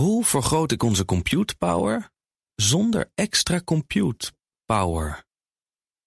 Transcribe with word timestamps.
Hoe 0.00 0.24
vergroot 0.24 0.72
ik 0.72 0.82
onze 0.82 1.04
compute 1.04 1.56
power 1.56 2.10
zonder 2.54 3.10
extra 3.14 3.60
compute 3.64 4.32
power? 4.64 5.24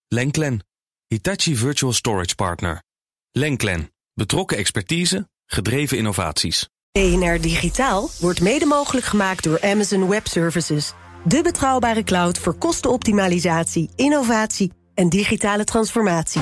Lenklen, 0.08 0.66
Hitachi 1.08 1.56
Virtual 1.56 1.94
Storage 1.94 2.36
Partner. 2.36 2.84
Lenklen, 3.32 3.94
betrokken 4.14 4.58
expertise, 4.58 5.30
gedreven 5.46 5.98
innovaties. 5.98 6.70
BNR 6.92 7.42
Digitaal 7.42 8.10
wordt 8.20 8.42
mede 8.42 8.66
mogelijk 8.66 9.06
gemaakt 9.06 9.44
door 9.44 9.62
Amazon 9.62 10.08
Web 10.08 10.28
Services. 10.28 10.94
De 11.26 11.42
betrouwbare 11.42 12.04
cloud 12.04 12.40
voor 12.40 12.54
kostenoptimalisatie, 12.54 13.90
innovatie 13.96 14.72
en 14.94 15.10
digitale 15.10 15.64
transformatie. 15.64 16.42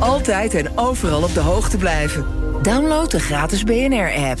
Altijd 0.00 0.54
en 0.54 0.78
overal 0.78 1.22
op 1.22 1.34
de 1.34 1.40
hoogte 1.40 1.76
blijven. 1.76 2.26
Download 2.62 3.10
de 3.10 3.20
gratis 3.20 3.64
BNR-app. 3.64 4.40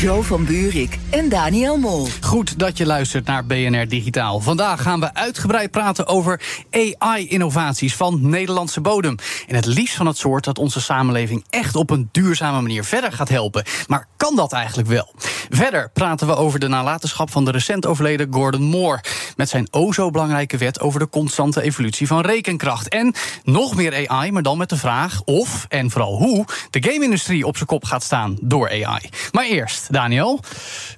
Joe 0.00 0.22
van 0.22 0.44
Buurik 0.44 0.98
en 1.10 1.28
Daniel 1.28 1.78
Mol. 1.78 2.08
Goed 2.20 2.58
dat 2.58 2.78
je 2.78 2.86
luistert 2.86 3.26
naar 3.26 3.46
BNR 3.46 3.88
Digitaal. 3.88 4.40
Vandaag 4.40 4.82
gaan 4.82 5.00
we 5.00 5.14
uitgebreid 5.14 5.70
praten 5.70 6.06
over 6.06 6.40
AI-innovaties 6.70 7.94
van 7.94 8.30
Nederlandse 8.30 8.80
bodem. 8.80 9.16
En 9.46 9.54
het 9.54 9.66
liefst 9.66 9.96
van 9.96 10.06
het 10.06 10.16
soort 10.16 10.44
dat 10.44 10.58
onze 10.58 10.80
samenleving 10.80 11.44
echt 11.50 11.76
op 11.76 11.90
een 11.90 12.08
duurzame 12.12 12.60
manier 12.60 12.84
verder 12.84 13.12
gaat 13.12 13.28
helpen. 13.28 13.64
Maar 13.86 14.06
kan 14.16 14.36
dat 14.36 14.52
eigenlijk 14.52 14.88
wel? 14.88 15.14
Verder 15.48 15.90
praten 15.92 16.26
we 16.26 16.36
over 16.36 16.58
de 16.58 16.68
nalatenschap 16.68 17.30
van 17.30 17.44
de 17.44 17.50
recent 17.50 17.86
overleden 17.86 18.28
Gordon 18.30 18.62
Moore. 18.62 19.04
Met 19.36 19.48
zijn 19.48 19.68
o 19.70 19.92
zo 19.92 20.10
belangrijke 20.10 20.56
wet 20.56 20.80
over 20.80 21.00
de 21.00 21.08
constante 21.08 21.62
evolutie 21.62 22.06
van 22.06 22.20
rekenkracht. 22.20 22.88
En 22.88 23.14
nog 23.44 23.74
meer 23.74 24.08
AI, 24.08 24.32
maar 24.32 24.42
dan 24.42 24.58
met 24.58 24.68
de 24.68 24.76
vraag 24.76 25.22
of 25.24 25.66
en 25.68 25.90
vooral 25.90 26.16
hoe 26.16 26.44
de 26.70 26.82
game-industrie 26.82 27.46
op 27.46 27.56
zijn 27.56 27.68
kop 27.68 27.84
gaat 27.84 28.02
staan 28.02 28.36
door 28.40 28.68
AI. 28.68 29.08
Maar 29.32 29.44
eerst. 29.44 29.86
Daniel. 29.90 30.40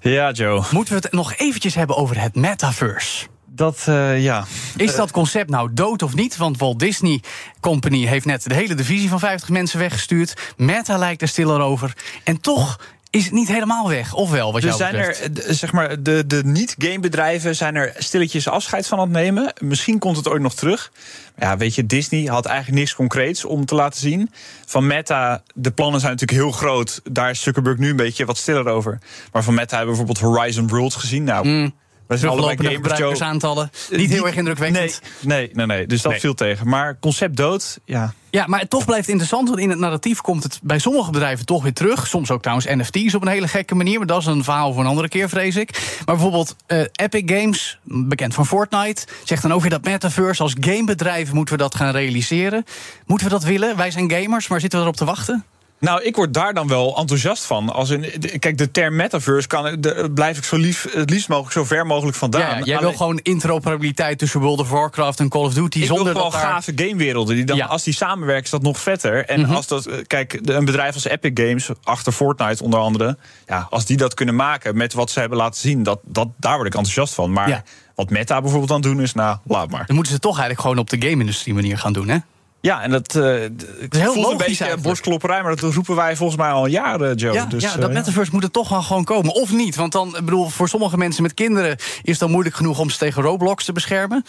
Ja, 0.00 0.30
Joe. 0.30 0.64
Moeten 0.70 0.94
we 0.94 1.00
het 1.02 1.12
nog 1.12 1.34
eventjes 1.36 1.74
hebben 1.74 1.96
over 1.96 2.20
het 2.20 2.34
metaverse? 2.34 3.26
Dat, 3.46 3.86
uh, 3.88 4.22
ja. 4.22 4.44
Is 4.76 4.94
dat 4.94 5.10
concept 5.10 5.50
nou 5.50 5.70
dood 5.72 6.02
of 6.02 6.14
niet? 6.14 6.36
Want 6.36 6.58
Walt 6.58 6.78
Disney 6.78 7.22
Company 7.60 8.06
heeft 8.06 8.26
net 8.26 8.42
de 8.48 8.54
hele 8.54 8.74
divisie 8.74 9.08
van 9.08 9.18
50 9.18 9.48
mensen 9.48 9.78
weggestuurd. 9.78 10.52
Meta 10.56 10.96
lijkt 10.96 11.22
er 11.22 11.28
stiller 11.28 11.60
over. 11.60 11.96
En 12.24 12.40
toch 12.40 12.78
is 13.10 13.24
het 13.24 13.32
niet 13.32 13.48
helemaal 13.48 13.88
weg, 13.88 14.14
of 14.14 14.30
wel? 14.30 14.52
Wat 14.52 14.62
er 14.62 14.72
zijn 14.72 14.94
er, 14.94 15.16
zeg 15.48 15.72
maar, 15.72 16.02
de, 16.02 16.26
de 16.26 16.44
niet-gamebedrijven 16.44 17.56
zijn 17.56 17.74
er 17.74 17.94
stilletjes 17.98 18.48
afscheid 18.48 18.86
van 18.86 18.98
aan 18.98 19.04
het 19.04 19.12
nemen. 19.12 19.52
Misschien 19.58 19.98
komt 19.98 20.16
het 20.16 20.28
ooit 20.28 20.42
nog 20.42 20.54
terug. 20.54 20.92
Ja, 21.38 21.56
weet 21.56 21.74
je, 21.74 21.86
Disney 21.86 22.24
had 22.24 22.46
eigenlijk 22.46 22.78
niks 22.78 22.94
concreets 22.94 23.44
om 23.44 23.64
te 23.64 23.74
laten 23.74 24.00
zien. 24.00 24.30
Van 24.66 24.86
Meta, 24.86 25.42
de 25.54 25.70
plannen 25.70 26.00
zijn 26.00 26.12
natuurlijk 26.12 26.40
heel 26.40 26.52
groot. 26.52 27.00
Daar 27.10 27.30
is 27.30 27.42
Zuckerberg 27.42 27.78
nu 27.78 27.90
een 27.90 27.96
beetje 27.96 28.24
wat 28.24 28.38
stiller 28.38 28.66
over. 28.66 28.98
Maar 29.32 29.42
van 29.42 29.54
Meta 29.54 29.76
hebben 29.76 29.96
we 29.96 30.02
bijvoorbeeld 30.04 30.34
Horizon 30.36 30.68
Worlds 30.68 30.96
gezien. 30.96 31.24
Nou, 31.24 31.46
mm. 31.46 31.74
We 32.10 32.18
zijn 32.18 32.32
allebei 32.32 32.74
gebruikersaantallen. 32.74 33.70
Niet 33.90 34.10
heel 34.10 34.26
erg 34.26 34.36
indrukwekkend. 34.36 35.00
Nee, 35.20 35.38
nee, 35.38 35.50
nee, 35.52 35.66
nee. 35.66 35.86
dus 35.86 36.02
dat 36.02 36.14
viel 36.14 36.34
tegen. 36.34 36.68
Maar 36.68 36.98
concept 36.98 37.36
dood, 37.36 37.78
ja. 37.84 38.14
Ja, 38.30 38.46
maar 38.46 38.60
het 38.60 38.70
toch 38.70 38.84
blijft 38.84 39.08
interessant, 39.08 39.48
want 39.48 39.60
in 39.60 39.70
het 39.70 39.78
narratief 39.78 40.20
komt 40.20 40.42
het 40.42 40.60
bij 40.62 40.78
sommige 40.78 41.10
bedrijven 41.10 41.46
toch 41.46 41.62
weer 41.62 41.72
terug. 41.72 42.06
Soms 42.06 42.30
ook 42.30 42.42
trouwens 42.42 42.68
NFT's 42.68 43.14
op 43.14 43.22
een 43.22 43.28
hele 43.28 43.48
gekke 43.48 43.74
manier, 43.74 43.98
maar 43.98 44.06
dat 44.06 44.20
is 44.20 44.26
een 44.26 44.44
verhaal 44.44 44.72
voor 44.72 44.82
een 44.82 44.88
andere 44.88 45.08
keer, 45.08 45.28
vrees 45.28 45.56
ik. 45.56 45.70
Maar 46.06 46.14
bijvoorbeeld 46.14 46.56
uh, 46.66 46.80
Epic 46.92 47.22
Games, 47.26 47.78
bekend 47.84 48.34
van 48.34 48.46
Fortnite, 48.46 49.06
zegt 49.24 49.42
dan 49.42 49.52
ook 49.52 49.60
weer 49.60 49.70
dat 49.70 49.84
metaverse 49.84 50.42
als 50.42 50.54
gamebedrijf 50.60 51.32
moeten 51.32 51.56
we 51.56 51.62
dat 51.62 51.74
gaan 51.74 51.92
realiseren. 51.92 52.64
Moeten 53.06 53.26
we 53.26 53.32
dat 53.32 53.44
willen? 53.44 53.76
Wij 53.76 53.90
zijn 53.90 54.10
gamers, 54.10 54.48
maar 54.48 54.60
zitten 54.60 54.78
we 54.78 54.84
erop 54.84 54.96
te 54.96 55.04
wachten? 55.04 55.44
Nou, 55.80 56.02
ik 56.02 56.16
word 56.16 56.34
daar 56.34 56.54
dan 56.54 56.68
wel 56.68 56.96
enthousiast 56.98 57.44
van. 57.44 57.72
Als 57.72 57.90
een, 57.90 58.04
kijk, 58.38 58.58
de 58.58 58.70
term 58.70 58.96
metaverse 58.96 59.48
kan, 59.48 59.80
de, 59.80 60.10
blijf 60.14 60.38
ik 60.38 60.44
zo 60.44 60.56
lief, 60.56 60.86
het 60.92 61.10
liefst 61.10 61.28
mogelijk 61.28 61.52
zo 61.52 61.64
ver 61.64 61.86
mogelijk 61.86 62.16
vandaan. 62.16 62.58
Ja, 62.58 62.64
jij 62.64 62.78
wil 62.78 62.92
gewoon 62.92 63.18
interoperabiliteit 63.22 64.18
tussen 64.18 64.40
World 64.40 64.60
of 64.60 64.70
Warcraft 64.70 65.20
en 65.20 65.28
Call 65.28 65.44
of 65.44 65.54
Duty. 65.54 65.78
Ik 65.78 65.86
zonder 65.86 66.04
wil 66.04 66.14
gewoon 66.14 66.30
daar... 66.30 66.40
gave 66.40 66.72
gamewerelden. 66.74 67.34
Die 67.34 67.44
dan, 67.44 67.56
ja. 67.56 67.66
Als 67.66 67.82
die 67.82 67.94
samenwerken, 67.94 68.44
is 68.44 68.50
dat 68.50 68.62
nog 68.62 68.80
vetter. 68.80 69.24
En 69.24 69.40
mhm. 69.40 69.52
als 69.52 69.66
dat, 69.66 69.86
eh, 69.86 69.98
kijk, 70.06 70.38
een 70.42 70.64
bedrijf 70.64 70.94
als 70.94 71.04
Epic 71.04 71.30
Games, 71.34 71.68
achter 71.82 72.12
Fortnite 72.12 72.64
onder 72.64 72.80
andere, 72.80 73.16
ja, 73.46 73.66
als 73.70 73.84
die 73.84 73.96
dat 73.96 74.14
kunnen 74.14 74.34
maken 74.34 74.76
met 74.76 74.92
wat 74.92 75.10
ze 75.10 75.20
hebben 75.20 75.38
laten 75.38 75.60
zien, 75.60 75.82
dat, 75.82 76.00
dat, 76.04 76.28
daar 76.36 76.54
word 76.54 76.66
ik 76.66 76.74
enthousiast 76.74 77.14
van. 77.14 77.32
Maar 77.32 77.62
wat 77.94 78.10
Meta 78.10 78.40
bijvoorbeeld 78.40 78.72
aan 78.72 78.80
doen 78.80 79.00
is, 79.00 79.14
nou, 79.14 79.38
laat 79.44 79.70
maar. 79.70 79.86
Dan 79.86 79.94
moeten 79.94 80.12
ze 80.12 80.18
toch 80.18 80.38
eigenlijk 80.38 80.60
gewoon 80.60 80.78
op 80.78 80.90
de 80.90 81.08
game-industrie 81.08 81.54
manier 81.54 81.78
gaan 81.78 81.92
doen, 81.92 82.08
hè? 82.08 82.18
Ja, 82.60 82.82
en 82.82 82.90
dat, 82.90 83.14
uh, 83.14 83.42
is 83.42 83.50
heel 83.90 84.14
logisch 84.16 84.30
een 84.30 84.36
beetje 84.36 84.76
borstklopperij, 84.82 85.42
maar 85.42 85.56
dat 85.56 85.74
roepen 85.74 85.96
wij 85.96 86.16
volgens 86.16 86.38
mij 86.38 86.50
al 86.50 86.66
jaren, 86.66 87.16
Joe. 87.16 87.32
Ja, 87.32 87.44
dus, 87.44 87.62
ja 87.62 87.76
dat 87.76 87.88
uh, 87.88 87.94
metaverse 87.94 88.30
moet 88.32 88.42
er 88.42 88.50
toch 88.50 88.68
wel 88.68 88.82
gewoon 88.82 89.04
komen. 89.04 89.34
Of 89.34 89.52
niet, 89.52 89.76
want 89.76 89.92
dan, 89.92 90.10
bedoel, 90.10 90.48
voor 90.48 90.68
sommige 90.68 90.96
mensen 90.96 91.22
met 91.22 91.34
kinderen... 91.34 91.76
is 92.02 92.10
het 92.10 92.18
dan 92.18 92.30
moeilijk 92.30 92.56
genoeg 92.56 92.78
om 92.78 92.90
ze 92.90 92.98
tegen 92.98 93.22
Roblox 93.22 93.64
te 93.64 93.72
beschermen. 93.72 94.24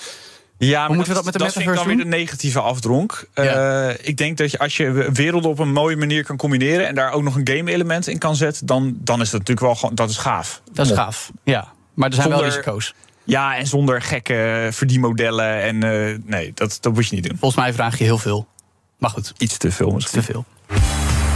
Ja, 0.58 0.78
maar 0.80 0.88
Hoe 0.88 0.96
moeten 0.96 1.14
we 1.14 1.22
dat 1.22 1.24
met 1.24 1.34
de 1.34 1.40
dat 1.40 1.56
metaverse 1.56 1.88
dan 1.88 1.96
weer 1.96 2.04
de 2.04 2.10
negatieve 2.10 2.62
afdronk. 2.62 3.28
Ja. 3.34 3.88
Uh, 3.90 3.96
ik 4.02 4.18
denk 4.18 4.38
dat 4.38 4.52
je 4.52 4.60
als 4.60 4.78
je 4.78 5.10
werelden 5.14 5.50
op 5.50 5.60
een 5.60 5.74
mooie 5.74 5.96
manier 5.96 6.26
kan 6.26 6.38
combineren... 6.38 6.88
en 6.88 6.96
daar 6.96 7.12
ook 7.12 7.24
nog 7.24 7.36
een 7.36 7.48
game-element 7.48 8.08
in 8.08 8.18
kan 8.18 8.36
zetten... 8.36 8.66
dan, 8.66 8.98
dan 8.98 9.22
is 9.22 9.30
dat 9.30 9.40
natuurlijk 9.40 9.68
wel 9.68 9.76
gewoon, 9.76 9.96
dat 9.96 10.10
is 10.10 10.18
gaaf. 10.18 10.62
Dat 10.74 10.86
is 10.86 10.92
gaaf, 10.92 11.32
ja. 11.44 11.74
Maar 11.94 12.10
er 12.10 12.16
zijn 12.16 12.28
Zonder, 12.28 12.46
wel 12.46 12.56
risico's. 12.56 12.94
Ja, 13.32 13.58
en 13.58 13.68
zonder 13.68 14.02
gekke 14.02 14.70
verdienmodellen. 14.72 15.62
En 15.62 15.76
uh, 15.76 16.18
nee, 16.26 16.52
dat, 16.54 16.78
dat 16.82 16.94
moet 16.94 17.08
je 17.08 17.16
niet 17.16 17.28
doen. 17.28 17.38
Volgens 17.38 17.62
mij 17.62 17.74
vraag 17.74 17.98
je 17.98 18.04
heel 18.04 18.18
veel. 18.18 18.48
Maar 18.98 19.10
goed. 19.10 19.34
Iets 19.38 19.58
te 19.58 19.72
veel 19.72 19.92
misschien. 19.92 20.22
Te 20.22 20.32
veel. 20.32 20.46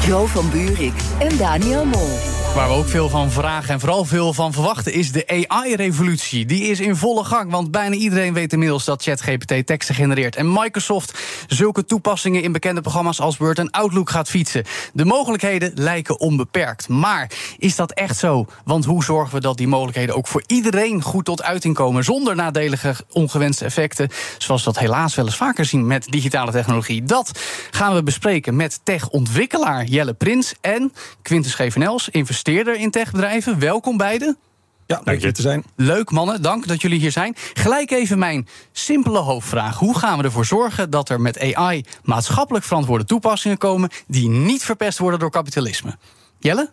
Jo 0.07 0.25
van 0.25 0.49
Buurik 0.49 0.93
en 1.19 1.37
Daniel 1.37 1.85
Mol. 1.85 2.44
Waar 2.55 2.67
we 2.67 2.73
ook 2.73 2.87
veel 2.87 3.09
van 3.09 3.31
vragen 3.31 3.73
en 3.73 3.79
vooral 3.79 4.05
veel 4.05 4.33
van 4.33 4.53
verwachten 4.53 4.93
is 4.93 5.11
de 5.11 5.45
AI-revolutie. 5.47 6.45
Die 6.45 6.63
is 6.63 6.79
in 6.79 6.95
volle 6.95 7.23
gang, 7.23 7.51
want 7.51 7.71
bijna 7.71 7.95
iedereen 7.95 8.33
weet 8.33 8.53
inmiddels 8.53 8.85
dat 8.85 9.03
ChatGPT 9.03 9.65
teksten 9.65 9.95
genereert. 9.95 10.35
En 10.35 10.53
Microsoft 10.53 11.19
zulke 11.47 11.85
toepassingen 11.85 12.43
in 12.43 12.51
bekende 12.51 12.81
programma's 12.81 13.19
als 13.19 13.37
Word 13.37 13.59
en 13.59 13.71
Outlook 13.71 14.09
gaat 14.09 14.29
fietsen. 14.29 14.63
De 14.93 15.05
mogelijkheden 15.05 15.71
lijken 15.73 16.19
onbeperkt. 16.19 16.87
Maar 16.87 17.31
is 17.57 17.75
dat 17.75 17.91
echt 17.91 18.17
zo? 18.17 18.45
Want 18.63 18.85
hoe 18.85 19.03
zorgen 19.03 19.35
we 19.35 19.41
dat 19.41 19.57
die 19.57 19.67
mogelijkheden 19.67 20.15
ook 20.15 20.27
voor 20.27 20.43
iedereen 20.47 21.01
goed 21.01 21.25
tot 21.25 21.43
uiting 21.43 21.75
komen... 21.75 22.03
zonder 22.03 22.35
nadelige 22.35 22.95
ongewenste 23.11 23.65
effecten, 23.65 24.09
zoals 24.37 24.63
we 24.63 24.71
dat 24.71 24.81
helaas 24.81 25.15
wel 25.15 25.25
eens 25.25 25.35
vaker 25.35 25.65
zien 25.65 25.87
met 25.87 26.05
digitale 26.09 26.51
technologie? 26.51 27.03
Dat 27.03 27.39
gaan 27.71 27.95
we 27.95 28.03
bespreken 28.03 28.55
met 28.55 28.79
tech-ontwikkelaar 28.83 29.85
Jelle 29.85 30.13
Prins 30.13 30.53
en 30.61 30.93
Quintus 31.21 31.51
Schevenels, 31.51 32.09
investeerder 32.09 32.43
investeerder 32.45 32.81
in 32.81 32.91
techbedrijven. 32.91 33.59
Welkom 33.59 33.97
beiden. 33.97 34.37
Ja, 34.85 35.01
leuk 35.03 35.21
hier 35.21 35.33
te 35.33 35.41
zijn. 35.41 35.63
Leuk 35.75 36.11
mannen, 36.11 36.41
dank 36.41 36.67
dat 36.67 36.81
jullie 36.81 36.99
hier 36.99 37.11
zijn. 37.11 37.35
Gelijk 37.53 37.91
even 37.91 38.19
mijn 38.19 38.47
simpele 38.71 39.19
hoofdvraag. 39.19 39.77
Hoe 39.77 39.97
gaan 39.97 40.17
we 40.17 40.23
ervoor 40.23 40.45
zorgen 40.45 40.89
dat 40.89 41.09
er 41.09 41.21
met 41.21 41.55
AI 41.55 41.83
maatschappelijk 42.03 42.65
verantwoorde 42.65 43.05
toepassingen 43.05 43.57
komen... 43.57 43.89
die 44.07 44.29
niet 44.29 44.63
verpest 44.63 44.97
worden 44.97 45.19
door 45.19 45.31
kapitalisme? 45.31 45.97
Jelle? 46.39 46.69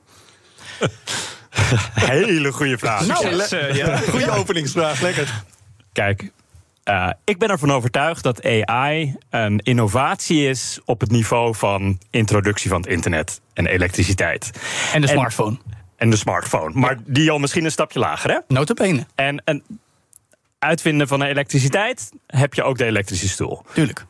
Hele 1.95 2.53
goede 2.53 2.79
vraag. 2.79 3.07
Nou, 3.07 3.27
uh, 3.27 3.75
ja. 3.75 3.99
Goede 4.11 4.31
openingsvraag, 4.31 5.01
lekker. 5.01 5.43
Kijk, 5.93 6.31
uh, 6.85 7.11
ik 7.25 7.39
ben 7.39 7.49
ervan 7.49 7.71
overtuigd 7.71 8.23
dat 8.23 8.45
AI 8.45 9.17
een 9.31 9.59
innovatie 9.59 10.49
is 10.49 10.81
op 10.85 11.01
het 11.01 11.11
niveau 11.11 11.55
van 11.55 11.99
introductie 12.11 12.71
van 12.71 12.81
het 12.81 12.91
internet 12.91 13.41
en 13.55 13.67
elektriciteit. 13.67 14.51
En 14.93 15.01
de 15.01 15.07
smartphone. 15.07 15.59
En, 15.97 16.11
de 16.11 16.17
smartphone. 16.17 16.79
Maar 16.79 16.99
die 17.07 17.31
al 17.31 17.39
misschien 17.39 17.65
een 17.65 17.71
stapje 17.71 17.99
lager, 17.99 18.31
hè? 18.31 18.39
Notabene. 18.49 19.07
En, 19.15 19.43
en 19.45 19.63
uitvinden 20.59 21.09
van 21.09 21.19
de 21.19 21.27
elektriciteit 21.27 22.11
heb 22.27 22.55
je 22.55 22.63
ook 22.63 22.79
de 22.79 22.85
elektrische 22.85 23.29
stoel. 23.29 23.63
Tuurlijk 23.75 24.05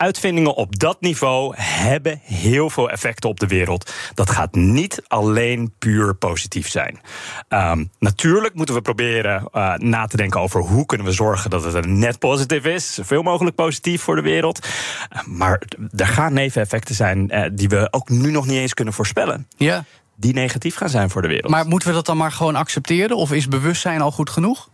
uitvindingen 0.00 0.54
op 0.54 0.78
dat 0.78 1.00
niveau 1.00 1.54
hebben 1.56 2.20
heel 2.22 2.70
veel 2.70 2.90
effecten 2.90 3.30
op 3.30 3.40
de 3.40 3.46
wereld. 3.46 3.92
Dat 4.14 4.30
gaat 4.30 4.54
niet 4.54 5.02
alleen 5.08 5.72
puur 5.78 6.14
positief 6.14 6.68
zijn. 6.68 7.00
Um, 7.48 7.90
natuurlijk 7.98 8.54
moeten 8.54 8.74
we 8.74 8.82
proberen 8.82 9.48
uh, 9.52 9.74
na 9.74 10.06
te 10.06 10.16
denken 10.16 10.40
over 10.40 10.60
hoe 10.60 10.86
kunnen 10.86 11.06
we 11.06 11.12
zorgen 11.12 11.50
dat 11.50 11.64
het 11.64 11.74
een 11.74 11.98
net 11.98 12.18
positief 12.18 12.64
is. 12.64 12.94
Zoveel 12.94 13.22
mogelijk 13.22 13.56
positief 13.56 14.02
voor 14.02 14.16
de 14.16 14.22
wereld. 14.22 14.66
Uh, 15.12 15.22
maar 15.26 15.62
er 15.96 16.06
gaan 16.06 16.32
neveneffecten 16.32 16.94
zijn 16.94 17.34
uh, 17.34 17.44
die 17.52 17.68
we 17.68 17.88
ook 17.90 18.08
nu 18.08 18.30
nog 18.30 18.46
niet 18.46 18.58
eens 18.58 18.74
kunnen 18.74 18.94
voorspellen. 18.94 19.48
Ja. 19.56 19.84
Die 20.16 20.34
negatief 20.34 20.76
gaan 20.76 20.88
zijn 20.88 21.10
voor 21.10 21.22
de 21.22 21.28
wereld. 21.28 21.50
Maar 21.50 21.66
moeten 21.66 21.88
we 21.88 21.94
dat 21.94 22.06
dan 22.06 22.16
maar 22.16 22.32
gewoon 22.32 22.56
accepteren? 22.56 23.16
Of 23.16 23.32
is 23.32 23.48
bewustzijn 23.48 24.00
al 24.00 24.12
goed 24.12 24.30
genoeg? 24.30 24.69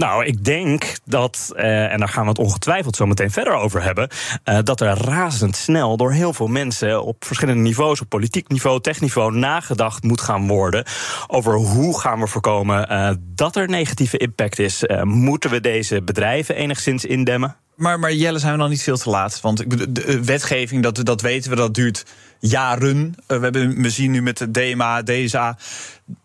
Nou, 0.00 0.24
ik 0.24 0.44
denk 0.44 0.96
dat, 1.04 1.52
uh, 1.56 1.92
en 1.92 1.98
daar 1.98 2.08
gaan 2.08 2.22
we 2.22 2.28
het 2.28 2.38
ongetwijfeld 2.38 2.96
zo 2.96 3.06
meteen 3.06 3.30
verder 3.30 3.52
over 3.52 3.82
hebben, 3.82 4.08
uh, 4.44 4.58
dat 4.64 4.80
er 4.80 4.98
razendsnel 4.98 5.96
door 5.96 6.12
heel 6.12 6.32
veel 6.32 6.46
mensen 6.46 7.04
op 7.04 7.24
verschillende 7.24 7.62
niveaus, 7.62 8.00
op 8.00 8.08
politiek 8.08 8.48
niveau, 8.48 8.80
techniveau, 8.80 9.36
nagedacht 9.36 10.02
moet 10.02 10.20
gaan 10.20 10.46
worden 10.46 10.84
over 11.26 11.54
hoe 11.54 12.00
gaan 12.00 12.20
we 12.20 12.26
voorkomen 12.26 12.92
uh, 12.92 13.10
dat 13.20 13.56
er 13.56 13.68
negatieve 13.68 14.16
impact 14.16 14.58
is. 14.58 14.84
moeten 15.02 15.50
we 15.50 15.60
deze 15.60 16.02
bedrijven 16.02 16.54
enigszins 16.54 17.04
indemmen? 17.04 17.56
Maar, 17.74 17.98
maar 17.98 18.12
Jelle, 18.12 18.38
zijn 18.38 18.52
we 18.52 18.58
dan 18.58 18.70
niet 18.70 18.82
veel 18.82 18.98
te 18.98 19.10
laat? 19.10 19.40
Want 19.40 19.64
de 19.94 20.24
wetgeving, 20.24 20.82
dat, 20.82 21.04
dat 21.04 21.20
weten 21.20 21.50
we, 21.50 21.56
dat 21.56 21.74
duurt 21.74 22.06
jaren. 22.38 23.14
we, 23.26 23.38
hebben, 23.38 23.82
we 23.82 23.90
zien 23.90 24.10
nu 24.10 24.22
met 24.22 24.38
de 24.38 24.50
DMA, 24.50 25.02
DSA, 25.02 25.58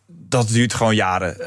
dat 0.08 0.48
duurt 0.48 0.74
gewoon 0.74 0.96
jaren. 0.96 1.38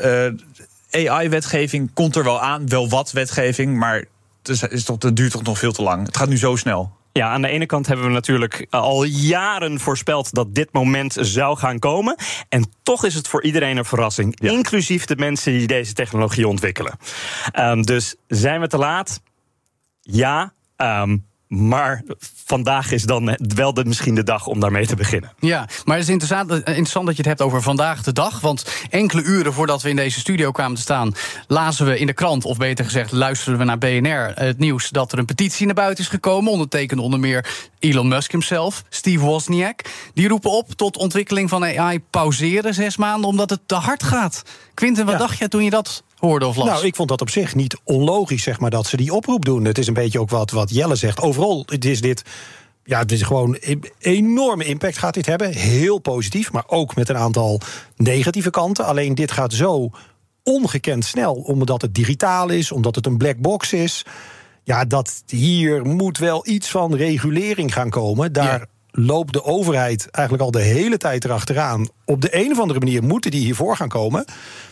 AI-wetgeving 0.91 1.91
komt 1.95 2.17
er 2.17 2.25
wel 2.25 2.41
aan, 2.41 2.69
wel 2.69 2.89
wat 2.89 3.13
wetgeving, 3.13 3.77
maar 3.77 4.05
het, 4.43 4.73
is 4.73 4.85
toch, 4.85 5.03
het 5.03 5.17
duurt 5.17 5.33
toch 5.33 5.43
nog 5.43 5.59
veel 5.59 5.73
te 5.73 5.83
lang. 5.83 6.07
Het 6.07 6.17
gaat 6.17 6.29
nu 6.29 6.39
zo 6.39 6.57
snel. 6.57 6.97
Ja, 7.13 7.29
aan 7.29 7.43
de 7.43 7.49
ene 7.49 7.67
kant 7.67 7.87
hebben 7.87 8.07
we 8.07 8.13
natuurlijk 8.13 8.67
al 8.71 9.05
jaren 9.05 9.81
voorspeld 9.81 10.35
dat 10.35 10.55
dit 10.55 10.73
moment 10.73 11.17
zou 11.21 11.57
gaan 11.57 11.79
komen. 11.79 12.17
En 12.49 12.71
toch 12.83 13.05
is 13.05 13.15
het 13.15 13.29
voor 13.29 13.43
iedereen 13.43 13.77
een 13.77 13.85
verrassing, 13.85 14.41
inclusief 14.41 15.05
de 15.05 15.17
mensen 15.17 15.53
die 15.53 15.67
deze 15.67 15.93
technologie 15.93 16.49
ontwikkelen. 16.49 16.99
Um, 17.59 17.83
dus 17.83 18.17
zijn 18.27 18.61
we 18.61 18.67
te 18.67 18.79
laat? 18.79 19.21
Ja. 20.01 20.53
Um, 20.77 21.27
maar 21.49 22.03
vandaag 22.45 22.91
is 22.91 23.03
dan 23.03 23.37
wel 23.55 23.75
de, 23.75 23.85
misschien 23.85 24.15
de 24.15 24.23
dag 24.23 24.47
om 24.47 24.61
daarmee 24.61 24.87
te 24.87 24.97
beginnen. 24.97 25.33
Ja, 25.39 25.69
maar 25.85 25.97
het 25.97 26.05
is 26.05 26.13
interessant, 26.13 26.51
interessant 26.51 27.07
dat 27.07 27.17
je 27.17 27.23
het 27.23 27.31
hebt 27.31 27.43
over 27.43 27.63
vandaag 27.63 28.03
de 28.03 28.13
dag. 28.13 28.41
Want 28.41 28.65
enkele 28.91 29.23
uren 29.23 29.53
voordat 29.53 29.83
we 29.83 29.89
in 29.89 29.97
deze 29.97 30.21
studio 30.21 30.51
kwamen 30.51 30.77
te 30.77 30.81
staan, 30.81 31.15
lazen 31.47 31.87
we 31.87 31.99
in 31.99 32.07
de 32.07 32.13
krant, 32.13 32.45
of 32.45 32.57
beter 32.57 32.85
gezegd, 32.85 33.13
luisterden 33.13 33.59
we 33.61 33.67
naar 33.67 33.79
BNR 33.79 34.33
het 34.35 34.59
nieuws 34.59 34.89
dat 34.89 35.13
er 35.13 35.19
een 35.19 35.25
petitie 35.25 35.67
naar 35.67 35.75
buiten 35.75 36.05
is 36.05 36.11
gekomen. 36.11 36.53
Ondertekend 36.53 37.01
onder 37.01 37.21
meer 37.21 37.69
Elon 37.79 38.09
Musk 38.09 38.31
himself, 38.31 38.85
Steve 38.89 39.25
Wozniak. 39.25 39.81
Die 40.15 40.29
roepen 40.29 40.51
op 40.51 40.73
tot 40.75 40.97
ontwikkeling 40.97 41.49
van 41.49 41.65
AI 41.65 42.01
pauzeren 42.11 42.75
zes 42.75 42.97
maanden, 42.97 43.29
omdat 43.29 43.51
het 43.51 43.61
te 43.67 43.75
hard 43.75 44.03
gaat. 44.03 44.43
Quinten, 44.75 45.07
wat 45.07 45.19
dacht 45.19 45.39
je 45.39 45.49
toen 45.49 45.65
je 45.65 45.71
dat 45.71 46.03
hoorde 46.19 46.47
of 46.47 46.57
las? 46.57 46.67
Nou, 46.67 46.87
ik 46.87 46.97
vond 46.97 47.09
dat 47.09 47.21
op 47.21 47.31
zich 47.31 47.55
niet 47.55 47.77
onlogisch, 47.85 48.43
zeg 48.43 48.61
maar, 48.61 48.71
dat 48.71 48.87
ze 48.87 48.97
die 48.97 49.15
oproep 49.15 49.45
doen. 49.45 49.65
Het 49.65 49.79
is 49.79 49.87
een 49.87 49.95
beetje 49.95 50.21
ook 50.21 50.31
wat, 50.31 50.51
wat 50.51 50.71
Jelle 50.71 50.97
zegt. 50.97 51.21
Overal 51.21 51.63
het 51.67 51.85
is 51.85 52.01
dit. 52.01 52.23
Ja, 52.85 52.99
het 52.99 53.13
is 53.13 53.23
gewoon 53.23 53.57
een 53.61 53.85
enorme 53.99 54.65
impact 54.65 54.99
gaat 54.99 55.15
dit 55.15 55.27
hebben. 55.27 55.53
Heel 55.53 55.99
positief, 55.99 56.53
maar 56.53 56.65
ook 56.67 56.97
met 56.97 57.09
een 57.09 57.17
aantal 57.17 57.61
negatieve 57.97 58.51
kanten. 58.51 58.85
Alleen 58.85 59.15
dit 59.15 59.33
gaat 59.33 59.53
zo 59.53 59.91
ongekend 60.43 61.05
snel, 61.05 61.35
omdat 61.35 61.83
het 61.83 61.95
digitaal 61.95 62.49
is, 62.49 62.73
omdat 62.73 62.95
het 62.95 63.07
een 63.07 63.17
black 63.17 63.37
box 63.37 63.73
is. 63.73 64.05
Ja, 64.65 64.85
dat 64.85 65.23
hier 65.27 65.87
moet 65.87 66.19
wel 66.19 66.49
iets 66.49 66.71
van 66.71 66.95
regulering 66.95 67.73
gaan 67.73 67.91
komen. 67.91 68.33
Daar 68.33 68.67
loopt 68.99 69.33
de 69.33 69.45
overheid 69.45 70.11
eigenlijk 70.11 70.45
al 70.45 70.51
de 70.51 70.61
hele 70.61 70.97
tijd 70.97 71.25
erachteraan. 71.25 71.89
Op 72.05 72.21
de 72.21 72.37
een 72.37 72.51
of 72.51 72.59
andere 72.59 72.79
manier 72.79 73.03
moeten 73.03 73.31
die 73.31 73.41
hiervoor 73.41 73.77
gaan 73.77 73.89
komen. 73.89 74.25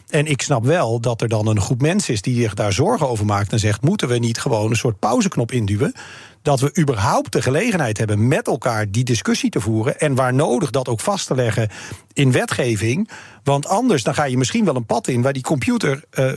En 0.08 0.26
ik 0.26 0.43
snap 0.43 0.64
wel 0.64 1.00
dat 1.00 1.23
er 1.23 1.28
dan 1.28 1.46
een 1.46 1.61
groep 1.61 1.82
mensen 1.82 2.14
is 2.14 2.23
die 2.23 2.40
zich 2.43 2.55
daar 2.55 2.73
zorgen 2.73 3.08
over 3.08 3.25
maakt 3.25 3.52
en 3.52 3.58
zegt: 3.58 3.82
moeten 3.82 4.08
we 4.08 4.19
niet 4.19 4.38
gewoon 4.38 4.70
een 4.70 4.76
soort 4.76 4.99
pauzeknop 4.99 5.52
induwen? 5.52 5.93
Dat 6.43 6.61
we 6.61 6.78
überhaupt 6.78 7.32
de 7.32 7.43
gelegenheid 7.43 7.99
hebben 7.99 8.28
met 8.28 8.46
elkaar 8.46 8.90
die 8.90 9.05
discussie 9.05 9.50
te 9.50 9.61
voeren. 9.61 10.00
En 10.00 10.14
waar 10.14 10.34
nodig 10.34 10.70
dat 10.70 10.88
ook 10.88 11.00
vast 11.00 11.26
te 11.26 11.34
leggen 11.34 11.69
in 12.12 12.32
wetgeving. 12.32 13.11
Want 13.44 13.67
anders 13.67 14.02
dan 14.02 14.14
ga 14.14 14.25
je 14.25 14.38
misschien 14.38 14.64
wel 14.64 14.76
een 14.76 14.87
pad 14.87 15.08
in 15.08 15.23
waar 15.23 15.32
die 15.32 15.43
computer. 15.43 16.05
Uh, 16.14 16.32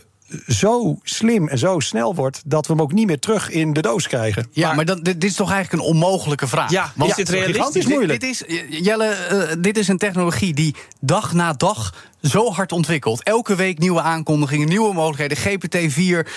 zo 0.47 0.99
slim 1.03 1.47
en 1.47 1.57
zo 1.57 1.79
snel 1.79 2.15
wordt 2.15 2.41
dat 2.45 2.67
we 2.67 2.73
hem 2.73 2.81
ook 2.81 2.93
niet 2.93 3.05
meer 3.05 3.19
terug 3.19 3.49
in 3.49 3.73
de 3.73 3.81
doos 3.81 4.07
krijgen. 4.07 4.47
Ja, 4.51 4.67
maar, 4.67 4.75
maar 4.75 4.85
dan, 4.85 4.99
dit 5.01 5.23
is 5.23 5.35
toch 5.35 5.51
eigenlijk 5.51 5.83
een 5.83 5.89
onmogelijke 5.89 6.47
vraag. 6.47 6.71
Ja, 6.71 6.91
want 6.95 7.11
is 7.11 7.17
het 7.17 7.29
realistisch? 7.29 7.85
moeilijk. 7.85 8.19
Dit, 8.19 8.45
dit, 8.47 8.59
is, 8.69 8.79
Jelle, 8.79 9.15
uh, 9.31 9.61
dit 9.61 9.77
is 9.77 9.87
een 9.87 9.97
technologie 9.97 10.53
die 10.53 10.75
dag 10.99 11.33
na 11.33 11.53
dag 11.53 11.93
zo 12.21 12.51
hard 12.51 12.71
ontwikkeld. 12.71 13.23
Elke 13.23 13.55
week 13.55 13.77
nieuwe 13.79 14.01
aankondigingen, 14.01 14.67
nieuwe 14.67 14.93
mogelijkheden. 14.93 15.37
GPT-4 15.37 16.27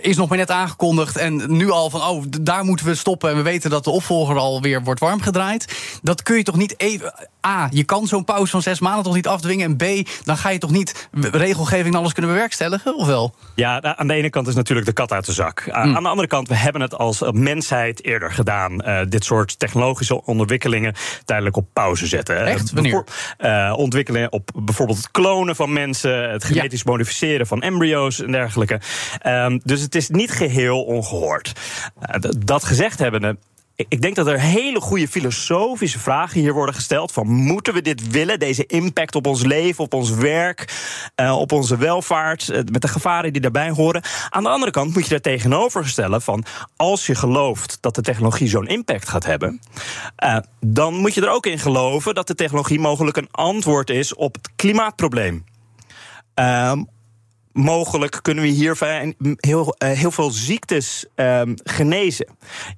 is 0.00 0.16
nog 0.16 0.28
maar 0.28 0.38
net 0.38 0.50
aangekondigd. 0.50 1.16
En 1.16 1.56
nu 1.56 1.70
al 1.70 1.90
van, 1.90 2.02
oh, 2.02 2.22
daar 2.40 2.64
moeten 2.64 2.86
we 2.86 2.94
stoppen. 2.94 3.30
En 3.30 3.36
we 3.36 3.42
weten 3.42 3.70
dat 3.70 3.84
de 3.84 3.90
opvolger 3.90 4.36
alweer 4.36 4.82
wordt 4.82 5.00
warm 5.00 5.20
gedraaid. 5.20 5.98
Dat 6.02 6.22
kun 6.22 6.36
je 6.36 6.42
toch 6.42 6.56
niet 6.56 6.80
even... 6.80 7.14
A, 7.46 7.68
je 7.70 7.84
kan 7.84 8.06
zo'n 8.06 8.24
pauze 8.24 8.50
van 8.50 8.62
zes 8.62 8.80
maanden 8.80 9.04
toch 9.04 9.14
niet 9.14 9.26
afdwingen. 9.26 9.66
En 9.66 9.76
B, 9.76 10.08
dan 10.24 10.36
ga 10.36 10.48
je 10.48 10.58
toch 10.58 10.70
niet 10.70 11.08
regelgeving 11.12 11.94
en 11.94 12.00
alles 12.00 12.12
kunnen 12.12 12.32
bewerkstelligen, 12.32 12.96
of 12.96 13.06
wel? 13.06 13.34
Ja, 13.54 13.82
aan 13.82 14.06
de 14.06 14.14
ene 14.14 14.30
kant 14.30 14.46
is 14.46 14.54
natuurlijk 14.54 14.86
de 14.86 14.92
kat 14.92 15.12
uit 15.12 15.26
de 15.26 15.32
zak. 15.32 15.66
Mm. 15.66 15.72
Aan 15.72 16.02
de 16.02 16.08
andere 16.08 16.28
kant, 16.28 16.48
we 16.48 16.56
hebben 16.56 16.80
het 16.80 16.94
als 16.94 17.22
mensheid 17.32 18.04
eerder 18.04 18.32
gedaan. 18.32 18.88
Uh, 18.88 19.00
dit 19.08 19.24
soort 19.24 19.58
technologische 19.58 20.24
ontwikkelingen 20.24 20.94
tijdelijk 21.24 21.56
op 21.56 21.66
pauze 21.72 22.06
zetten. 22.06 22.46
Echt? 22.46 22.72
Wanneer? 22.72 23.04
Uh, 23.38 23.74
ontwikkelingen 23.76 24.32
op 24.32 24.50
bijvoorbeeld 24.54 24.98
het 24.98 25.10
klonen 25.24 25.56
van 25.56 25.72
mensen, 25.72 26.30
het 26.30 26.44
genetisch 26.44 26.84
modificeren 26.84 27.46
van 27.46 27.62
embryo's 27.62 28.22
en 28.22 28.32
dergelijke. 28.32 28.80
Um, 29.26 29.60
dus 29.62 29.80
het 29.80 29.94
is 29.94 30.08
niet 30.08 30.30
geheel 30.30 30.82
ongehoord. 30.82 31.52
Uh, 32.00 32.30
dat 32.38 32.64
gezegd 32.64 32.98
hebbende 32.98 33.36
ik 33.76 34.00
denk 34.00 34.14
dat 34.16 34.26
er 34.26 34.40
hele 34.40 34.80
goede 34.80 35.08
filosofische 35.08 35.98
vragen 35.98 36.40
hier 36.40 36.52
worden 36.52 36.74
gesteld. 36.74 37.12
Van 37.12 37.26
moeten 37.26 37.74
we 37.74 37.82
dit 37.82 38.10
willen? 38.10 38.38
Deze 38.38 38.66
impact 38.66 39.14
op 39.14 39.26
ons 39.26 39.42
leven, 39.44 39.84
op 39.84 39.94
ons 39.94 40.10
werk, 40.10 40.72
uh, 41.20 41.38
op 41.38 41.52
onze 41.52 41.76
welvaart, 41.76 42.48
uh, 42.48 42.56
met 42.56 42.82
de 42.82 42.88
gevaren 42.88 43.32
die 43.32 43.42
daarbij 43.42 43.70
horen. 43.70 44.02
Aan 44.30 44.42
de 44.42 44.48
andere 44.48 44.70
kant 44.70 44.94
moet 44.94 45.04
je 45.04 45.10
daar 45.10 45.20
tegenover 45.20 45.88
stellen 45.88 46.22
van 46.22 46.44
als 46.76 47.06
je 47.06 47.14
gelooft 47.14 47.78
dat 47.80 47.94
de 47.94 48.02
technologie 48.02 48.48
zo'n 48.48 48.66
impact 48.66 49.08
gaat 49.08 49.24
hebben, 49.24 49.60
uh, 50.24 50.38
dan 50.60 50.94
moet 50.94 51.14
je 51.14 51.20
er 51.20 51.30
ook 51.30 51.46
in 51.46 51.58
geloven 51.58 52.14
dat 52.14 52.26
de 52.26 52.34
technologie 52.34 52.80
mogelijk 52.80 53.16
een 53.16 53.30
antwoord 53.30 53.90
is 53.90 54.14
op 54.14 54.34
het 54.34 54.50
klimaatprobleem. 54.56 55.44
Um, 56.34 56.88
mogelijk 57.54 58.18
kunnen 58.22 58.44
we 58.44 58.50
hier 58.50 58.76
heel, 59.36 59.74
uh, 59.78 59.88
heel 59.90 60.10
veel 60.10 60.30
ziektes 60.30 61.06
um, 61.14 61.54
genezen. 61.64 62.26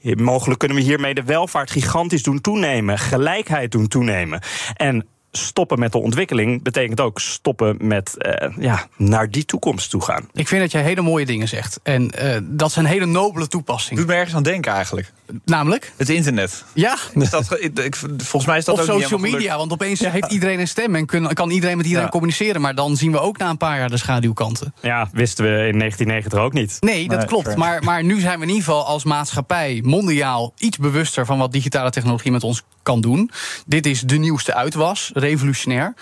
Mogelijk 0.02 0.58
kunnen 0.58 0.76
we 0.76 0.82
hiermee 0.82 1.14
de 1.14 1.22
welvaart 1.22 1.70
gigantisch 1.70 2.22
doen 2.22 2.40
toenemen, 2.40 2.98
gelijkheid 2.98 3.72
doen 3.72 3.88
toenemen. 3.88 4.40
En 4.74 5.06
stoppen 5.36 5.78
met 5.78 5.92
de 5.92 5.98
ontwikkeling 5.98 6.62
betekent 6.62 7.00
ook 7.00 7.20
stoppen 7.20 7.76
met 7.80 8.14
uh, 8.18 8.56
ja, 8.58 8.86
naar 8.96 9.30
die 9.30 9.44
toekomst 9.44 9.90
toe 9.90 10.02
gaan. 10.02 10.28
Ik 10.32 10.48
vind 10.48 10.60
dat 10.60 10.70
jij 10.72 10.82
hele 10.82 11.00
mooie 11.00 11.26
dingen 11.26 11.48
zegt. 11.48 11.80
En 11.82 12.12
uh, 12.22 12.36
dat 12.42 12.72
zijn 12.72 12.86
hele 12.86 13.06
nobele 13.06 13.46
toepassingen. 13.46 14.02
Doet 14.02 14.10
me 14.10 14.16
ergens 14.16 14.34
aan 14.34 14.42
denken 14.42 14.72
eigenlijk. 14.72 15.12
Namelijk? 15.44 15.92
Het 15.96 16.08
internet. 16.08 16.64
Ja. 16.72 16.96
Is 17.14 17.30
dat, 17.30 17.60
ik, 17.60 17.96
volgens 18.16 18.46
mij 18.46 18.58
is 18.58 18.64
dat 18.64 18.74
of 18.74 18.88
ook 18.88 19.00
social 19.00 19.20
media, 19.20 19.56
want 19.56 19.72
opeens 19.72 20.00
ja. 20.00 20.10
heeft 20.10 20.32
iedereen 20.32 20.60
een 20.60 20.68
stem 20.68 20.94
en 20.94 21.06
kun, 21.06 21.32
kan 21.32 21.50
iedereen 21.50 21.76
met 21.76 21.86
iedereen 21.86 22.06
ja. 22.06 22.12
communiceren. 22.12 22.60
Maar 22.60 22.74
dan 22.74 22.96
zien 22.96 23.12
we 23.12 23.18
ook 23.18 23.38
na 23.38 23.50
een 23.50 23.56
paar 23.56 23.78
jaar 23.78 23.90
de 23.90 23.96
schaduwkanten. 23.96 24.74
Ja, 24.82 25.08
wisten 25.12 25.44
we 25.44 25.50
in 25.50 25.78
1990 25.78 26.38
ook 26.38 26.52
niet. 26.52 26.76
Nee, 26.80 27.08
dat 27.08 27.18
nee, 27.18 27.26
klopt. 27.26 27.56
Maar, 27.56 27.84
maar 27.84 28.04
nu 28.04 28.20
zijn 28.20 28.38
we 28.38 28.42
in 28.42 28.50
ieder 28.50 28.64
geval 28.64 28.86
als 28.86 29.04
maatschappij 29.04 29.80
mondiaal 29.84 30.52
iets 30.58 30.78
bewuster 30.78 31.26
van 31.26 31.38
wat 31.38 31.52
digitale 31.52 31.90
technologie 31.90 32.32
met 32.32 32.42
ons 32.42 32.62
kan 32.82 33.00
doen. 33.00 33.30
Dit 33.66 33.86
is 33.86 34.00
de 34.00 34.16
nieuwste 34.16 34.54
uitwas, 34.54 35.10
revolutionair. 35.26 35.94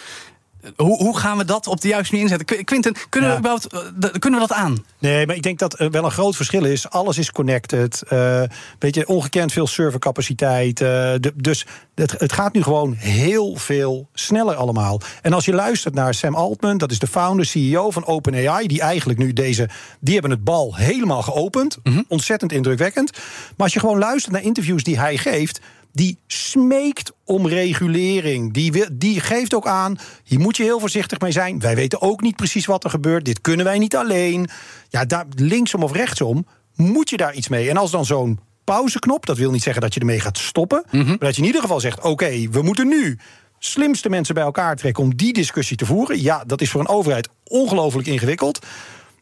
Hoe, 0.76 0.96
hoe, 0.96 1.18
gaan 1.18 1.36
we 1.38 1.44
dat 1.44 1.66
op 1.66 1.80
de 1.80 1.88
juiste 1.88 2.14
manier 2.14 2.30
inzetten? 2.30 2.64
Quinten, 2.64 2.94
kunnen, 3.08 3.30
ja. 3.30 3.34
we, 3.34 3.40
überhaupt, 3.40 4.18
kunnen 4.18 4.40
we 4.40 4.46
dat 4.46 4.56
aan? 4.56 4.84
Nee, 4.98 5.26
maar 5.26 5.36
ik 5.36 5.42
denk 5.42 5.58
dat 5.58 5.80
er 5.80 5.90
wel 5.90 6.04
een 6.04 6.10
groot 6.10 6.36
verschil 6.36 6.64
is. 6.64 6.90
Alles 6.90 7.18
is 7.18 7.32
connected. 7.32 8.02
Uh, 8.12 8.42
weet 8.78 8.94
je, 8.94 9.06
ongekend 9.06 9.52
veel 9.52 9.66
servercapaciteit. 9.66 10.80
Uh, 10.80 10.88
de, 10.88 11.32
dus 11.34 11.66
het, 11.94 12.14
het, 12.18 12.32
gaat 12.32 12.52
nu 12.52 12.62
gewoon 12.62 12.94
heel 12.94 13.56
veel 13.56 14.08
sneller 14.14 14.54
allemaal. 14.54 15.00
En 15.22 15.32
als 15.32 15.44
je 15.44 15.52
luistert 15.52 15.94
naar 15.94 16.14
Sam 16.14 16.34
Altman, 16.34 16.78
dat 16.78 16.90
is 16.90 16.98
de 16.98 17.06
founder, 17.06 17.46
CEO 17.46 17.90
van 17.90 18.06
OpenAI, 18.06 18.66
die 18.66 18.80
eigenlijk 18.80 19.18
nu 19.18 19.32
deze. 19.32 19.68
Die 20.00 20.12
hebben 20.12 20.30
het 20.30 20.44
bal 20.44 20.76
helemaal 20.76 21.22
geopend. 21.22 21.78
Mm 21.82 21.92
-hmm. 21.92 22.04
Ontzettend 22.08 22.52
indrukwekkend. 22.52 23.12
Maar 23.12 23.22
als 23.56 23.72
je 23.72 23.80
gewoon 23.80 23.98
luistert 23.98 24.32
naar 24.32 24.42
interviews 24.42 24.82
die 24.82 24.98
hij 24.98 25.16
geeft 25.16 25.60
die 25.94 26.18
smeekt 26.26 27.12
om 27.24 27.46
regulering. 27.46 28.52
Die, 28.52 28.92
die 28.92 29.20
geeft 29.20 29.54
ook 29.54 29.66
aan, 29.66 29.98
hier 30.24 30.40
moet 30.40 30.56
je 30.56 30.62
heel 30.62 30.80
voorzichtig 30.80 31.20
mee 31.20 31.30
zijn. 31.30 31.60
Wij 31.60 31.74
weten 31.74 32.00
ook 32.00 32.20
niet 32.20 32.36
precies 32.36 32.66
wat 32.66 32.84
er 32.84 32.90
gebeurt. 32.90 33.24
Dit 33.24 33.40
kunnen 33.40 33.66
wij 33.66 33.78
niet 33.78 33.96
alleen. 33.96 34.48
Ja, 34.88 35.04
daar, 35.04 35.26
linksom 35.34 35.82
of 35.82 35.92
rechtsom 35.92 36.46
moet 36.74 37.10
je 37.10 37.16
daar 37.16 37.34
iets 37.34 37.48
mee. 37.48 37.70
En 37.70 37.76
als 37.76 37.90
dan 37.90 38.04
zo'n 38.04 38.38
pauzeknop, 38.64 39.26
dat 39.26 39.36
wil 39.36 39.50
niet 39.50 39.62
zeggen 39.62 39.82
dat 39.82 39.94
je 39.94 40.00
ermee 40.00 40.20
gaat 40.20 40.38
stoppen. 40.38 40.84
Mm 40.90 41.00
-hmm. 41.00 41.08
Maar 41.08 41.18
dat 41.18 41.34
je 41.34 41.40
in 41.40 41.46
ieder 41.46 41.60
geval 41.60 41.80
zegt, 41.80 41.98
oké, 41.98 42.08
okay, 42.08 42.48
we 42.50 42.62
moeten 42.62 42.88
nu 42.88 43.18
slimste 43.58 44.08
mensen 44.08 44.34
bij 44.34 44.44
elkaar 44.44 44.76
trekken 44.76 45.02
om 45.02 45.16
die 45.16 45.32
discussie 45.32 45.76
te 45.76 45.86
voeren. 45.86 46.22
Ja, 46.22 46.44
dat 46.46 46.60
is 46.60 46.70
voor 46.70 46.80
een 46.80 46.88
overheid 46.88 47.28
ongelooflijk 47.44 48.06
ingewikkeld. 48.06 48.66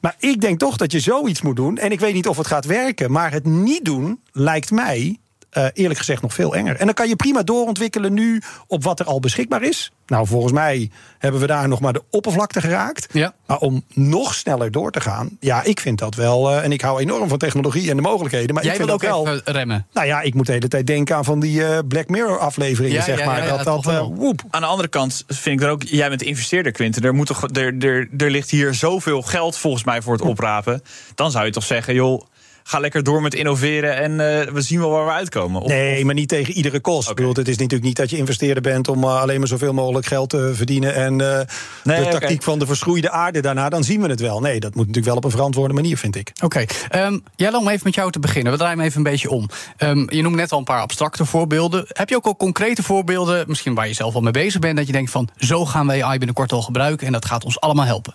Maar 0.00 0.16
ik 0.18 0.40
denk 0.40 0.58
toch 0.58 0.76
dat 0.76 0.92
je 0.92 1.00
zoiets 1.00 1.42
moet 1.42 1.56
doen. 1.56 1.78
En 1.78 1.90
ik 1.90 2.00
weet 2.00 2.14
niet 2.14 2.28
of 2.28 2.36
het 2.36 2.46
gaat 2.46 2.64
werken. 2.64 3.12
Maar 3.12 3.32
het 3.32 3.44
niet 3.44 3.84
doen 3.84 4.20
lijkt 4.32 4.70
mij 4.70 5.18
eh, 5.52 5.66
eerlijk 5.73 5.99
gezegd 5.99 6.23
nog 6.23 6.35
veel 6.35 6.54
enger. 6.54 6.76
En 6.76 6.85
dan 6.85 6.94
kan 6.94 7.09
je 7.09 7.16
prima 7.16 7.42
doorontwikkelen 7.42 8.12
nu 8.12 8.42
op 8.66 8.82
wat 8.85 9.00
er 9.00 9.06
al 9.06 9.21
beschikbaar 9.21 9.62
is. 9.62 9.92
Nou, 10.06 10.26
volgens 10.26 10.52
mij 10.52 10.90
hebben 11.18 11.40
we 11.40 11.47
daar 11.47 11.68
nog 11.68 11.80
maar 11.80 11.92
de 11.92 12.02
oppervlakte 12.11 12.61
geraakt. 12.61 13.06
Ja. 13.12 13.35
Maar 13.47 13.59
om 13.59 13.85
nog 13.94 14.35
sneller 14.35 14.71
door 14.71 14.90
te 14.90 15.00
gaan, 15.00 15.37
ja, 15.40 15.62
ik 15.62 15.80
vind 15.80 15.99
dat 15.99 16.14
wel. 16.14 16.50
eh, 16.50 16.64
en 16.64 16.73
ik 16.73 16.80
hou 16.80 17.00
enorm 17.00 17.28
van 17.28 17.38
technologie 17.38 17.90
en 17.90 17.97
de 17.97 18.02
mogelijkheden. 18.02 18.54
Maar 18.54 18.62
Jij 18.64 18.73
ik 18.73 18.78
vind 18.78 18.90
ook 18.90 19.04
ook 19.04 19.25
wel. 19.25 19.40
remmen. 19.44 19.87
Nou 19.92 20.06
ja, 20.06 20.21
ik 20.21 20.35
moet 20.35 20.47
de 20.47 20.52
hele 20.52 20.68
tijd 20.68 20.87
denken 20.87 21.16
aan 21.16 21.25
van 21.25 21.40
die 21.40 21.64
eh, 21.66 21.78
Black 21.88 22.09
Mirror 22.09 22.38
afleveringen, 22.38 22.97
Ja, 22.97 23.02
zeg 23.04 23.18
ja, 23.18 23.25
maar. 23.26 23.38
ja, 23.38 23.44
ja, 23.44 23.56
dat 23.56 23.64
dat 23.85 23.87
eh, 23.94 24.06
woep. 24.14 24.42
Aan 24.50 24.61
de 24.61 24.66
andere 24.66 24.88
kant 24.88 25.25
vind 25.26 25.61
ik 25.61 25.66
er 25.66 25.73
ook, 25.73 25.82
jij 25.82 26.09
bent 26.09 26.21
de 26.21 26.26
investeerder, 26.26 26.73
Quinten. 26.73 27.02
Er, 27.02 27.14
moet 27.14 27.26
toch, 27.26 27.42
er, 27.52 27.76
er, 27.78 28.09
er 28.16 28.30
ligt 28.30 28.50
hier 28.50 28.75
zoveel 28.75 29.23
geld 29.23 29.56
volgens 29.59 29.85
mij 29.85 30.02
voor 30.02 30.12
het 30.12 30.23
oprapen. 30.23 30.82
Dan 31.14 31.30
zou 31.30 31.44
je 31.44 31.50
toch 31.50 31.64
zeggen, 31.64 31.94
joh, 31.94 32.23
ga 32.64 32.78
lekker 32.78 33.02
door 33.02 33.23
met 33.23 33.35
innoveren 33.35 33.97
en 33.97 34.11
eh, 34.40 34.52
we 34.52 34.61
zien 34.61 34.78
wel 34.81 34.90
waar 34.90 35.04
we 35.04 35.11
uitkomen. 35.11 35.61
Of- 35.62 35.69
Nee, 35.69 36.04
maar 36.04 36.14
niet 36.14 36.28
tegen 36.28 36.54
iedere 36.54 36.81
kost. 36.81 37.09
Ik 37.11 37.16
bedoel, 37.16 37.33
het 37.35 37.49
is 37.49 37.57
natuurlijk 37.57 37.85
niet 37.85 37.97
dat 37.97 38.11
je 38.11 38.16
investeerder 38.16 38.62
bent 38.62 38.88
om 38.88 39.04
eh, 39.04 39.21
alleen 39.21 39.38
maar 39.38 39.49
zoveel 39.49 39.73
mogelijk 39.73 40.07
geld 40.07 40.31
te 40.31 40.50
verdienen. 40.54 40.95
En 40.95 41.21
eh, 41.21 41.40
Nee, 41.85 42.04
de 42.04 42.09
tactiek 42.11 42.42
van 42.42 42.59
de 42.59 42.66
verschroeide 42.66 43.11
aarde 43.11 43.40
daarna, 43.40 43.69
dan 43.69 43.85
zien 43.85 44.00
we 44.02 44.09
het 44.09 44.21
wel. 44.21 44.40
Nee, 44.40 44.61
dat 44.61 44.71
moet 44.75 44.87
natuurlijk 44.87 45.07
wel 45.07 45.16
op 45.16 45.25
een 45.25 45.31
verantwoorde 45.31 45.75
manier, 45.75 45.99
vind 45.99 46.16
ik. 46.16 46.33
Oké, 46.42 46.64
Ehm 46.88 47.19
Jelle, 47.37 47.59
om 47.59 47.69
even 47.69 47.81
met 47.85 47.95
jou 47.95 48.11
te 48.11 48.19
beginnen. 48.19 48.52
We 48.52 48.59
draaien 48.59 48.76
hem 48.78 48.87
even 48.87 48.99
een 48.99 49.11
beetje 49.12 49.31
om. 49.31 49.49
Ehm, 49.76 50.04
je 50.14 50.23
noemt 50.23 50.37
net 50.37 50.52
al 50.52 50.59
een 50.59 50.64
paar 50.64 50.81
abstracte 50.81 51.25
voorbeelden. 51.25 51.85
Heb 51.88 52.09
je 52.09 52.16
ook 52.16 52.25
al 52.26 52.37
concrete 52.37 52.83
voorbeelden, 52.83 53.45
misschien 53.49 53.75
waar 53.75 53.88
je 53.88 53.95
zelf 53.95 54.14
al 54.14 54.21
mee 54.21 54.33
bezig 54.33 54.61
bent, 54.61 54.76
dat 54.76 54.87
je 54.87 54.92
denkt 54.92 55.11
van 55.11 55.28
zo 55.37 55.64
gaan 55.66 55.87
we 55.87 56.04
AI 56.04 56.16
binnenkort 56.19 56.52
al 56.52 56.62
gebruiken 56.62 57.07
en 57.07 57.12
dat 57.12 57.25
gaat 57.25 57.45
ons 57.45 57.61
allemaal 57.61 57.85
helpen? 57.87 58.14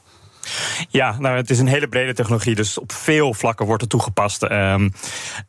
Ja, 0.89 1.15
nou, 1.19 1.35
het 1.35 1.49
is 1.49 1.59
een 1.59 1.67
hele 1.67 1.87
brede 1.87 2.13
technologie, 2.13 2.55
dus 2.55 2.79
op 2.79 2.91
veel 2.91 3.33
vlakken 3.33 3.65
wordt 3.65 3.81
het 3.81 3.91
toegepast. 3.91 4.43
Ehm, 4.43 4.89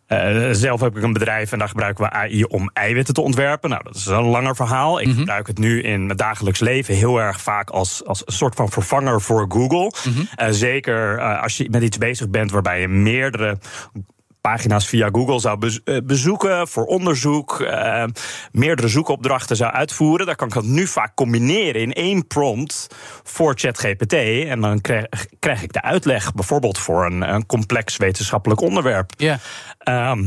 eh, 0.07 0.49
zelf 0.51 0.81
heb 0.81 0.97
ik 0.97 1.03
een 1.03 1.13
bedrijf 1.13 1.53
en 1.53 1.59
daar 1.59 1.69
gebruiken 1.69 2.05
we 2.05 2.11
AI 2.11 2.45
om 2.45 2.71
eiwitten 2.73 3.15
te 3.15 3.21
ontwerpen. 3.21 3.71
Nou, 3.71 3.83
dat 3.85 3.95
is 3.95 4.07
een 4.07 4.23
langer 4.23 4.57
verhaal. 4.57 5.01
Ik 5.01 5.09
gebruik 5.15 5.47
het 5.47 5.59
nu 5.59 5.83
in 5.83 6.07
mijn 6.07 6.17
dagelijks 6.17 6.61
leven 6.61 6.95
heel 6.95 7.21
erg 7.21 7.41
vaak 7.41 7.71
als, 7.71 8.05
als 8.05 8.23
een 8.25 8.33
soort 8.33 8.55
van 8.55 8.71
vervanger 8.71 9.21
voor 9.21 9.47
Google. 9.49 9.93
Eh, 10.37 10.47
zeker 10.51 11.19
eh, 11.19 11.43
als 11.43 11.57
je 11.57 11.71
met 11.71 11.83
iets 11.83 11.99
bezig 11.99 12.29
bent 12.29 12.51
waarbij 12.51 12.81
je 12.81 12.89
meerdere 12.89 13.59
pagina's 14.41 14.87
via 14.87 15.09
Google 15.13 15.41
zou 15.41 15.81
eh, 15.85 15.97
bezoeken 16.05 16.69
voor 16.69 16.85
onderzoek, 16.85 17.61
eh, 17.61 18.05
meerdere 18.53 18.89
zoekopdrachten 18.89 19.57
zou 19.57 19.73
uitvoeren. 19.73 20.27
Dan 20.27 20.35
kan 20.35 20.49
ik 20.49 20.55
dat 20.55 20.65
nu 20.65 20.87
vaak 20.87 21.15
combineren 21.15 21.81
in 21.81 21.93
één 21.93 22.27
prompt 22.27 22.87
voor 23.23 23.53
ChatGPT. 23.57 24.13
En 24.47 24.61
dan 24.61 24.81
krijg, 24.81 25.07
krijg 25.39 25.63
ik 25.63 25.73
de 25.73 25.83
uitleg, 25.83 26.35
bijvoorbeeld 26.35 26.79
voor 26.79 27.07
een, 27.07 27.35
een 27.35 27.47
complex 27.47 27.97
wetenschappelijk 27.97 28.61
onderwerp. 28.61 29.13
Ja. 29.17 29.39
Ehm, 29.79 30.27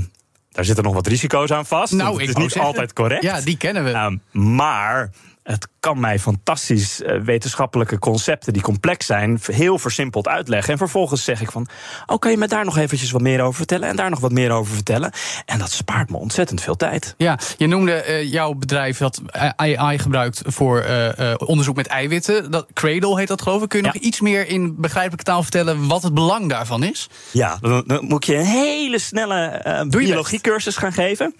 daar 0.51 0.65
zitten 0.65 0.83
nog 0.83 0.93
wat 0.93 1.07
risico's 1.07 1.51
aan 1.51 1.65
vast. 1.65 1.93
Nou, 1.93 2.11
het 2.13 2.21
ik 2.21 2.27
is 2.29 2.35
niet 2.35 2.51
zeggen. 2.51 2.69
altijd 2.69 2.93
correct. 2.93 3.23
Ja, 3.23 3.41
die 3.41 3.57
kennen 3.57 3.83
we. 3.83 3.91
Ehm, 3.91 4.17
maar 4.31 5.11
het 5.51 5.67
kan 5.79 5.99
mij 5.99 6.19
fantastisch 6.19 7.01
eh, 7.01 7.19
wetenschappelijke 7.21 7.99
concepten 7.99 8.53
die 8.53 8.61
complex 8.61 9.05
zijn, 9.05 9.39
heel 9.43 9.77
versimpeld 9.77 10.27
uitleggen. 10.27 10.71
En 10.71 10.77
vervolgens 10.77 11.23
zeg 11.23 11.41
ik 11.41 11.51
van, 11.51 11.67
oh, 12.05 12.19
kan 12.19 12.31
je 12.31 12.37
me 12.37 12.47
daar 12.47 12.65
nog 12.65 12.77
eventjes 12.77 13.11
wat 13.11 13.21
meer 13.21 13.41
over 13.41 13.55
vertellen 13.55 13.87
en 13.89 13.95
daar 13.95 14.09
nog 14.09 14.19
wat 14.19 14.31
meer 14.31 14.51
over 14.51 14.73
vertellen? 14.73 15.11
En 15.45 15.59
dat 15.59 15.71
spaart 15.71 16.09
me 16.09 16.17
ontzettend 16.17 16.61
veel 16.61 16.75
tijd. 16.75 17.13
Ja, 17.17 17.39
je 17.57 17.67
noemde 17.67 17.93
eh, 17.93 18.31
jouw 18.31 18.53
bedrijf 18.53 18.97
dat 18.97 19.21
AI 19.55 19.99
gebruikt 19.99 20.41
voor 20.45 20.79
eh, 20.79 21.31
eh, 21.31 21.35
onderzoek 21.45 21.75
met 21.75 21.87
eiwitten. 21.87 22.51
Dat, 22.51 22.67
Cradle 22.73 23.17
heet 23.19 23.27
dat 23.27 23.41
geloof 23.41 23.63
ik. 23.63 23.69
Kun 23.69 23.79
je 23.79 23.85
Ja. 23.85 23.91
nog 23.93 24.01
iets 24.01 24.21
meer 24.21 24.47
in 24.47 24.75
begrijpelijke 24.77 25.23
taal 25.23 25.41
vertellen 25.41 25.87
wat 25.87 26.03
het 26.03 26.13
belang 26.13 26.49
daarvan 26.49 26.83
is? 26.83 27.09
Ja, 27.31 27.57
dan, 27.61 27.83
dan 27.87 28.05
moet 28.05 28.25
je 28.25 28.35
een 28.35 28.45
hele 28.45 28.99
snelle 28.99 29.45
eh, 29.47 29.81
biologiecursus 29.87 30.77
gaan 30.77 30.93
geven. 30.93 31.35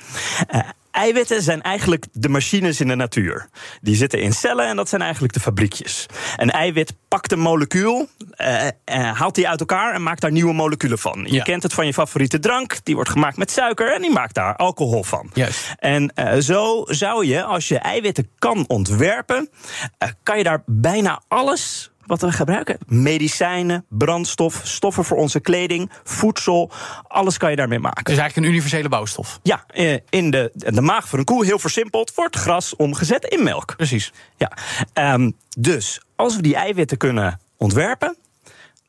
Eiwitten 0.92 1.42
zijn 1.42 1.62
eigenlijk 1.62 2.06
de 2.12 2.30
machines 2.30 2.80
in 2.82 2.88
de 2.88 2.96
natuur. 2.96 3.50
Die 3.82 3.96
zitten 3.96 4.22
in 4.22 4.34
cellen 4.34 4.68
en 4.68 4.76
dat 4.76 4.90
zijn 4.90 5.02
eigenlijk 5.02 5.34
de 5.34 5.40
fabriekjes. 5.40 6.06
Een 6.38 6.52
eiwit 6.52 6.94
pakt 7.08 7.32
een 7.32 7.40
molecuul, 7.40 8.08
eh, 8.32 8.68
eh, 8.68 8.72
haalt 9.18 9.36
die 9.36 9.50
uit 9.50 9.60
elkaar 9.60 9.94
en 9.94 10.04
maakt 10.04 10.22
daar 10.22 10.32
nieuwe 10.32 10.54
moleculen 10.54 11.00
van. 11.00 11.24
Je 11.28 11.34
Ja. 11.36 11.44
kent 11.44 11.64
het 11.64 11.74
van 11.74 11.86
je 11.86 11.94
favoriete 11.94 12.40
drank, 12.40 12.78
die 12.84 12.96
wordt 12.96 13.10
gemaakt 13.10 13.38
met 13.38 13.52
suiker 13.52 13.94
en 13.94 14.02
die 14.02 14.12
maakt 14.12 14.36
daar 14.36 14.56
alcohol 14.56 15.04
van. 15.04 15.30
Juist. 15.34 15.74
En 15.80 16.12
eh, 16.16 16.40
zo 16.40 16.84
zou 16.88 17.26
je, 17.26 17.44
als 17.44 17.68
je 17.68 17.78
eiwitten 17.78 18.30
kan 18.40 18.64
ontwerpen, 18.68 19.50
eh, 19.98 20.10
kan 20.24 20.38
je 20.38 20.44
daar 20.44 20.64
bijna 20.66 21.22
alles 21.28 21.92
wat 22.12 22.22
we 22.22 22.32
gebruiken. 22.32 22.78
Medicijnen, 22.88 23.86
brandstof, 23.90 24.62
stoffen 24.64 25.04
voor 25.04 25.18
onze 25.18 25.40
kleding, 25.40 25.92
voedsel, 26.04 26.72
alles 27.08 27.38
kan 27.38 27.50
je 27.50 27.56
daarmee 27.56 27.80
maken. 27.80 28.04
Dus 28.04 28.18
eigenlijk 28.18 28.48
een 28.48 28.54
universele 28.54 28.90
bouwstof. 28.90 29.40
Ja, 29.44 29.64
eh, 29.68 29.98
in 30.10 30.32
de, 30.32 30.52
de 30.54 30.82
maag 30.82 31.08
van 31.08 31.20
een 31.20 31.26
koe, 31.26 31.46
heel 31.46 31.60
versimpeld, 31.60 32.14
wordt 32.16 32.36
gras 32.36 32.76
omgezet 32.76 33.26
in 33.26 33.44
melk. 33.44 33.76
Precies. 33.76 34.14
Ja. 34.38 34.52
Ehm, 34.94 35.32
dus 35.58 36.02
als 36.16 36.36
we 36.36 36.42
die 36.42 36.56
eiwitten 36.56 36.98
kunnen 36.98 37.40
ontwerpen, 37.58 38.18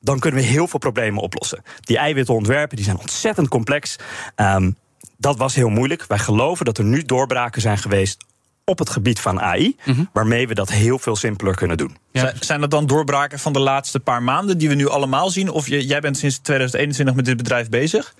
dan 0.00 0.18
kunnen 0.18 0.40
we 0.40 0.46
heel 0.46 0.68
veel 0.68 0.78
problemen 0.78 1.22
oplossen. 1.22 1.62
Die 1.80 1.98
eiwitten 1.98 2.34
ontwerpen 2.34 2.76
die 2.76 2.84
zijn 2.84 2.98
ontzettend 2.98 3.48
complex. 3.48 3.96
Ehm, 4.34 4.70
dat 5.16 5.36
was 5.36 5.54
heel 5.54 5.68
moeilijk. 5.68 6.04
Wij 6.06 6.18
geloven 6.18 6.64
dat 6.64 6.78
er 6.78 6.84
nu 6.84 7.02
doorbraken 7.02 7.60
zijn 7.60 7.78
geweest 7.78 8.24
op 8.64 8.78
het 8.78 8.90
gebied 8.90 9.20
van 9.20 9.40
AI, 9.40 9.76
waarmee 10.12 10.48
we 10.48 10.54
dat 10.54 10.70
heel 10.70 10.98
veel 10.98 11.16
simpeler 11.16 11.54
kunnen 11.54 11.76
doen. 11.76 11.96
Ja. 12.12 12.20
Zijn- 12.20 12.36
Zijn 12.40 12.60
dat 12.60 12.70
dan 12.70 12.86
doorbraken 12.86 13.38
van 13.38 13.52
de 13.52 13.58
laatste 13.58 14.00
paar 14.00 14.22
maanden 14.22 14.58
die 14.58 14.68
we 14.68 14.74
nu 14.74 14.88
allemaal 14.88 15.30
zien? 15.30 15.48
Of 15.50 15.68
je, 15.68 15.86
jij 15.86 16.00
bent 16.00 16.16
sinds 16.18 16.38
2021 16.38 17.14
met 17.14 17.24
dit 17.24 17.36
bedrijf 17.36 17.68
bezig? 17.68 18.14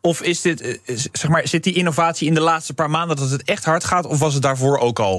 Of 0.00 0.22
is 0.22 0.40
dit, 0.40 0.60
eh, 0.60 0.78
is- 0.84 1.08
zeg 1.12 1.30
maar, 1.30 1.48
zit 1.48 1.64
die 1.64 1.74
innovatie 1.74 2.28
in 2.28 2.34
de 2.34 2.40
laatste 2.40 2.74
paar 2.74 2.90
maanden 2.90 3.16
dat 3.16 3.30
het 3.30 3.42
echt 3.44 3.64
hard 3.64 3.84
gaat? 3.84 4.06
Of 4.06 4.18
was 4.18 4.34
het 4.34 4.42
daarvoor 4.42 4.78
ook 4.78 4.98
al 4.98 5.14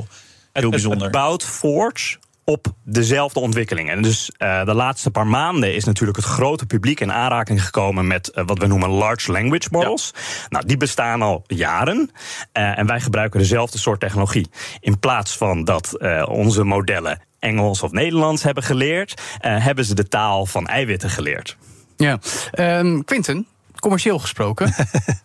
heel 0.53 0.61
Het- 0.61 0.69
bijzonder? 0.71 1.01
Het 1.03 1.11
bouwt 1.11 1.43
voort 1.43 2.19
op 2.45 2.67
dezelfde 2.83 3.39
ontwikkelingen. 3.39 3.95
En 3.95 4.01
dus 4.01 4.31
eh, 4.37 4.65
de 4.65 4.73
laatste 4.73 5.11
paar 5.11 5.27
maanden 5.27 5.75
is 5.75 5.83
natuurlijk 5.83 6.17
het 6.17 6.25
grote 6.25 6.65
publiek 6.65 6.99
in 6.99 7.11
aanraking 7.11 7.63
gekomen 7.63 8.07
met 8.07 8.29
eh, 8.29 8.43
wat 8.45 8.57
we 8.57 8.67
noemen 8.67 8.89
large 8.89 9.31
language 9.31 9.67
models. 9.71 10.13
Nou, 10.49 10.65
die 10.65 10.77
bestaan 10.77 11.21
al 11.21 11.43
jaren. 11.47 12.11
Eh, 12.51 12.77
en 12.77 12.85
wij 12.87 13.01
gebruiken 13.01 13.39
dezelfde 13.39 13.77
soort 13.77 13.99
technologie. 13.99 14.47
In 14.79 14.99
plaats 14.99 15.37
van 15.37 15.63
dat 15.63 15.97
onze 16.27 16.63
modellen 16.63 17.21
Engels 17.39 17.83
of 17.83 17.91
Nederlands 17.91 18.43
hebben 18.43 18.63
geleerd, 18.63 19.21
hebben 19.39 19.85
ze 19.85 19.95
de 19.95 20.07
taal 20.07 20.45
van 20.45 20.67
eiwitten 20.67 21.09
geleerd. 21.09 21.57
Ja. 21.97 22.19
Ehm, 22.51 23.01
Quinten, 23.01 23.47
commercieel 23.79 24.19
gesproken. 24.19 24.73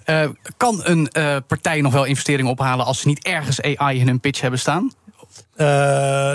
kan 0.57 0.81
een 0.85 1.11
partij 1.47 1.81
nog 1.81 1.93
wel 1.93 2.05
investeringen 2.05 2.53
ophalen 2.53 2.87
als 2.87 3.01
ze 3.01 3.09
niet 3.09 3.25
ergens 3.25 3.63
AI 3.63 3.99
in 3.99 4.07
hun 4.07 4.21
pitch 4.21 4.41
hebben 4.41 4.61
staan? 4.61 4.93
Eh, 5.61 5.67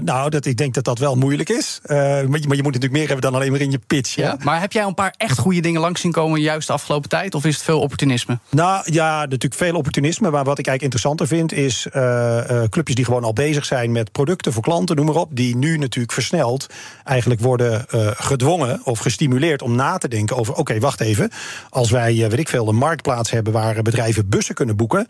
nou, 0.04 0.30
dat, 0.30 0.46
ik 0.46 0.58
denk 0.58 0.74
dat 0.74 0.84
dat 0.84 1.00
wel 1.00 1.16
moeilijk 1.16 1.50
is. 1.50 1.80
Eh, 1.84 1.98
maar, 1.98 2.16
je, 2.22 2.28
maar 2.28 2.38
je 2.38 2.48
moet 2.48 2.56
natuurlijk 2.56 2.92
meer 2.92 3.06
hebben 3.06 3.22
dan 3.22 3.36
alleen 3.36 3.52
maar 3.52 3.60
in 3.60 3.72
je 3.72 3.80
pitch. 3.88 4.16
Ja. 4.16 4.38
Maar 4.44 4.60
heb 4.60 4.72
jij 4.72 4.84
een 4.84 4.94
paar 4.94 5.14
echt 5.18 5.38
goede 5.38 5.60
dingen 5.60 5.82
langs 5.82 6.02
zien 6.02 6.12
komen 6.12 6.42
juist 6.42 6.68
de 6.68 6.74
afgelopen 6.74 7.10
tijd? 7.10 7.36
Of 7.36 7.46
is 7.46 7.56
het 7.56 7.64
veel 7.64 7.80
opportunisme? 7.80 8.40
Nou 8.50 8.92
ja, 8.92 9.20
natuurlijk 9.20 9.54
veel 9.54 9.76
opportunisme. 9.76 10.30
Maar 10.30 10.44
wat 10.44 10.60
ik 10.60 10.68
eigenlijk 10.68 10.82
interessanter 10.82 11.28
vind, 11.28 11.54
is 11.54 11.88
eh, 11.92 12.64
clubjes 12.70 12.96
die 12.96 13.06
gewoon 13.06 13.24
al 13.24 13.34
bezig 13.34 13.66
zijn 13.66 13.92
met 13.92 14.12
producten 14.12 14.54
voor 14.54 14.64
klanten, 14.64 14.96
noem 14.96 15.06
maar 15.06 15.16
op. 15.16 15.30
Die 15.36 15.56
nu 15.56 15.78
natuurlijk 15.78 16.14
versneld 16.14 16.68
eigenlijk 17.04 17.42
worden 17.42 17.86
gedwongen 18.18 18.82
of 18.84 19.00
gestimuleerd 19.00 19.62
om 19.62 19.76
na 19.76 19.98
te 19.98 20.08
denken 20.08 20.38
over: 20.38 20.54
oké, 20.54 20.80
wacht 20.80 21.02
even. 21.02 21.30
Als 21.70 21.92
wij, 21.92 22.16
weet 22.16 22.40
ik 22.40 22.50
veel, 22.50 22.68
een 22.68 22.76
marktplaats 22.76 23.32
hebben 23.32 23.54
waar 23.54 23.82
bedrijven 23.82 24.30
bussen 24.30 24.56
kunnen 24.56 24.76
boeken. 24.76 25.08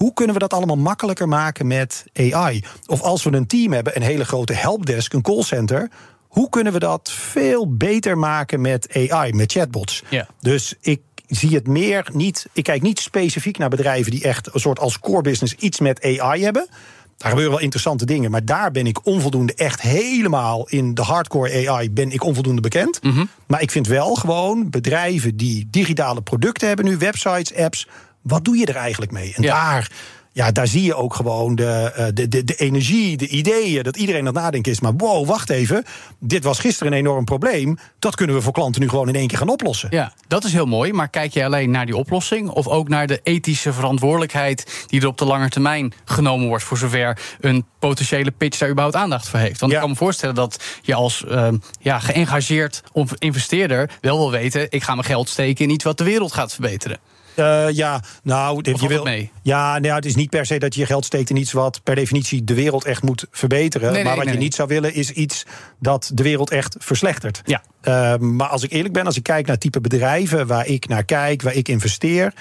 Hoe 0.00 0.12
kunnen 0.14 0.34
we 0.34 0.40
dat 0.40 0.52
allemaal 0.52 0.76
makkelijker 0.76 1.28
maken 1.28 1.66
met 1.66 2.04
AI? 2.14 2.64
Of 2.86 3.00
als 3.02 3.22
we 3.22 3.32
een 3.32 3.46
team 3.46 3.72
hebben, 3.72 3.96
een 3.96 4.02
hele 4.02 4.24
grote 4.24 4.52
helpdesk, 4.52 5.12
een 5.12 5.22
callcenter. 5.22 5.90
Hoe 6.28 6.48
kunnen 6.48 6.72
we 6.72 6.78
dat 6.78 7.10
veel 7.12 7.76
beter 7.76 8.18
maken 8.18 8.60
met 8.60 9.08
AI, 9.10 9.32
met 9.32 9.52
chatbots? 9.52 10.02
Ja. 10.08 10.28
Dus 10.40 10.74
ik 10.80 11.00
zie 11.26 11.54
het 11.54 11.66
meer 11.66 12.08
niet. 12.12 12.46
Ik 12.52 12.64
kijk 12.64 12.82
niet 12.82 13.00
specifiek 13.00 13.58
naar 13.58 13.68
bedrijven 13.68 14.10
die 14.10 14.22
echt 14.22 14.54
een 14.54 14.60
soort 14.60 14.78
als 14.78 14.98
core 14.98 15.22
business 15.22 15.54
iets 15.54 15.80
met 15.80 16.18
AI 16.18 16.42
hebben. 16.42 16.68
Daar 17.16 17.28
gebeuren 17.28 17.52
wel 17.52 17.62
interessante 17.62 18.06
dingen, 18.06 18.30
maar 18.30 18.44
daar 18.44 18.70
ben 18.70 18.86
ik 18.86 19.06
onvoldoende 19.06 19.54
echt 19.54 19.80
helemaal 19.80 20.68
in 20.68 20.94
de 20.94 21.02
hardcore 21.02 21.68
AI 21.68 21.90
ben 21.90 22.10
ik 22.10 22.24
onvoldoende 22.24 22.60
bekend. 22.60 23.00
Maar 23.46 23.62
ik 23.62 23.70
vind 23.70 23.86
wel 23.86 24.14
gewoon 24.14 24.70
bedrijven 24.70 25.36
die 25.36 25.68
digitale 25.70 26.22
producten 26.22 26.68
hebben 26.68 26.84
nu, 26.84 26.96
websites, 26.96 27.54
apps. 27.54 27.86
Wat 28.22 28.44
doe 28.44 28.56
je 28.56 28.66
er 28.66 28.76
eigenlijk 28.76 29.12
mee? 29.12 29.32
En 29.36 29.42
Ja. 29.42 29.54
daar, 29.54 29.90
ja, 30.32 30.52
daar 30.52 30.66
zie 30.66 30.82
je 30.82 30.94
ook 30.94 31.14
gewoon 31.14 31.54
de, 31.54 31.92
eh, 31.94 32.06
de, 32.14 32.28
de, 32.28 32.44
de 32.44 32.54
energie, 32.54 33.16
de 33.16 33.28
ideeën, 33.28 33.82
dat 33.82 33.96
iedereen 33.96 34.20
aan 34.20 34.26
het 34.26 34.34
nadenken 34.34 34.72
is. 34.72 34.80
Maar 34.80 34.92
wow, 34.96 35.26
wacht 35.26 35.50
even, 35.50 35.84
dit 36.18 36.44
was 36.44 36.58
gisteren 36.58 36.92
een 36.92 36.98
enorm 36.98 37.24
probleem. 37.24 37.78
Dat 37.98 38.14
kunnen 38.14 38.36
we 38.36 38.42
voor 38.42 38.52
klanten 38.52 38.80
nu 38.80 38.88
gewoon 38.88 39.08
in 39.08 39.14
één 39.14 39.26
keer 39.26 39.38
gaan 39.38 39.48
oplossen. 39.48 39.88
Ja, 39.92 40.12
dat 40.28 40.44
is 40.44 40.52
heel 40.52 40.66
mooi. 40.66 40.92
Maar 40.92 41.08
kijk 41.08 41.32
je 41.32 41.44
alleen 41.44 41.70
naar 41.70 41.86
die 41.86 41.96
oplossing 41.96 42.48
of 42.48 42.66
ook 42.68 42.88
naar 42.88 43.06
de 43.06 43.20
ethische 43.22 43.72
verantwoordelijkheid 43.72 44.84
die 44.86 45.00
er 45.00 45.06
op 45.06 45.18
de 45.18 45.24
lange 45.24 45.48
termijn 45.48 45.92
genomen 46.04 46.48
wordt 46.48 46.64
voor 46.64 46.78
zover 46.78 47.18
een 47.40 47.64
potentiële 47.78 48.30
pitch 48.30 48.58
daar 48.58 48.68
überhaupt 48.70 48.96
aandacht 48.96 49.28
voor 49.28 49.38
heeft? 49.38 49.60
Want 49.60 49.72
Ja. 49.72 49.78
ik 49.78 49.84
kan 49.84 49.92
me 49.92 49.98
voorstellen 50.00 50.34
dat 50.34 50.62
je 50.82 50.94
als 50.94 51.24
ehm, 51.24 51.56
ja, 51.80 51.98
geëngageerd 51.98 52.82
investeerder 53.18 53.90
wel 54.00 54.18
wil 54.18 54.30
weten: 54.30 54.66
ik 54.70 54.82
ga 54.82 54.94
mijn 54.94 55.06
geld 55.06 55.28
steken 55.28 55.64
in 55.64 55.70
iets 55.70 55.84
wat 55.84 55.98
de 55.98 56.04
wereld 56.04 56.32
gaat 56.32 56.52
verbeteren. 56.52 56.98
Uh, 57.36 57.70
ja, 57.70 58.02
nou, 58.22 58.60
je 58.62 58.88
wil. 58.88 59.04
Mee? 59.04 59.30
Ja, 59.42 59.78
nou, 59.78 59.94
het 59.94 60.04
is 60.04 60.14
niet 60.14 60.30
per 60.30 60.46
se 60.46 60.58
dat 60.58 60.74
je 60.74 60.80
je 60.80 60.86
geld 60.86 61.04
steekt 61.04 61.30
in 61.30 61.36
iets 61.36 61.52
wat 61.52 61.80
per 61.82 61.94
definitie 61.94 62.44
de 62.44 62.54
wereld 62.54 62.84
echt 62.84 63.02
moet 63.02 63.26
verbeteren. 63.30 63.86
Nee, 63.86 63.94
nee, 63.94 64.04
maar 64.04 64.16
wat 64.16 64.24
nee, 64.24 64.34
je 64.34 64.40
niet 64.40 64.54
zou 64.54 64.68
willen 64.68 64.94
is 64.94 65.10
iets 65.10 65.44
dat 65.78 66.10
de 66.14 66.22
wereld 66.22 66.50
echt 66.50 66.76
verslechtert. 66.78 67.42
Ja. 67.44 67.62
Uh, 67.84 68.16
maar 68.16 68.48
als 68.48 68.62
ik 68.62 68.72
eerlijk 68.72 68.94
ben, 68.94 69.06
als 69.06 69.16
ik 69.16 69.22
kijk 69.22 69.46
naar 69.46 69.58
type 69.58 69.80
bedrijven 69.80 70.46
waar 70.46 70.66
ik 70.66 70.88
naar 70.88 71.04
kijk, 71.04 71.42
waar 71.42 71.54
ik 71.54 71.68
investeer 71.68 72.32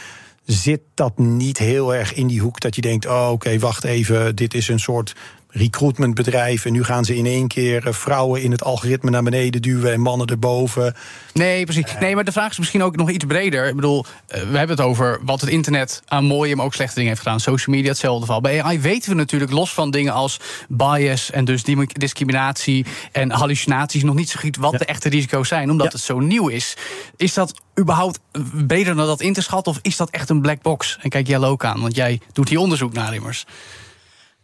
zit 0.45 0.81
dat 0.93 1.17
niet 1.17 1.57
heel 1.57 1.95
erg 1.95 2.13
in 2.13 2.27
die 2.27 2.41
hoek 2.41 2.59
dat 2.59 2.75
je 2.75 2.81
denkt: 2.81 3.05
oh, 3.05 3.29
oké, 3.31 3.59
wacht 3.59 3.83
even, 3.83 4.35
dit 4.35 4.53
is 4.53 4.67
een 4.67 4.79
soort 4.79 5.15
recruitmentbedrijf. 5.49 6.65
En 6.65 6.71
nu 6.71 6.83
gaan 6.83 7.05
ze 7.05 7.15
in 7.15 7.25
één 7.25 7.47
keer 7.47 7.87
eh, 7.87 7.93
vrouwen 7.93 8.41
in 8.41 8.51
het 8.51 8.63
algoritme 8.63 9.09
naar 9.09 9.23
beneden 9.23 9.61
duwen 9.61 9.93
en 9.93 10.01
mannen 10.01 10.27
erboven. 10.27 10.95
Nee, 11.33 11.63
precies. 11.63 11.85
Nee, 11.99 12.15
maar 12.15 12.23
de 12.23 12.31
vraag 12.31 12.51
is 12.51 12.57
misschien 12.57 12.83
ook 12.83 12.95
nog 12.95 13.09
iets 13.09 13.25
breder. 13.25 13.67
Ik 13.67 13.75
bedoel, 13.75 14.05
eh, 14.27 14.41
we 14.41 14.57
hebben 14.57 14.77
het 14.77 14.85
over 14.85 15.19
wat 15.21 15.41
het 15.41 15.49
internet 15.49 16.01
aan 16.07 16.25
mooie, 16.25 16.55
maar 16.55 16.65
ook 16.65 16.73
slechte 16.73 16.95
dingen 16.95 17.09
heeft 17.09 17.21
gedaan. 17.21 17.39
Social 17.39 17.75
media, 17.75 17.89
hetzelfde 17.89 18.25
geval. 18.25 18.41
Bij 18.41 18.63
AI 18.63 18.79
weten 18.79 19.09
we 19.09 19.15
natuurlijk 19.15 19.51
los 19.51 19.73
van 19.73 19.91
dingen 19.91 20.13
als 20.13 20.39
bias 20.67 21.31
en 21.31 21.45
dus 21.45 21.63
discriminatie 21.87 22.85
en 23.11 23.31
hallucinaties 23.31 24.03
nog 24.03 24.15
niet 24.15 24.29
zo 24.29 24.39
goed 24.39 24.57
wat 24.57 24.77
de 24.77 24.85
echte 24.85 25.09
risico's 25.09 25.47
zijn, 25.47 25.71
omdat 25.71 25.91
het 25.91 26.01
zo 26.01 26.19
nieuw 26.19 26.47
is. 26.47 26.77
Is 27.17 27.33
dat 27.33 27.61
überhaupt 27.79 28.19
breder 28.67 28.95
dan 28.95 29.05
dat 29.05 29.21
in 29.21 29.33
te 29.33 29.41
schatten 29.41 29.71
of 29.71 29.79
is 29.81 29.97
dat 29.97 30.09
echt 30.09 30.29
een 30.29 30.41
black 30.41 30.61
box? 30.61 30.97
En 31.01 31.09
kijk 31.09 31.27
jij 31.27 31.39
ook 31.39 31.65
aan, 31.65 31.81
want 31.81 31.95
jij 31.95 32.19
doet 32.33 32.49
hier 32.49 32.59
onderzoek 32.59 32.93
naar 32.93 33.13
immers. 33.13 33.45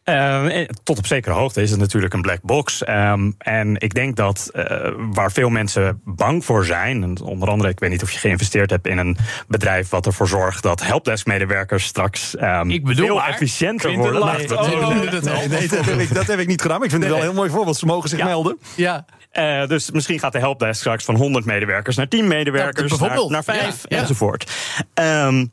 Uh, 0.05 0.67
tot 0.83 0.97
op 0.97 1.05
zekere 1.05 1.35
hoogte 1.35 1.61
is 1.61 1.71
het 1.71 1.79
natuurlijk 1.79 2.13
een 2.13 2.21
black 2.21 2.41
box. 2.41 2.87
Um, 2.89 3.35
en 3.37 3.75
ik 3.79 3.93
denk 3.93 4.15
dat 4.15 4.49
uh, 4.53 4.65
waar 4.97 5.31
veel 5.31 5.49
mensen 5.49 6.01
bang 6.03 6.45
voor 6.45 6.65
zijn, 6.65 7.03
en 7.03 7.21
onder 7.21 7.49
andere, 7.49 7.69
ik 7.69 7.79
weet 7.79 7.89
niet 7.89 8.03
of 8.03 8.11
je 8.11 8.19
geïnvesteerd 8.19 8.69
hebt 8.69 8.87
in 8.87 8.97
een 8.97 9.17
bedrijf 9.47 9.89
wat 9.89 10.05
ervoor 10.05 10.27
zorgt 10.27 10.63
dat 10.63 10.83
helpdesk-medewerkers 10.83 11.85
straks 11.85 12.35
um, 12.41 12.69
ik 12.69 12.83
bedoel 12.83 13.05
veel 13.05 13.15
maar, 13.15 13.29
efficiënter 13.29 13.93
worden. 13.93 14.25
Nee, 14.25 14.57
oh, 14.57 14.67
nee, 14.67 14.75
nee, 15.21 15.47
nee, 15.47 15.67
dat, 15.67 15.85
heb 15.85 15.99
ik, 15.99 16.13
dat 16.13 16.27
heb 16.27 16.39
ik 16.39 16.47
niet 16.47 16.61
gedaan. 16.61 16.77
Maar 16.77 16.85
ik 16.85 16.91
vind 16.91 17.03
het 17.03 17.11
wel 17.11 17.21
een 17.21 17.27
heel 17.27 17.37
mooi 17.37 17.49
voorbeeld. 17.49 17.77
Ze 17.77 17.85
mogen 17.85 18.09
zich 18.09 18.19
ja. 18.19 18.25
melden. 18.25 18.57
Ja. 18.75 19.05
Uh, 19.33 19.67
dus 19.67 19.91
misschien 19.91 20.19
gaat 20.19 20.31
de 20.31 20.39
helpdesk 20.39 20.79
straks 20.79 21.03
van 21.03 21.15
100 21.15 21.45
medewerkers 21.45 21.95
naar 21.95 22.07
10 22.07 22.27
medewerkers, 22.27 22.99
ja, 22.99 23.07
naar, 23.07 23.29
naar 23.29 23.43
5 23.43 23.81
ja, 23.87 23.97
enzovoort. 23.97 24.51
Um, 24.93 25.51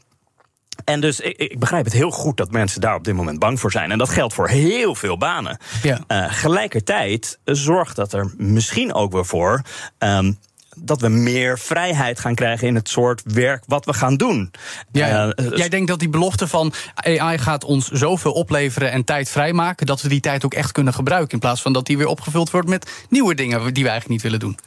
en 0.84 1.00
dus 1.00 1.20
ik, 1.20 1.36
ik, 1.36 1.58
begrijp 1.58 1.84
het 1.84 1.94
heel 1.94 2.10
goed 2.10 2.36
dat 2.36 2.50
mensen 2.50 2.80
daar 2.80 2.94
op 2.94 3.04
dit 3.04 3.14
moment 3.14 3.38
bang 3.38 3.60
voor 3.60 3.70
zijn. 3.70 3.90
En 3.90 3.98
dat 3.98 4.08
geldt 4.08 4.34
voor 4.34 4.48
heel 4.48 4.94
veel 4.94 5.18
banen. 5.18 5.58
Ja. 5.82 6.00
Uh, 6.08 6.24
gelijkertijd 6.28 7.38
zorgt 7.44 7.96
dat 7.96 8.12
er 8.12 8.34
misschien 8.36 8.94
ook 8.94 9.12
weer 9.12 9.26
voor. 9.26 9.62
Um, 9.98 10.38
dat 10.76 11.00
we 11.00 11.08
meer 11.08 11.58
vrijheid 11.58 12.20
gaan 12.20 12.34
krijgen 12.34 12.66
in 12.66 12.74
het 12.74 12.88
soort 12.88 13.22
werk 13.24 13.62
wat 13.66 13.84
we 13.84 13.92
gaan 13.92 14.16
doen. 14.16 14.50
Ja, 14.92 15.32
uh, 15.36 15.50
Jij 15.56 15.68
denkt 15.68 15.88
dat 15.88 15.98
die 15.98 16.08
belofte 16.08 16.48
van 16.48 16.72
AI 16.94 17.38
gaat 17.38 17.64
ons 17.64 17.88
zoveel 17.88 18.32
opleveren 18.32 18.90
en 18.90 19.04
tijd 19.04 19.28
vrijmaken, 19.28 19.86
dat 19.86 20.02
we 20.02 20.08
die 20.08 20.20
tijd 20.20 20.44
ook 20.44 20.54
echt 20.54 20.72
kunnen 20.72 20.94
gebruiken. 20.94 21.32
In 21.32 21.38
plaats 21.38 21.62
van 21.62 21.72
dat 21.72 21.86
die 21.86 21.98
weer 21.98 22.06
opgevuld 22.06 22.50
wordt 22.50 22.68
met 22.68 23.06
nieuwe 23.08 23.34
dingen 23.34 23.74
die 23.74 23.84
we 23.84 23.90
eigenlijk 23.90 24.08
niet 24.08 24.22
willen 24.22 24.40
doen. 24.40 24.58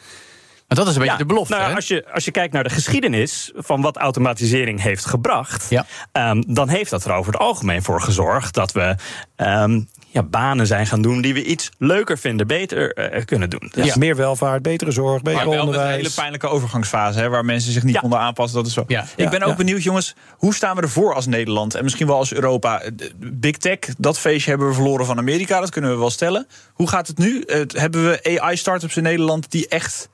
Maar 0.68 0.78
dat 0.78 0.88
is 0.88 0.94
een 0.94 1.00
beetje 1.00 1.18
ja, 1.18 1.20
de 1.20 1.26
belofte. 1.26 1.54
Nou, 1.54 1.70
hè? 1.70 1.76
als, 1.76 1.88
je, 1.88 2.06
als 2.14 2.26
je 2.26 2.32
kijkt 2.32 2.54
naar 2.54 2.64
de 2.64 2.70
geschiedenis 2.70 3.52
van 3.56 3.82
wat 3.82 3.98
automatisering 3.98 4.82
heeft 4.82 5.06
gebracht, 5.06 5.70
ja. 5.70 5.86
um, 6.32 6.44
dan 6.54 6.70
heeft 6.70 6.90
dat 6.90 7.06
er 7.06 7.14
over 7.14 7.32
het 7.32 7.42
algemeen 7.42 7.84
voor 7.84 8.02
gezorgd 8.02 8.54
dat 8.54 8.72
we. 8.72 8.96
Um, 9.38 9.88
ja, 10.16 10.24
banen 10.24 10.68
zijn 10.68 10.88
gaan 10.88 11.02
doen 11.02 11.22
die 11.22 11.34
we 11.34 11.44
iets 11.44 11.70
leuker 11.78 12.18
vinden, 12.18 12.48
beter 12.48 13.14
uh, 13.14 13.26
kunnen 13.26 13.50
doen. 13.50 13.72
Dus 13.74 13.86
ja. 13.86 13.94
Meer 13.98 14.16
welvaart, 14.16 14.62
betere 14.62 14.92
zorg, 14.92 15.22
beter 15.22 15.40
maar 15.40 15.50
wel 15.50 15.60
onderwijs. 15.60 15.88
Met 15.88 15.96
een 15.96 16.02
hele 16.04 16.16
pijnlijke 16.16 16.48
overgangsfase, 16.48 17.20
hè, 17.20 17.30
waar 17.30 17.46
mensen 17.46 17.72
zich 17.72 17.84
niet 17.84 17.94
ja. 17.94 18.00
konden 18.00 18.20
aanpassen. 18.20 18.58
Dat 18.58 18.68
is 18.68 18.74
zo. 18.74 18.84
Ja. 18.88 19.06
Ik 19.16 19.30
ben 19.30 19.44
ook 19.44 19.58
benieuwd, 19.58 19.84
jongens, 19.84 20.16
hoe 20.38 20.54
staan 20.54 20.76
we 20.76 20.82
ervoor 20.82 21.14
als 21.14 21.26
Nederland 21.26 21.76
en 21.76 21.84
misschien 21.84 22.08
wel 22.08 22.18
als 22.18 22.34
Europa? 22.34 22.82
Big 23.18 23.58
Tech, 23.58 23.80
dat 23.98 24.20
feestje 24.20 24.50
hebben 24.50 24.68
we 24.68 24.74
verloren 24.74 25.06
van 25.06 25.18
Amerika, 25.18 25.60
dat 25.60 25.70
kunnen 25.70 25.92
we 25.92 25.98
wel 25.98 26.10
stellen. 26.10 26.48
Hoe 26.74 26.90
gaat 26.90 27.08
het 27.08 27.18
nu? 27.18 27.44
Uh, 27.46 27.62
hebben 27.68 28.04
we 28.04 28.40
AI-startups 28.40 28.98
in 28.98 29.04
Nederland 29.04 29.52
die 29.52 29.68
echt 29.68 30.10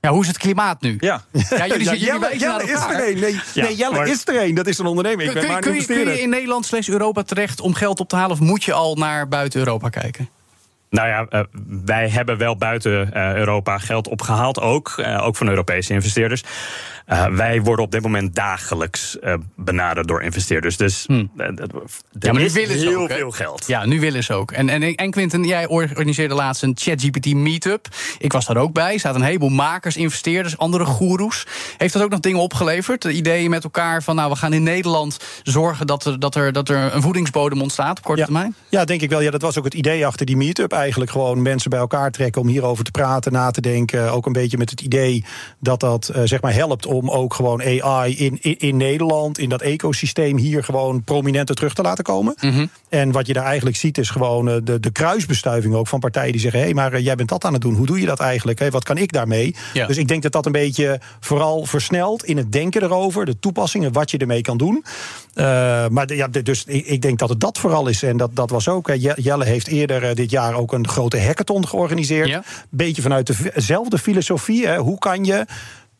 ja, 0.00 0.10
hoe 0.10 0.22
is 0.22 0.28
het 0.28 0.38
klimaat 0.38 0.80
nu? 0.80 0.96
Ja, 1.00 1.22
ja 1.32 1.66
jullie 1.66 1.84
ja, 1.84 1.94
Jelle, 1.94 2.38
Jelle 2.38 2.62
is 2.62 2.80
er 2.80 3.08
een. 3.08 3.20
Nee, 3.20 3.40
ja, 3.54 3.62
nee 3.64 3.76
Jelle 3.76 3.96
maar... 3.96 4.08
is 4.08 4.26
er 4.26 4.42
een. 4.42 4.54
Dat 4.54 4.66
is 4.66 4.78
een 4.78 4.86
ondernemer. 4.86 5.24
Ik 5.24 5.32
ben 5.32 5.42
kun, 5.42 5.52
maar 5.52 5.60
kun, 5.60 5.72
een 5.72 5.78
je, 5.78 5.86
kun 5.86 5.98
je 5.98 6.20
in 6.20 6.28
Nederland 6.28 6.66
slash 6.66 6.88
Europa 6.88 7.22
terecht 7.22 7.60
om 7.60 7.74
geld 7.74 8.00
op 8.00 8.08
te 8.08 8.16
halen... 8.16 8.32
of 8.32 8.40
moet 8.40 8.64
je 8.64 8.72
al 8.72 8.94
naar 8.94 9.28
buiten 9.28 9.58
Europa 9.58 9.88
kijken? 9.88 10.28
Nou 10.90 11.08
ja, 11.08 11.26
uh, 11.30 11.40
wij 11.84 12.08
hebben 12.08 12.38
wel 12.38 12.56
buiten 12.56 13.10
uh, 13.14 13.34
Europa 13.34 13.78
geld 13.78 14.08
opgehaald, 14.08 14.60
ook, 14.60 14.94
uh, 14.96 15.26
ook 15.26 15.36
van 15.36 15.48
Europese 15.48 15.92
investeerders. 15.92 16.42
wij 17.30 17.62
worden 17.62 17.84
op 17.84 17.90
dit 17.90 18.02
moment 18.02 18.34
dagelijks 18.34 19.18
benaderd 19.56 20.08
door 20.08 20.22
investeerders. 20.22 20.76
Dus 20.76 21.04
hmm. 21.06 21.30
ja, 21.36 22.32
maar 22.32 22.42
is 22.42 22.54
nu 22.54 22.60
willen 22.60 22.78
ze 22.78 22.88
heel 22.88 23.00
ook, 23.00 23.12
veel 23.12 23.30
geld. 23.30 23.66
Ja, 23.66 23.86
nu 23.86 24.00
willen 24.00 24.24
ze 24.24 24.32
ook. 24.32 24.52
En, 24.52 24.68
en, 24.68 24.94
en 24.94 25.10
Quinten, 25.10 25.44
jij 25.44 25.66
organiseerde 25.66 26.34
laatst 26.34 26.62
een 26.62 26.76
ChatGPT 26.80 27.34
meetup. 27.34 27.88
Ik 28.18 28.32
was 28.32 28.46
daar 28.46 28.56
ook 28.56 28.72
bij. 28.72 28.92
Er 28.92 29.00
zaten 29.00 29.20
een 29.20 29.26
heleboel 29.26 29.48
makers, 29.48 29.96
investeerders, 29.96 30.58
andere 30.58 30.84
goeroes. 30.84 31.46
Heeft 31.76 31.92
dat 31.92 32.02
ook 32.02 32.10
nog 32.10 32.20
dingen 32.20 32.40
opgeleverd? 32.40 33.02
De 33.02 33.12
ideeën 33.12 33.50
met 33.50 33.64
elkaar 33.64 34.02
van, 34.02 34.16
nou, 34.16 34.30
we 34.30 34.36
gaan 34.36 34.52
in 34.52 34.62
Nederland 34.62 35.18
zorgen 35.42 35.86
dat 35.86 36.04
er, 36.04 36.20
dat 36.20 36.34
er, 36.34 36.52
dat 36.52 36.68
er 36.68 36.94
een 36.94 37.02
voedingsbodem 37.02 37.62
ontstaat 37.62 37.98
op 37.98 38.04
korte 38.04 38.20
ja. 38.20 38.26
termijn? 38.26 38.54
Ja, 38.68 38.84
denk 38.84 39.00
ik 39.00 39.10
wel. 39.10 39.20
Ja, 39.20 39.30
dat 39.30 39.42
was 39.42 39.58
ook 39.58 39.64
het 39.64 39.74
idee 39.74 40.06
achter 40.06 40.26
die 40.26 40.36
meetup 40.36 40.72
eigenlijk 40.78 41.10
gewoon 41.10 41.42
mensen 41.42 41.70
bij 41.70 41.78
elkaar 41.78 42.10
trekken 42.10 42.40
om 42.40 42.48
hierover 42.48 42.84
te 42.84 42.90
praten, 42.90 43.32
na 43.32 43.50
te 43.50 43.60
denken. 43.60 44.12
Ook 44.12 44.26
een 44.26 44.32
beetje 44.32 44.58
met 44.58 44.70
het 44.70 44.80
idee 44.80 45.24
dat 45.58 45.80
dat 45.80 46.10
uh, 46.16 46.22
zeg 46.24 46.40
maar 46.40 46.54
helpt 46.54 46.86
om 46.86 47.10
ook 47.10 47.34
gewoon 47.34 47.62
AI 47.82 48.16
in, 48.16 48.38
in, 48.40 48.58
in, 48.58 48.76
Nederland, 48.76 49.38
in 49.38 49.48
dat 49.48 49.62
ecosysteem 49.62 50.36
hier 50.36 50.64
gewoon 50.64 51.02
prominenter 51.02 51.54
terug 51.54 51.74
te 51.74 51.82
laten 51.82 52.04
komen. 52.04 52.34
Mm 52.40 52.50
-hmm. 52.50 52.70
En 52.88 53.12
wat 53.12 53.26
je 53.26 53.32
daar 53.32 53.44
eigenlijk 53.44 53.76
ziet 53.76 53.98
is 53.98 54.10
gewoon 54.10 54.48
uh, 54.48 54.54
de, 54.62 54.80
de 54.80 54.90
kruisbestuiving 54.90 55.74
ook 55.74 55.88
van 55.88 56.00
partijen 56.00 56.32
die 56.32 56.40
zeggen: 56.40 56.60
hé, 56.60 56.66
hey, 56.66 56.74
maar 56.74 56.94
uh, 56.94 57.04
jij 57.04 57.14
bent 57.14 57.28
dat 57.28 57.44
aan 57.44 57.52
het 57.52 57.62
doen. 57.62 57.74
Hoe 57.74 57.86
doe 57.86 58.00
je 58.00 58.06
dat 58.06 58.20
eigenlijk? 58.20 58.58
Hey, 58.58 58.70
wat 58.70 58.84
kan 58.84 58.96
ik 58.96 59.12
daarmee? 59.12 59.54
Ja. 59.72 59.86
Dus 59.86 59.96
ik 59.96 60.08
denk 60.08 60.22
dat 60.22 60.32
dat 60.32 60.46
een 60.46 60.52
beetje 60.52 61.00
vooral 61.20 61.64
versnelt 61.64 62.24
in 62.24 62.36
het 62.36 62.52
denken 62.52 62.82
erover, 62.82 63.24
de 63.24 63.38
toepassingen, 63.38 63.92
wat 63.92 64.10
je 64.10 64.18
ermee 64.18 64.42
kan 64.42 64.56
doen. 64.56 64.84
maar 65.90 66.14
ja, 66.14 66.28
dus 66.28 66.64
ik, 66.64 66.86
ik, 66.86 67.02
denk 67.02 67.18
dat 67.18 67.28
het 67.28 67.40
dat 67.40 67.58
vooral 67.58 67.88
is. 67.88 68.02
En 68.02 68.16
dat, 68.16 68.36
dat 68.36 68.50
was 68.50 68.68
ook. 68.68 68.90
Jelle 68.96 69.44
heeft 69.44 69.66
eerder 69.66 70.14
dit 70.14 70.30
jaar 70.30 70.54
ook 70.54 70.67
een 70.72 70.88
grote 70.88 71.20
hackathon 71.20 71.68
georganiseerd. 71.68 72.28
Ja. 72.28 72.42
Beetje 72.70 73.02
vanuit 73.02 73.54
dezelfde 73.54 73.98
filosofie. 73.98 74.66
Hè. 74.66 74.78
Hoe 74.78 74.98
kan 74.98 75.24
je 75.24 75.46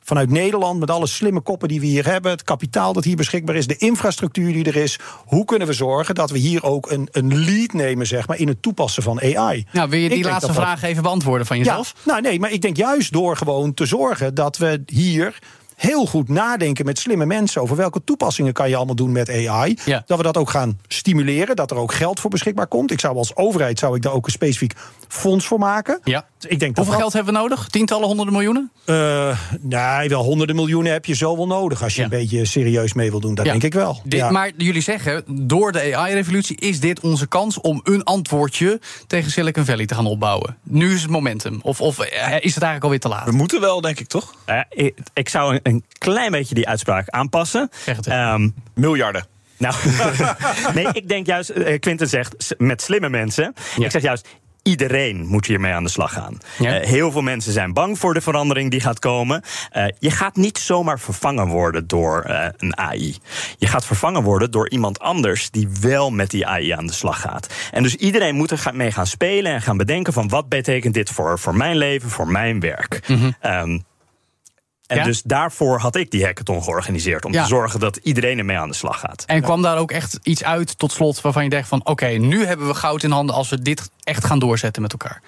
vanuit 0.08 0.30
Nederland, 0.30 0.80
met 0.80 0.90
alle 0.90 1.06
slimme 1.06 1.40
koppen 1.40 1.68
die 1.68 1.80
we 1.80 1.86
hier 1.86 2.06
hebben, 2.06 2.30
het 2.30 2.42
kapitaal 2.42 2.92
dat 2.92 3.04
hier 3.04 3.16
beschikbaar 3.16 3.54
is, 3.54 3.66
de 3.66 3.76
infrastructuur 3.76 4.52
die 4.52 4.64
er 4.64 4.76
is, 4.76 4.98
hoe 5.26 5.44
kunnen 5.44 5.66
we 5.66 5.72
zorgen 5.72 6.14
dat 6.14 6.30
we 6.30 6.38
hier 6.38 6.64
ook 6.64 6.90
een, 6.90 7.08
een 7.10 7.38
lead 7.44 7.72
nemen, 7.72 8.06
zeg 8.06 8.26
maar, 8.28 8.38
in 8.38 8.48
het 8.48 8.62
toepassen 8.62 9.02
van 9.02 9.20
AI? 9.20 9.66
Nou, 9.72 9.88
wil 9.90 9.98
je 10.00 10.08
die 10.08 10.24
laatste 10.24 10.46
dat- 10.46 10.56
vraag 10.56 10.82
even 10.82 11.02
beantwoorden 11.02 11.46
van 11.46 11.58
jezelf? 11.58 11.94
Ja, 11.96 12.10
nou 12.10 12.20
nee, 12.22 12.40
maar 12.40 12.52
ik 12.52 12.62
denk 12.62 12.76
juist 12.76 13.12
door 13.12 13.36
gewoon 13.36 13.74
te 13.74 13.86
zorgen 13.86 14.34
dat 14.34 14.56
we 14.56 14.82
hier 14.86 15.38
heel 15.78 16.06
goed 16.06 16.28
nadenken 16.28 16.84
met 16.84 16.98
slimme 16.98 17.26
mensen 17.26 17.62
over 17.62 17.76
welke 17.76 18.04
toepassingen 18.04 18.52
kan 18.52 18.68
je 18.68 18.76
allemaal 18.76 18.94
doen 18.94 19.12
met 19.12 19.30
AI. 19.48 19.76
Ja. 19.84 20.02
Dat 20.06 20.16
we 20.16 20.22
dat 20.22 20.36
ook 20.36 20.50
gaan 20.50 20.78
stimuleren, 20.88 21.56
dat 21.56 21.70
er 21.70 21.76
ook 21.76 21.92
geld 21.94 22.20
voor 22.20 22.30
beschikbaar 22.30 22.66
komt. 22.66 22.90
Ik 22.90 23.00
zou 23.00 23.16
als 23.16 23.36
overheid 23.36 23.78
zou 23.78 23.96
ik 23.96 24.02
daar 24.02 24.12
ook 24.12 24.26
een 24.26 24.32
specifiek 24.32 24.72
fonds 25.08 25.46
voor 25.46 25.58
maken. 25.58 26.00
Ja. 26.04 26.26
Ik 26.40 26.48
denk 26.48 26.60
dat 26.60 26.84
Hoeveel 26.84 26.92
dat- 26.92 27.00
geld 27.00 27.12
hebben 27.12 27.32
we 27.34 27.38
nodig? 27.40 27.68
Tientallen, 27.68 28.06
honderden 28.06 28.34
miljoenen? 28.34 28.70
eh, 28.84 29.38
nee, 29.60 30.08
wel 30.08 30.22
honderden 30.22 30.56
miljoenen 30.56 30.92
heb 30.92 31.04
je 31.04 31.14
zo 31.14 31.36
wel 31.36 31.46
nodig 31.46 31.82
als 31.82 31.92
je 31.94 31.98
Ja. 31.98 32.04
een 32.04 32.10
beetje 32.18 32.44
serieus 32.44 32.92
mee 32.92 33.10
wil 33.10 33.20
doen. 33.20 33.34
Dat 33.34 33.44
Ja. 33.44 33.50
denk 33.50 33.62
ik 33.64 33.74
wel. 33.74 34.00
Dit- 34.04 34.20
Ja. 34.20 34.30
Maar 34.30 34.50
jullie 34.56 34.82
zeggen, 34.82 35.24
door 35.26 35.72
de 35.72 35.96
AI-revolutie 35.96 36.56
is 36.60 36.80
dit 36.80 37.00
onze 37.00 37.26
kans 37.26 37.60
om 37.60 37.80
een 37.84 38.02
antwoordje 38.04 38.80
tegen 39.06 39.30
Silicon 39.30 39.64
Valley 39.64 39.86
te 39.86 39.94
gaan 39.94 40.06
opbouwen. 40.06 40.56
Nu 40.62 40.94
is 40.94 41.02
het 41.02 41.10
momentum. 41.10 41.58
Of, 41.62 41.80
of 41.80 41.98
eh, 41.98 42.06
is 42.20 42.54
het 42.54 42.62
eigenlijk 42.62 42.82
alweer 42.84 43.00
te 43.00 43.08
laat? 43.08 43.24
We 43.24 43.32
moeten 43.32 43.60
wel, 43.60 43.80
denk 43.80 44.00
ik, 44.00 44.06
toch? 44.08 44.34
Uh, 44.46 44.60
ik, 44.70 44.94
ik 45.14 45.28
zou 45.28 45.52
een, 45.54 45.60
een 45.68 45.84
klein 45.98 46.30
beetje 46.30 46.54
die 46.54 46.68
uitspraak 46.68 47.08
aanpassen. 47.08 47.68
Zeg 47.84 47.96
het 47.96 48.06
even. 48.06 48.18
Ehm, 48.18 48.48
Miljarden. 48.74 49.26
nou, 49.58 49.74
nee, 50.74 50.88
ik 50.92 51.08
denk 51.08 51.26
juist, 51.26 51.50
uh, 51.50 51.78
Quinten 51.78 52.08
zegt 52.08 52.54
met 52.58 52.82
slimme 52.82 53.08
mensen. 53.08 53.54
Ja. 53.76 53.84
Ik 53.84 53.90
zeg 53.90 54.02
juist. 54.02 54.28
Iedereen 54.62 55.26
moet 55.26 55.46
hiermee 55.46 55.72
aan 55.72 55.82
de 55.82 55.90
slag 55.90 56.12
gaan. 56.12 56.38
Ja. 56.58 56.80
Eh, 56.80 56.88
heel 56.88 57.10
veel 57.10 57.22
mensen 57.22 57.52
zijn 57.52 57.72
bang 57.72 57.98
voor 57.98 58.14
de 58.14 58.20
verandering 58.20 58.70
die 58.70 58.80
gaat 58.80 58.98
komen. 58.98 59.42
Eh, 59.70 59.84
je 59.98 60.10
gaat 60.10 60.36
niet 60.36 60.58
zomaar 60.58 61.00
vervangen 61.00 61.46
worden 61.46 61.86
door 61.86 62.22
eh, 62.22 62.48
een 62.56 62.78
AI. 62.78 63.16
Je 63.58 63.66
gaat 63.66 63.84
vervangen 63.84 64.22
worden 64.22 64.50
door 64.50 64.70
iemand 64.70 64.98
anders 64.98 65.50
die 65.50 65.68
wel 65.80 66.10
met 66.10 66.30
die 66.30 66.46
AI 66.46 66.70
aan 66.70 66.86
de 66.86 66.92
slag 66.92 67.20
gaat. 67.20 67.46
En 67.72 67.82
dus 67.82 67.94
iedereen 67.94 68.34
moet 68.34 68.50
er 68.50 68.70
mee 68.72 68.92
gaan 68.92 69.06
spelen 69.06 69.52
en 69.52 69.62
gaan 69.62 69.76
bedenken 69.76 70.12
van 70.12 70.28
wat 70.28 70.48
betekent 70.48 70.94
dit 70.94 71.10
voor, 71.10 71.38
voor 71.38 71.56
mijn 71.56 71.76
leven, 71.76 72.10
voor 72.10 72.28
mijn 72.28 72.60
werk. 72.60 73.00
Ehm, 73.40 73.78
en 74.88 74.96
Ja? 74.96 75.04
dus 75.04 75.22
daarvoor 75.22 75.78
had 75.78 75.96
ik 75.96 76.10
die 76.10 76.24
hackathon 76.24 76.62
georganiseerd. 76.62 77.24
Om 77.24 77.32
Ja. 77.32 77.42
te 77.42 77.48
zorgen 77.48 77.80
dat 77.80 77.96
iedereen 77.96 78.38
ermee 78.38 78.56
aan 78.58 78.68
de 78.68 78.74
slag 78.74 79.00
gaat. 79.00 79.24
En 79.26 79.42
kwam 79.42 79.62
daar 79.62 79.78
ook 79.78 79.90
echt 79.90 80.18
iets 80.22 80.44
uit 80.44 80.78
tot 80.78 80.92
slot 80.92 81.20
waarvan 81.20 81.44
je 81.44 81.50
denkt 81.50 81.68
van... 81.68 81.80
oké, 81.86 82.06
nu 82.06 82.44
hebben 82.46 82.66
we 82.66 82.74
goud 82.74 83.02
in 83.02 83.10
handen 83.10 83.34
als 83.34 83.48
we 83.48 83.62
dit 83.62 83.90
echt 84.04 84.24
gaan 84.24 84.38
doorzetten 84.38 84.82
met 84.82 84.92
elkaar. 84.92 85.20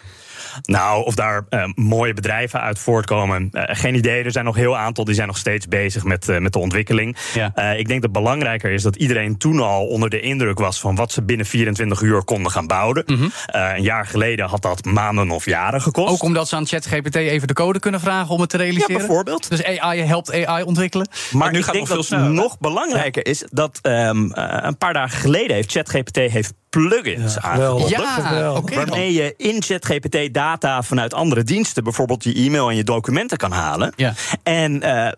Nou, 0.62 1.04
of 1.04 1.14
daar 1.14 1.44
uh, 1.50 1.64
mooie 1.74 2.14
bedrijven 2.14 2.60
uit 2.60 2.78
voortkomen, 2.78 3.48
uh, 3.52 3.62
geen 3.66 3.94
idee. 3.94 4.24
Er 4.24 4.32
zijn 4.32 4.44
nog 4.44 4.56
heel 4.56 4.76
aantal 4.76 5.04
die 5.04 5.14
zijn 5.14 5.26
nog 5.26 5.36
steeds 5.36 5.68
bezig 5.68 6.04
met, 6.04 6.28
uh, 6.28 6.38
met 6.38 6.52
de 6.52 6.58
ontwikkeling. 6.58 7.16
Ja. 7.34 7.72
ik 7.72 7.88
denk 7.88 8.02
dat 8.02 8.10
het 8.10 8.12
belangrijker 8.12 8.70
is 8.70 8.82
dat 8.82 8.96
iedereen 8.96 9.36
toen 9.38 9.60
al 9.60 9.86
onder 9.86 10.10
de 10.10 10.20
indruk 10.20 10.58
was 10.58 10.80
van 10.80 10.94
wat 10.94 11.12
ze 11.12 11.22
binnen 11.22 11.46
24 11.46 12.00
uur 12.00 12.24
konden 12.24 12.52
gaan 12.52 12.66
bouwen. 12.66 12.78
Mm 13.06 13.16
-hmm. 13.16 13.32
een 13.46 13.82
jaar 13.82 14.06
geleden 14.06 14.46
had 14.46 14.62
dat 14.62 14.84
maanden 14.84 15.30
of 15.30 15.44
jaren 15.44 15.82
gekost. 15.82 16.12
Ook 16.12 16.22
omdat 16.22 16.48
ze 16.48 16.56
aan 16.56 16.66
ChatGPT 16.66 17.14
even 17.14 17.48
de 17.48 17.54
code 17.54 17.78
kunnen 17.78 18.00
vragen 18.00 18.34
om 18.34 18.40
het 18.40 18.50
te 18.50 18.56
realiseren. 18.56 18.92
Ja, 18.92 18.98
bijvoorbeeld. 18.98 19.50
Dus 19.50 19.64
AI 19.64 20.00
helpt 20.00 20.32
AI 20.46 20.62
ontwikkelen. 20.62 21.08
Maar, 21.10 21.38
maar 21.42 21.52
nu 21.52 21.58
ik 21.58 21.64
gaat 21.64 21.74
denk 21.74 21.88
dat 21.88 22.08
het 22.08 22.28
nog 22.28 22.58
belangrijker 22.58 23.26
is 23.26 23.44
dat 23.50 23.78
um, 23.82 24.32
een 24.34 24.78
paar 24.78 24.92
dagen 24.92 25.18
geleden 25.18 25.56
heeft 25.56 25.72
ChatGPT 25.72 26.16
heeft 26.16 26.52
plugins 26.70 27.34
ja, 27.34 27.40
aangekondigd. 27.40 27.90
Ja, 27.90 28.52
okay. 28.52 28.76
waarmee 28.76 29.12
je 29.12 29.34
in 29.36 29.62
ChatGPT 29.62 30.34
data 30.34 30.82
vanuit 30.82 31.14
andere 31.14 31.42
diensten, 31.42 31.84
bijvoorbeeld 31.84 32.24
je 32.24 32.34
e-mail 32.34 32.70
en 32.70 32.76
je 32.76 32.84
documenten 32.84 33.36
kan 33.36 33.52
halen. 33.52 33.92
Ja. 33.96 34.14
En 34.42 34.86
uh, 34.86 35.08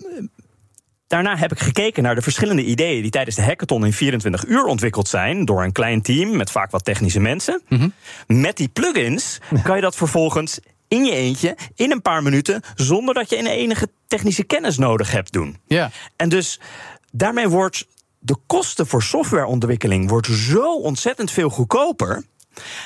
Daarna 1.12 1.36
heb 1.36 1.52
ik 1.52 1.58
gekeken 1.58 2.02
naar 2.02 2.14
de 2.14 2.22
verschillende 2.22 2.64
ideeën 2.64 3.02
die 3.02 3.10
tijdens 3.10 3.36
de 3.36 3.42
hackathon 3.42 3.84
in 3.84 3.92
24 3.92 4.46
uur 4.46 4.64
ontwikkeld 4.64 5.08
zijn 5.08 5.44
door 5.44 5.64
een 5.64 5.72
klein 5.72 6.02
team 6.02 6.36
met 6.36 6.50
vaak 6.50 6.70
wat 6.70 6.84
technische 6.84 7.20
mensen. 7.20 7.62
Mm 7.68 7.78
-hmm. 7.78 7.92
Met 8.40 8.56
die 8.56 8.68
plugins 8.68 9.38
kan 9.62 9.76
je 9.76 9.82
dat 9.82 9.96
vervolgens 9.96 10.60
in 10.88 11.04
je 11.04 11.12
eentje, 11.12 11.56
in 11.74 11.90
een 11.90 12.02
paar 12.02 12.22
minuten, 12.22 12.62
zonder 12.74 13.14
dat 13.14 13.30
je 13.30 13.38
een 13.38 13.46
enige 13.46 13.88
technische 14.06 14.44
kennis 14.44 14.78
nodig 14.78 15.10
hebt 15.10 15.32
doen. 15.32 15.56
Ja. 15.66 15.90
En 16.16 16.28
dus 16.28 16.60
daarmee 17.10 17.48
wordt 17.48 17.86
de 18.24 18.36
kosten 18.46 18.86
voor 18.86 19.02
softwareontwikkeling 19.02 20.08
wordt 20.08 20.26
zo 20.26 20.74
ontzettend 20.74 21.30
veel 21.30 21.48
goedkoper 21.48 22.24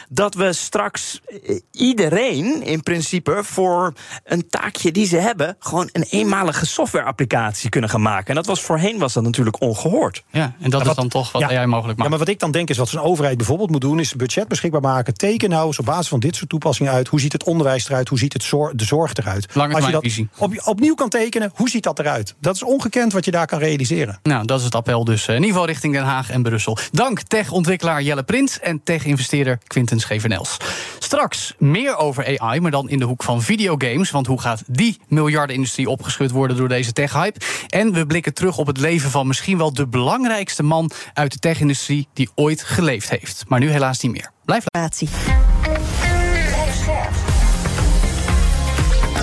dat 0.09 0.35
we 0.35 0.53
straks 0.53 1.21
eh, 1.47 1.61
iedereen 1.71 2.63
in 2.63 2.83
principe 2.83 3.41
voor 3.45 3.93
een 4.25 4.49
taakje 4.49 4.93
die 4.93 5.07
ze 5.07 5.17
hebben, 5.17 5.57
gewoon 5.59 5.89
een 5.93 6.07
eenmalige 6.11 6.67
softwareapplicatie 6.67 7.71
kunnen 7.71 7.91
gaan 7.91 8.03
maken. 8.03 8.27
En 8.29 8.35
dat 8.35 8.47
was 8.47 8.63
voorheen 8.63 8.99
was 8.99 9.13
dat 9.13 9.23
natuurlijk 9.23 9.61
ongehoord. 9.61 10.25
Ja, 10.31 10.55
en 10.61 10.71
dat 10.71 10.87
is 10.87 10.95
dan 10.95 11.09
toch 11.09 11.33
wat 11.33 11.51
jij 11.51 11.67
mogelijk 11.67 11.87
maakt. 11.87 12.03
Ja, 12.03 12.09
maar 12.09 12.19
wat 12.19 12.29
ik 12.29 12.39
dan 12.39 12.51
denk 12.51 12.69
is 12.69 12.77
wat 12.77 12.89
zo'n 12.89 13.01
overheid 13.01 13.37
bijvoorbeeld 13.37 13.71
moet 13.71 13.81
doen, 13.81 14.01
is 14.01 14.15
budget 14.15 14.49
beschikbaar 14.49 14.81
maken. 14.81 15.15
Teken 15.15 15.51
nou 15.51 15.67
eens 15.67 15.79
op 15.79 15.85
basis 15.85 16.09
van 16.09 16.21
dit 16.21 16.37
soort 16.37 16.51
toepassingen 16.51 16.93
uit. 16.93 17.09
Hoe 17.09 17.21
ziet 17.21 17.33
het 17.33 17.45
onderwijs 17.45 17.89
eruit? 17.89 18.09
Hoe 18.09 18.19
ziet 18.19 18.33
het 18.33 18.43
de 18.73 18.85
zorg 18.85 19.15
eruit? 19.15 19.55
Als 19.55 19.87
je 19.87 19.93
dat 19.93 20.05
op, 20.39 20.63
opnieuw 20.65 20.95
kan 20.95 21.09
tekenen, 21.09 21.51
hoe 21.55 21.69
ziet 21.69 21.83
dat 21.83 21.99
eruit? 21.99 22.35
Dat 22.41 22.55
is 22.55 22.63
ongekend 22.63 23.13
wat 23.13 23.25
je 23.25 23.31
daar 23.31 23.47
kan 23.47 23.59
realiseren. 23.59 24.19
Nou, 24.23 24.47
dat 24.47 24.59
is 24.59 24.65
het 24.65 24.75
appel 24.75 25.05
dus. 25.05 25.29
Uh, 25.29 25.39
niveau 25.39 25.67
richting 25.67 25.95
Den 25.95 26.05
Haag 26.05 26.31
en 26.31 26.43
Brussel. 26.43 26.79
Dank 26.93 27.21
tech-ontwikkelaar 27.21 28.03
Jelle 28.03 28.23
Prins 28.23 28.61
en 28.61 28.81
tech-investeerder 28.85 29.56
Quinten 29.67 30.01
Schevenels. 30.01 30.57
Straks 30.99 31.55
meer 31.59 31.97
over 31.97 32.39
AI, 32.39 32.61
maar 32.61 32.71
dan 32.71 32.89
in 32.89 32.99
de 32.99 33.05
hoek 33.05 33.23
van 33.23 33.43
videogames. 33.43 34.11
Want 34.11 34.27
hoe 34.27 34.41
gaat 34.41 34.63
die 34.67 35.01
miljardenindustrie 35.09 35.89
opgeschud 35.89 36.31
worden 36.31 36.57
door 36.57 36.69
deze 36.69 36.93
tech-hype? 36.93 37.41
En 37.69 37.93
we 37.93 38.07
blikken 38.07 38.35
terug 38.35 38.59
op 38.59 38.67
het 38.67 38.79
leven 38.79 39.11
van 39.11 39.27
misschien 39.27 39.59
wel 39.59 39.73
de 39.73 39.87
belangrijkste 39.87 40.63
man 40.63 40.91
uit 41.15 41.33
de 41.33 41.39
tech-industrie 41.39 42.09
die 42.13 42.29
ooit 42.35 42.63
geleefd 42.63 43.11
heeft. 43.11 43.45
Maar 43.49 43.61
nu 43.61 43.71
helaas 43.71 44.01
niet 44.01 44.13
meer. 44.13 44.31
Blijf 44.45 44.65
laten. 44.67 45.09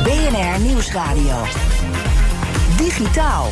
BNR 0.04 0.60
Nieuwsradio. 0.60 1.46
Digitaal. 2.78 3.52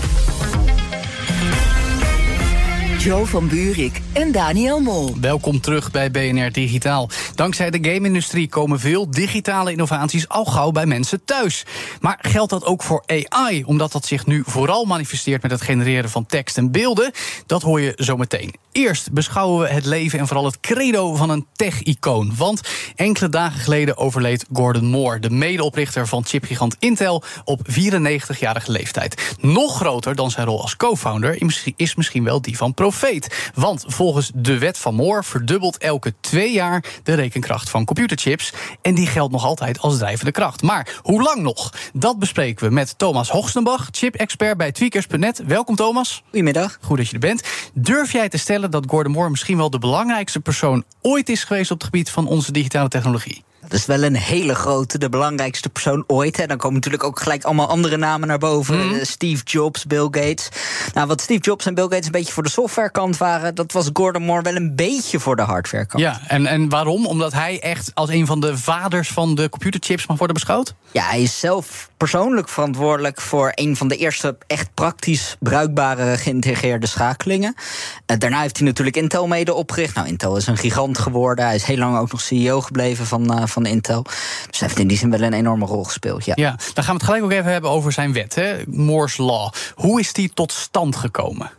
Joe 3.04 3.26
van 3.26 3.48
Buurik 3.48 4.02
en 4.14 4.32
Daniel 4.32 4.80
Mol. 4.80 5.16
Welkom 5.22 5.62
terug 5.62 5.92
bij 5.92 6.12
BNR 6.12 6.52
Digitaal. 6.52 7.10
Dankzij 7.36 7.70
de 7.70 7.90
game-industrie 7.92 8.50
komen 8.50 8.80
veel 8.80 9.12
digitale 9.12 9.72
innovaties 9.72 10.30
al 10.30 10.46
gauw 10.46 10.72
bij 10.72 10.86
mensen 10.86 11.26
thuis. 11.26 11.66
Maar 12.00 12.20
geldt 12.22 12.50
dat 12.50 12.66
ook 12.66 12.84
voor 12.84 13.04
AI, 13.06 13.64
omdat 13.64 13.92
dat 13.92 14.06
zich 14.06 14.26
nu 14.26 14.44
vooral 14.46 14.86
manifesteert 14.86 15.42
met 15.42 15.52
het 15.52 15.62
genereren 15.62 16.10
van 16.10 16.26
tekst 16.26 16.58
en 16.58 16.72
beelden? 16.72 17.12
Dat 17.46 17.62
hoor 17.62 17.82
je 17.82 17.94
zo 17.96 18.18
meteen. 18.18 18.54
Eerst 18.72 19.12
beschouwen 19.12 19.62
we 19.62 19.74
het 19.74 19.86
leven 19.86 20.20
en 20.20 20.28
vooral 20.28 20.46
het 20.46 20.60
credo 20.60 21.16
van 21.16 21.30
een 21.30 21.46
tech-icoon. 21.54 22.34
Want 22.38 22.62
enkele 22.96 23.30
dagen 23.30 23.60
geleden 23.60 23.98
overleed 23.98 24.46
Gordon 24.54 24.86
Moore, 24.86 25.20
de 25.20 25.30
medeoprichter 25.30 26.08
van 26.08 26.26
chipgigant 26.26 26.76
Intel, 26.80 27.24
op 27.44 27.62
94-jarige 27.70 28.72
leeftijd. 28.72 29.36
Nog 29.42 29.76
groter 29.76 30.16
dan 30.16 30.32
zijn 30.32 30.46
rol 30.46 30.62
als 30.62 30.76
co-founder 30.76 31.42
is 31.76 31.96
misschien 31.96 32.24
wel 32.24 32.42
die 32.42 32.58
van 32.58 32.74
profeet. 32.74 33.52
Want 33.54 33.84
volgens 33.88 34.32
de 34.36 34.58
wet 34.58 34.78
van 34.78 34.96
Moore 34.96 35.24
verdubbelt 35.24 35.78
elke 35.78 36.14
twee 36.22 36.52
jaar 36.52 36.84
de 37.04 37.14
rekenkracht 37.14 37.70
van 37.70 37.86
computerchips. 37.86 38.54
En 38.82 38.96
die 38.96 39.08
geldt 39.08 39.32
nog 39.32 39.46
altijd 39.46 39.80
als 39.80 39.98
drijvende 39.98 40.32
kracht. 40.32 40.62
Maar 40.62 41.00
hoe 41.02 41.22
lang 41.22 41.42
nog? 41.42 41.74
Dat 41.94 42.20
bespreken 42.20 42.68
we 42.68 42.74
met 42.74 42.98
Thomas 42.98 43.30
Hoogstenbach, 43.30 43.88
chip-expert 43.92 44.58
bij 44.58 44.72
Tweakers.net. 44.72 45.44
Welkom 45.46 45.76
Thomas. 45.76 46.24
Goedemiddag. 46.24 46.78
Goed 46.82 46.98
dat 46.98 47.08
je 47.08 47.14
er 47.14 47.20
bent. 47.20 47.44
Durf 47.74 48.12
jij 48.12 48.30
te 48.30 48.38
dat 48.70 48.86
Gordon 48.88 49.12
Moore 49.12 49.30
misschien 49.30 49.58
wel 49.58 49.70
de 49.70 49.80
belangrijkste 49.80 50.40
persoon 50.40 50.84
ooit 51.02 51.30
is 51.30 51.44
geweest 51.44 51.72
op 51.72 51.78
het 51.78 51.86
gebied 51.86 52.10
van 52.10 52.28
onze 52.28 52.52
digitale 52.52 52.90
technologie? 52.90 53.44
Dat 53.72 53.80
is 53.80 53.86
wel 53.86 54.04
een 54.04 54.16
hele 54.16 54.56
grote, 54.56 54.98
de 54.98 55.10
belangrijkste 55.10 55.70
persoon 55.70 56.04
ooit. 56.08 56.40
En 56.40 56.48
dan 56.48 56.58
komen 56.58 56.76
natuurlijk 56.76 57.04
ook 57.04 57.20
gelijk 57.20 57.44
allemaal 57.44 57.68
andere 57.68 57.98
namen 57.98 58.28
naar 58.28 58.38
boven. 58.38 58.88
Mhm. 58.88 59.04
Steve 59.04 59.44
Jobs, 59.44 59.86
Bill 59.86 60.08
Gates. 60.12 60.50
Nou, 60.94 61.08
wat 61.08 61.22
Steve 61.22 61.42
Jobs 61.42 61.66
en 61.66 61.74
Bill 61.74 61.84
Gates 61.84 62.06
een 62.06 62.12
beetje 62.12 62.34
voor 62.34 62.44
de 62.44 62.50
softwarekant 62.50 63.18
waren, 63.18 63.56
dat 63.56 63.72
was 63.72 63.90
Gordon 63.94 64.24
Moore 64.24 64.42
wel 64.42 64.56
een 64.56 64.76
beetje 64.76 65.20
voor 65.20 65.36
de 65.36 65.42
hardwarekant. 65.42 66.04
Ja, 66.04 66.22
en, 66.28 66.46
en 66.46 66.70
waarom? 66.70 67.06
Omdat 67.06 67.34
hij 67.34 67.60
echt 67.62 67.92
als 67.94 68.10
een 68.10 68.26
van 68.26 68.40
de 68.40 68.58
vaders 68.58 69.10
van 69.10 69.36
de 69.36 69.50
computerchips 69.50 70.08
mag 70.08 70.18
worden 70.18 70.36
beschouwd? 70.36 70.74
Ja, 70.92 71.04
hij 71.04 71.22
is 71.22 71.40
zelf 71.40 71.90
persoonlijk 71.98 72.50
verantwoordelijk 72.50 73.22
voor 73.22 73.52
een 73.56 73.76
van 73.76 73.88
de 73.88 73.96
eerste 73.96 74.38
echt 74.48 74.74
praktisch 74.74 75.36
bruikbare 75.40 76.18
geïntegreerde 76.18 76.88
schakelingen. 76.88 77.56
Uh, 77.56 78.18
daarna 78.18 78.42
heeft 78.42 78.58
hij 78.58 78.68
natuurlijk 78.68 78.98
Intel 78.98 79.28
mede 79.28 79.54
opgericht. 79.54 79.96
Nou, 79.96 80.08
Intel 80.08 80.38
is 80.38 80.48
een 80.48 80.58
gigant 80.58 80.98
geworden. 80.98 81.46
Hij 81.46 81.56
is 81.56 81.64
heel 81.64 81.78
lang 81.78 81.98
ook 81.98 82.12
nog 82.12 82.22
CEO 82.22 82.62
gebleven 82.62 83.06
van, 83.06 83.40
uh, 83.40 83.46
van 83.46 83.61
Intel. 83.66 84.04
Dus 84.50 84.60
hij 84.60 84.68
heeft 84.68 84.80
in 84.80 84.88
die 84.88 84.98
zin 84.98 85.10
wel 85.10 85.22
een 85.22 85.34
enorme 85.34 85.66
rol 85.66 85.84
gespeeld. 85.84 86.26
Ja. 86.26 86.34
ja, 86.36 86.56
dan 86.74 86.84
gaan 86.84 86.94
we 86.94 87.00
het 87.00 87.04
gelijk 87.04 87.24
ook 87.24 87.32
even 87.32 87.52
hebben 87.52 87.70
over 87.70 87.92
zijn 87.92 88.14
wet, 88.14 88.36
hè? 88.36 88.58
Moore's 88.68 89.18
Law. 89.18 89.52
Hoe 89.76 90.00
is 90.00 90.14
die 90.14 90.32
tot 90.34 90.52
stand 90.52 90.96
gekomen? 90.96 91.52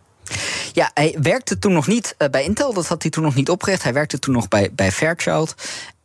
Ja, 0.72 0.90
hij 0.94 1.16
werkte 1.22 1.58
toen 1.58 1.72
nog 1.72 1.86
niet 1.86 2.14
uh, 2.18 2.28
bij 2.28 2.44
Intel, 2.44 2.72
dat 2.72 2.86
had 2.86 3.02
hij 3.02 3.10
toen 3.10 3.22
nog 3.22 3.34
niet 3.34 3.50
opgericht. 3.50 3.82
Hij 3.82 3.92
werkte 3.92 4.18
toen 4.18 4.34
nog 4.34 4.48
bij, 4.48 4.70
bij 4.72 4.92
Fairchild. 4.92 5.54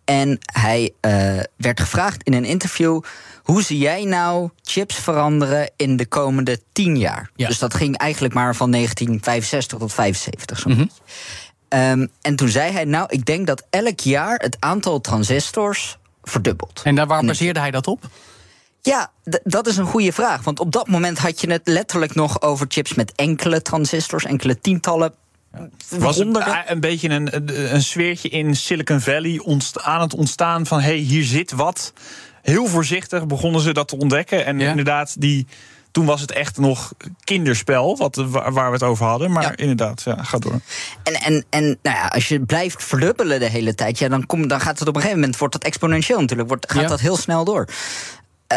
En 0.07 0.37
hij 0.53 0.93
uh, 1.01 1.39
werd 1.55 1.79
gevraagd 1.79 2.23
in 2.23 2.33
een 2.33 2.45
interview: 2.45 3.01
hoe 3.43 3.63
zie 3.63 3.77
jij 3.77 4.03
nou 4.03 4.49
chips 4.61 4.95
veranderen 4.95 5.71
in 5.75 5.97
de 5.97 6.05
komende 6.05 6.59
tien 6.71 6.97
jaar? 6.97 7.29
Ja. 7.35 7.47
Dus 7.47 7.59
dat 7.59 7.73
ging 7.73 7.97
eigenlijk 7.97 8.33
maar 8.33 8.55
van 8.55 8.71
1965 8.71 9.77
tot 9.77 9.93
75. 9.93 10.65
Mm 10.65 10.73
-hmm. 10.73 10.89
Um, 11.69 12.09
en 12.21 12.35
toen 12.35 12.47
zei 12.49 12.71
hij: 12.71 12.85
Nou, 12.85 13.05
ik 13.09 13.25
denk 13.25 13.47
dat 13.47 13.63
elk 13.69 13.99
jaar 13.99 14.39
het 14.39 14.57
aantal 14.59 15.01
transistors 15.01 15.97
verdubbelt. 16.23 16.81
En 16.83 16.95
daar 16.95 17.07
waar 17.07 17.25
baseerde 17.25 17.59
hij 17.59 17.71
dat 17.71 17.87
op? 17.87 18.09
Ja, 18.81 19.11
dat 19.43 19.67
is 19.67 19.77
een 19.77 19.85
goede 19.85 20.11
vraag. 20.11 20.43
Want 20.43 20.59
op 20.59 20.71
dat 20.71 20.87
moment 20.87 21.17
had 21.17 21.41
je 21.41 21.51
het 21.51 21.67
letterlijk 21.67 22.15
nog 22.15 22.41
over 22.41 22.65
chips 22.69 22.93
met 22.93 23.11
enkele 23.15 23.61
transistors, 23.61 24.25
enkele 24.25 24.59
tientallen 24.59 25.13
was 25.89 26.17
het 26.17 26.27
een 26.65 26.79
beetje 26.79 27.09
een, 27.09 27.29
een 27.73 27.83
sfeertje 27.83 28.29
in 28.29 28.55
Silicon 28.55 28.99
Valley 28.99 29.41
aan 29.73 30.01
het 30.01 30.13
ontstaan 30.13 30.65
van 30.65 30.79
hey, 30.81 30.95
hier 30.95 31.23
zit 31.23 31.51
wat. 31.51 31.93
Heel 32.41 32.67
voorzichtig 32.67 33.27
begonnen 33.27 33.61
ze 33.61 33.73
dat 33.73 33.87
te 33.87 33.97
ontdekken. 33.97 34.45
En 34.45 34.61
inderdaad, 34.61 35.21
die, 35.21 35.47
toen 35.91 36.05
was 36.05 36.21
het 36.21 36.31
echt 36.31 36.57
nog 36.57 36.93
kinderspel, 37.23 37.97
wat, 37.97 38.15
waar 38.29 38.53
we 38.53 38.73
het 38.73 38.83
over 38.83 39.05
hadden. 39.05 39.31
Maar 39.31 39.59
inderdaad, 39.59 40.01
ja, 40.01 40.23
ga 40.23 40.37
door. 40.37 40.59
En, 41.03 41.13
en, 41.13 41.45
en 41.49 41.63
nou 41.63 41.97
ja, 41.97 42.07
als 42.07 42.27
je 42.27 42.39
blijft 42.39 42.83
verdubbelen 42.83 43.39
de 43.39 43.49
hele 43.49 43.75
tijd, 43.75 43.99
ja, 43.99 44.07
dan, 44.07 44.25
kom, 44.25 44.47
dan 44.47 44.61
gaat 44.61 44.79
het 44.79 44.87
op 44.87 44.95
een 44.95 45.01
gegeven 45.01 45.21
moment 45.21 45.39
wordt 45.39 45.53
dat 45.53 45.63
exponentieel 45.63 46.19
natuurlijk. 46.19 46.49
Wordt, 46.49 46.71
gaat 46.71 46.89
dat 46.89 46.99
heel 46.99 47.17
snel 47.17 47.43
door. 47.43 47.67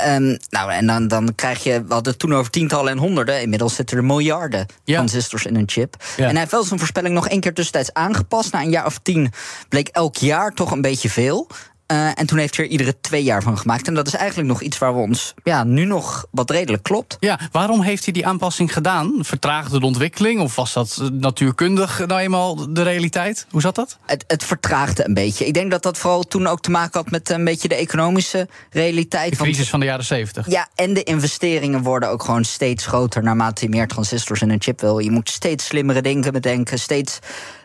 Um, 0.07 0.39
nou, 0.51 0.73
en 0.73 0.87
dan, 0.87 1.09
dan 1.09 1.35
krijg 1.35 1.63
je, 1.63 1.85
we 1.85 1.93
hadden 1.93 2.13
het 2.13 2.21
toen 2.21 2.35
over 2.35 2.51
tientallen 2.51 2.93
en 2.93 2.99
honderden. 2.99 3.43
Inmiddels 3.43 3.75
zitten 3.75 3.97
er 3.97 4.05
miljarden 4.05 4.67
ja. 4.85 4.95
transistors 4.95 5.47
in 5.47 5.57
een 5.57 5.69
chip. 5.69 5.97
En 6.17 6.25
hij 6.25 6.39
heeft 6.39 6.51
wel 6.51 6.65
zijn 6.65 6.79
voorspelling 6.79 7.15
nog 7.15 7.29
één 7.29 7.41
keer 7.41 7.55
tussentijds 7.55 7.93
aangepast. 7.93 8.53
Na 8.53 8.61
een 8.63 8.71
jaar 8.71 8.87
of 8.87 8.99
tien 9.03 9.33
bleek 9.69 9.89
elk 9.89 10.17
jaar 10.17 10.55
toch 10.55 10.71
een 10.71 10.81
beetje 10.81 11.11
veel. 11.11 11.49
Uh, 11.91 12.07
en 12.15 12.27
toen 12.27 12.39
heeft 12.39 12.57
hij 12.57 12.65
er 12.65 12.71
iedere 12.71 13.01
twee 13.01 13.23
jaar 13.23 13.43
van 13.43 13.59
gemaakt. 13.59 13.87
En 13.87 13.95
dat 13.95 14.07
is 14.07 14.15
eigenlijk 14.15 14.49
nog 14.49 14.61
iets 14.61 14.79
waar 14.79 14.95
we 14.95 15.01
ons 15.01 15.35
ja, 15.45 15.65
nu 15.65 15.85
nog 15.85 16.27
wat 16.31 16.51
redelijk 16.51 16.83
klopt. 16.83 17.17
Ja, 17.21 17.41
waarom 17.53 17.83
heeft 17.83 18.05
hij 18.05 18.13
die 18.13 18.27
aanpassing 18.27 18.73
gedaan? 18.73 19.19
Vertraagde 19.21 19.81
de 19.81 19.87
ontwikkeling? 19.87 20.41
Of 20.41 20.57
was 20.57 20.73
dat 20.73 21.11
natuurkundig 21.13 22.07
nou 22.07 22.21
eenmaal 22.21 22.73
de 22.73 22.83
realiteit? 22.83 23.47
Hoe 23.51 23.61
zat 23.61 23.75
dat? 23.75 23.99
Het, 24.07 24.25
het 24.27 24.45
vertraagde 24.45 25.05
een 25.07 25.15
beetje. 25.15 25.47
Ik 25.47 25.55
denk 25.55 25.71
dat 25.71 25.83
dat 25.83 25.99
vooral 25.99 26.23
toen 26.23 26.47
ook 26.47 26.61
te 26.61 26.71
maken 26.71 27.01
had 27.01 27.11
met 27.11 27.31
een 27.31 27.45
beetje 27.45 27.69
de 27.69 27.75
economische 27.75 28.49
realiteit. 28.71 29.31
De 29.31 29.37
crisis 29.37 29.69
van 29.71 29.81
de 29.81 29.87
jaren 29.87 30.05
zeventig. 30.05 30.51
Ja, 30.51 30.69
en 30.75 30.95
de 30.95 31.03
investeringen 31.03 31.83
worden 31.83 32.09
ook 32.09 32.23
gewoon 32.23 32.45
steeds 32.45 32.87
groter 32.87 33.23
naarmate 33.23 33.65
je 33.65 33.71
meer 33.71 33.89
transistors 33.89 34.41
in 34.41 34.51
een 34.51 34.63
chip 34.63 34.81
wil. 34.81 34.99
Je 34.99 35.11
moet 35.11 35.31
steeds 35.31 35.65
slimmere 35.65 36.03
dingen 36.03 36.33
bedenken, 36.33 36.79
steeds 36.79 37.19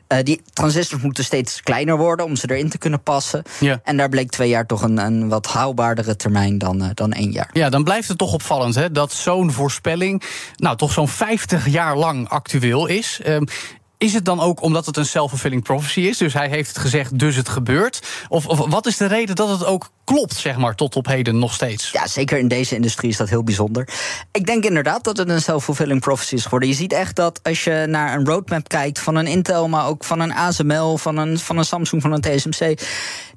Uh, 0.07 0.17
die 0.23 0.41
transistors 0.53 1.01
moeten 1.01 1.23
steeds 1.23 1.61
kleiner 1.61 1.97
worden 1.97 2.25
om 2.25 2.35
ze 2.35 2.51
erin 2.51 2.69
te 2.69 2.77
kunnen 2.77 3.03
passen. 3.03 3.43
Ja. 3.59 3.79
En 3.83 3.97
daar 3.97 4.09
bleek 4.09 4.29
twee 4.29 4.49
jaar 4.49 4.65
toch 4.65 4.81
een, 4.81 4.97
een 4.97 5.29
wat 5.29 5.47
haalbaardere 5.47 6.15
termijn 6.15 6.57
dan, 6.57 6.83
uh, 6.83 6.89
dan 6.93 7.11
één 7.11 7.31
jaar. 7.31 7.49
Ja, 7.53 7.69
dan 7.69 7.83
blijft 7.83 8.07
het 8.07 8.17
toch 8.17 8.33
opvallend 8.33 8.75
hè, 8.75 8.91
dat 8.91 9.13
zo'n 9.13 9.51
voorspelling 9.51 10.23
nou 10.55 10.77
toch 10.77 10.91
zo'n 10.91 11.07
50 11.07 11.67
jaar 11.67 11.97
lang 11.97 12.29
actueel 12.29 12.85
is. 12.85 13.19
Um, 13.27 13.47
is 13.97 14.13
het 14.13 14.25
dan 14.25 14.39
ook 14.39 14.61
omdat 14.61 14.85
het 14.85 14.97
een 14.97 15.05
self-fulfilling 15.05 15.63
prophecy 15.63 15.99
is? 15.99 16.17
Dus 16.17 16.33
hij 16.33 16.49
heeft 16.49 16.67
het 16.67 16.77
gezegd, 16.77 17.19
dus 17.19 17.35
het 17.35 17.49
gebeurt? 17.49 18.01
Of, 18.29 18.47
of, 18.47 18.65
wat 18.69 18.85
is 18.85 18.97
de 18.97 19.05
reden 19.05 19.35
dat 19.35 19.49
het 19.49 19.65
ook 19.65 19.89
klopt, 20.03 20.35
zeg 20.35 20.57
maar, 20.57 20.75
tot 20.75 20.95
op 20.95 21.05
heden 21.05 21.39
nog 21.39 21.53
steeds? 21.53 21.91
Ja, 21.91 22.07
zeker 22.07 22.37
in 22.37 22.47
deze 22.47 22.75
industrie 22.75 23.09
is 23.09 23.17
dat 23.17 23.29
heel 23.29 23.43
bijzonder. 23.43 23.89
Ik 24.31 24.45
denk 24.45 24.65
inderdaad 24.65 25.03
dat 25.03 25.17
het 25.17 25.29
een 25.29 25.41
self-fulfilling 25.41 26.01
prophecy 26.01 26.33
is 26.33 26.43
geworden. 26.43 26.69
Je 26.69 26.75
ziet 26.75 26.93
echt 26.93 27.15
dat 27.15 27.39
als 27.43 27.63
je 27.63 27.85
naar 27.87 28.17
een 28.17 28.25
roadmap 28.25 28.67
kijkt 28.67 28.99
van 28.99 29.15
een 29.15 29.27
Intel, 29.27 29.67
maar 29.67 29.87
ook 29.87 30.03
van 30.03 30.19
een 30.19 30.33
ASML, 30.33 30.97
van 30.97 31.17
een, 31.17 31.39
van 31.39 31.57
een 31.57 31.65
Samsung, 31.65 32.01
van 32.01 32.11
een 32.11 32.21
TSMC, 32.21 32.79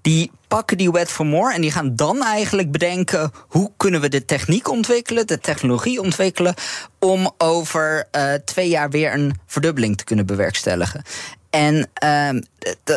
die 0.02 0.30
pakken 0.48 0.76
die 0.76 0.90
wet 0.90 1.10
for 1.10 1.26
more 1.26 1.54
en 1.54 1.60
die 1.60 1.70
gaan 1.70 1.96
dan 1.96 2.24
eigenlijk 2.24 2.70
bedenken 2.70 3.32
hoe 3.48 3.72
kunnen 3.76 4.00
we 4.00 4.08
de 4.08 4.24
techniek 4.24 4.70
ontwikkelen, 4.70 5.26
de 5.26 5.38
technologie 5.38 6.00
ontwikkelen, 6.00 6.54
om 6.98 7.30
over 7.38 8.08
uh, 8.12 8.34
twee 8.34 8.68
jaar 8.68 8.90
weer 8.90 9.12
een 9.12 9.34
verdubbeling 9.46 9.96
te 9.96 10.04
kunnen 10.04 10.26
bewerkstelligen. 10.26 11.02
En 11.50 11.88
uh, 12.04 12.40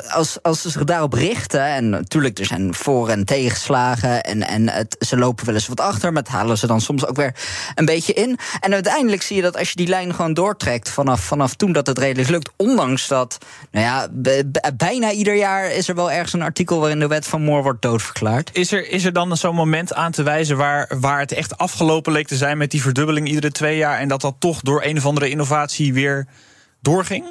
als, 0.09 0.37
als 0.41 0.61
ze 0.61 0.69
zich 0.69 0.83
daarop 0.83 1.13
richten, 1.13 1.65
en 1.65 1.89
natuurlijk 1.89 2.39
er 2.39 2.45
zijn 2.45 2.73
voor- 2.73 3.09
en 3.09 3.25
tegenslagen, 3.25 4.23
en, 4.23 4.47
en 4.47 4.69
het, 4.69 4.95
ze 4.99 5.17
lopen 5.17 5.45
wel 5.45 5.53
eens 5.53 5.67
wat 5.67 5.79
achter, 5.79 6.13
maar 6.13 6.21
het 6.21 6.31
halen 6.31 6.57
ze 6.57 6.67
dan 6.67 6.81
soms 6.81 7.05
ook 7.05 7.15
weer 7.15 7.35
een 7.75 7.85
beetje 7.85 8.13
in. 8.13 8.37
En 8.59 8.73
uiteindelijk 8.73 9.21
zie 9.21 9.35
je 9.35 9.41
dat 9.41 9.57
als 9.57 9.69
je 9.69 9.75
die 9.75 9.87
lijn 9.87 10.13
gewoon 10.13 10.33
doortrekt 10.33 10.89
vanaf, 10.89 11.21
vanaf 11.21 11.55
toen 11.55 11.71
dat 11.71 11.87
het 11.87 11.97
redelijk 11.97 12.29
lukt, 12.29 12.49
ondanks 12.57 13.07
dat, 13.07 13.37
nou 13.71 13.85
ja, 13.85 14.07
bijna 14.73 15.11
ieder 15.11 15.35
jaar 15.35 15.71
is 15.71 15.87
er 15.87 15.95
wel 15.95 16.11
ergens 16.11 16.33
een 16.33 16.41
artikel 16.41 16.79
waarin 16.79 16.99
de 16.99 17.07
wet 17.07 17.27
van 17.27 17.41
Moore 17.41 17.63
wordt 17.63 17.81
doodverklaard. 17.81 18.49
Is 18.53 18.71
er, 18.71 18.89
is 18.89 19.05
er 19.05 19.13
dan 19.13 19.37
zo'n 19.37 19.55
moment 19.55 19.93
aan 19.93 20.11
te 20.11 20.23
wijzen 20.23 20.57
waar, 20.57 20.91
waar 20.99 21.19
het 21.19 21.31
echt 21.31 21.57
afgelopen 21.57 22.11
leek 22.11 22.27
te 22.27 22.35
zijn 22.35 22.57
met 22.57 22.71
die 22.71 22.81
verdubbeling 22.81 23.27
iedere 23.27 23.51
twee 23.51 23.77
jaar 23.77 23.99
en 23.99 24.07
dat 24.07 24.21
dat 24.21 24.35
toch 24.39 24.61
door 24.61 24.83
een 24.83 24.97
of 24.97 25.05
andere 25.05 25.29
innovatie 25.29 25.93
weer 25.93 26.27
doorging? 26.81 27.25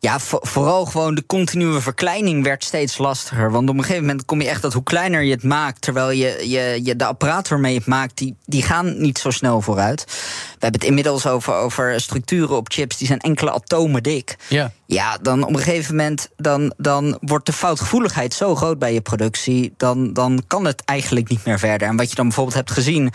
Ja, 0.00 0.18
vooral 0.20 0.84
gewoon 0.84 1.14
de 1.14 1.26
continue 1.26 1.80
verkleining 1.80 2.44
werd 2.44 2.64
steeds 2.64 2.98
lastiger. 2.98 3.50
Want 3.50 3.68
op 3.68 3.74
een 3.74 3.82
gegeven 3.82 4.06
moment 4.06 4.24
kom 4.24 4.40
je 4.40 4.48
echt 4.48 4.62
dat 4.62 4.72
hoe 4.72 4.82
kleiner 4.82 5.22
je 5.22 5.30
het 5.30 5.42
maakt, 5.42 5.80
terwijl 5.80 6.10
je, 6.10 6.48
je, 6.48 6.80
je 6.82 6.96
de 6.96 7.04
apparaat 7.04 7.48
waarmee 7.48 7.72
je 7.72 7.78
het 7.78 7.86
maakt, 7.86 8.16
die, 8.16 8.36
die 8.44 8.62
gaan 8.62 9.00
niet 9.00 9.18
zo 9.18 9.30
snel 9.30 9.60
vooruit. 9.60 10.04
We 10.04 10.58
hebben 10.58 10.80
het 10.80 10.88
inmiddels 10.88 11.26
over, 11.26 11.54
over 11.54 12.00
structuren 12.00 12.56
op 12.56 12.72
chips 12.72 12.96
die 12.96 13.06
zijn 13.06 13.18
enkele 13.18 13.52
atomen 13.52 14.02
dik. 14.02 14.36
Ja. 14.48 14.72
Ja, 14.86 15.18
dan 15.22 15.42
op 15.42 15.54
een 15.54 15.58
gegeven 15.58 15.96
moment 15.96 16.28
dan, 16.36 16.74
dan 16.76 17.18
wordt 17.20 17.46
de 17.46 17.52
foutgevoeligheid 17.52 18.34
zo 18.34 18.54
groot 18.54 18.78
bij 18.78 18.92
je 18.92 19.00
productie, 19.00 19.74
dan, 19.76 20.12
dan 20.12 20.42
kan 20.46 20.64
het 20.64 20.82
eigenlijk 20.84 21.28
niet 21.28 21.44
meer 21.44 21.58
verder. 21.58 21.88
En 21.88 21.96
wat 21.96 22.08
je 22.08 22.14
dan 22.14 22.26
bijvoorbeeld 22.26 22.56
hebt 22.56 22.70
gezien, 22.70 23.12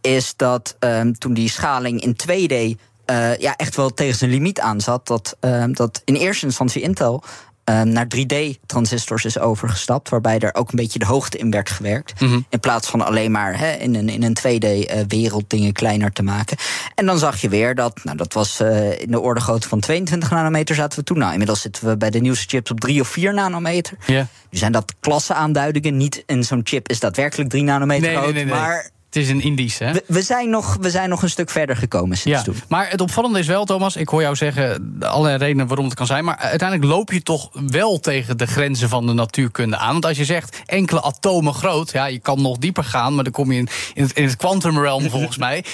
is 0.00 0.34
dat 0.36 0.76
um, 0.80 1.18
toen 1.18 1.34
die 1.34 1.50
schaling 1.50 2.00
in 2.00 2.16
2D 2.22 2.80
uh, 3.10 3.36
ja, 3.36 3.56
echt 3.56 3.76
wel 3.76 3.90
tegen 3.90 4.16
zijn 4.16 4.30
limiet 4.30 4.60
aan 4.60 4.80
zat. 4.80 5.06
Dat, 5.06 5.36
uh, 5.40 5.64
dat 5.70 6.02
in 6.04 6.14
eerste 6.14 6.46
instantie 6.46 6.82
Intel 6.82 7.22
uh, 7.70 7.82
naar 7.82 8.06
3D-transistors 8.16 9.24
is 9.24 9.38
overgestapt. 9.38 10.08
Waarbij 10.08 10.38
er 10.38 10.54
ook 10.54 10.70
een 10.70 10.76
beetje 10.76 10.98
de 10.98 11.06
hoogte 11.06 11.38
in 11.38 11.50
werd 11.50 11.70
gewerkt. 11.70 12.20
Mm 12.20 12.28
-hmm. 12.28 12.46
In 12.48 12.60
plaats 12.60 12.88
van 12.88 13.04
alleen 13.04 13.30
maar 13.30 13.58
hè, 13.58 13.72
in 13.72 13.94
een, 13.94 14.08
in 14.08 14.22
een 14.22 14.36
2D-wereld 14.38 15.50
dingen 15.50 15.72
kleiner 15.72 16.12
te 16.12 16.22
maken. 16.22 16.56
En 16.94 17.06
dan 17.06 17.18
zag 17.18 17.40
je 17.40 17.48
weer 17.48 17.74
dat, 17.74 18.00
nou, 18.04 18.16
dat 18.16 18.32
was 18.32 18.60
in 18.98 19.10
de 19.10 19.20
orde 19.20 19.40
grootte 19.40 19.68
van 19.68 19.80
22 19.80 20.30
nanometer 20.30 20.74
zaten 20.74 20.98
we 20.98 21.04
toen. 21.04 21.18
Nou, 21.18 21.32
inmiddels 21.32 21.60
zitten 21.60 21.88
we 21.88 21.96
bij 21.96 22.10
de 22.10 22.20
nieuwste 22.20 22.48
chips 22.48 22.70
op 22.70 22.80
3 22.80 23.00
of 23.00 23.08
4 23.08 23.34
nanometer. 23.34 23.96
Yeah. 24.06 24.26
Nu 24.50 24.58
zijn 24.58 24.72
dat 24.72 24.94
klasseaanduidingen. 25.00 25.96
Niet 25.96 26.22
in 26.26 26.44
zo'n 26.44 26.60
chip 26.64 26.88
is 26.88 27.00
daadwerkelijk 27.00 27.50
3 27.50 27.62
nanometer 27.62 28.08
nee, 28.08 28.16
groot. 28.16 28.34
Nee, 28.34 28.44
nee, 28.44 28.54
maar 28.54 28.90
het 29.16 29.24
is 29.24 29.30
een 29.30 29.40
Indisch, 29.40 29.78
hè? 29.78 29.92
We, 29.92 30.04
we, 30.06 30.22
zijn 30.22 30.50
nog, 30.50 30.76
we 30.80 30.90
zijn 30.90 31.08
nog 31.08 31.22
een 31.22 31.30
stuk 31.30 31.50
verder 31.50 31.76
gekomen 31.76 32.16
sinds 32.16 32.38
ja, 32.38 32.44
toen. 32.44 32.56
Maar 32.68 32.90
het 32.90 33.00
opvallende 33.00 33.38
is 33.38 33.46
wel, 33.46 33.64
Thomas, 33.64 33.96
ik 33.96 34.08
hoor 34.08 34.20
jou 34.20 34.36
zeggen 34.36 34.96
allerlei 35.00 35.36
redenen 35.36 35.66
waarom 35.66 35.84
het 35.84 35.94
kan 35.94 36.06
zijn. 36.06 36.24
Maar 36.24 36.36
uiteindelijk 36.36 36.90
loop 36.90 37.12
je 37.12 37.22
toch 37.22 37.50
wel 37.52 38.00
tegen 38.00 38.38
de 38.38 38.46
grenzen 38.46 38.88
van 38.88 39.06
de 39.06 39.12
natuurkunde 39.12 39.76
aan. 39.76 39.92
Want 39.92 40.06
als 40.06 40.16
je 40.16 40.24
zegt 40.24 40.62
enkele 40.66 41.02
atomen 41.02 41.54
groot, 41.54 41.92
ja, 41.92 42.06
je 42.06 42.18
kan 42.18 42.42
nog 42.42 42.58
dieper 42.58 42.84
gaan, 42.84 43.14
maar 43.14 43.24
dan 43.24 43.32
kom 43.32 43.52
je 43.52 43.58
in, 43.58 43.68
in 43.94 44.02
het, 44.02 44.12
in 44.12 44.24
het 44.24 44.36
quantum 44.36 44.78
realm 44.78 45.10
volgens 45.10 45.38
mij. 45.46 45.64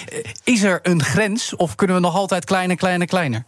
Is 0.44 0.62
er 0.62 0.78
een 0.83 1.02
grens 1.02 1.57
of 1.57 1.74
kunnen 1.74 1.96
we 1.96 2.02
nog 2.02 2.14
altijd 2.14 2.44
kleiner, 2.44 2.76
kleiner, 2.76 3.07
kleiner? 3.07 3.44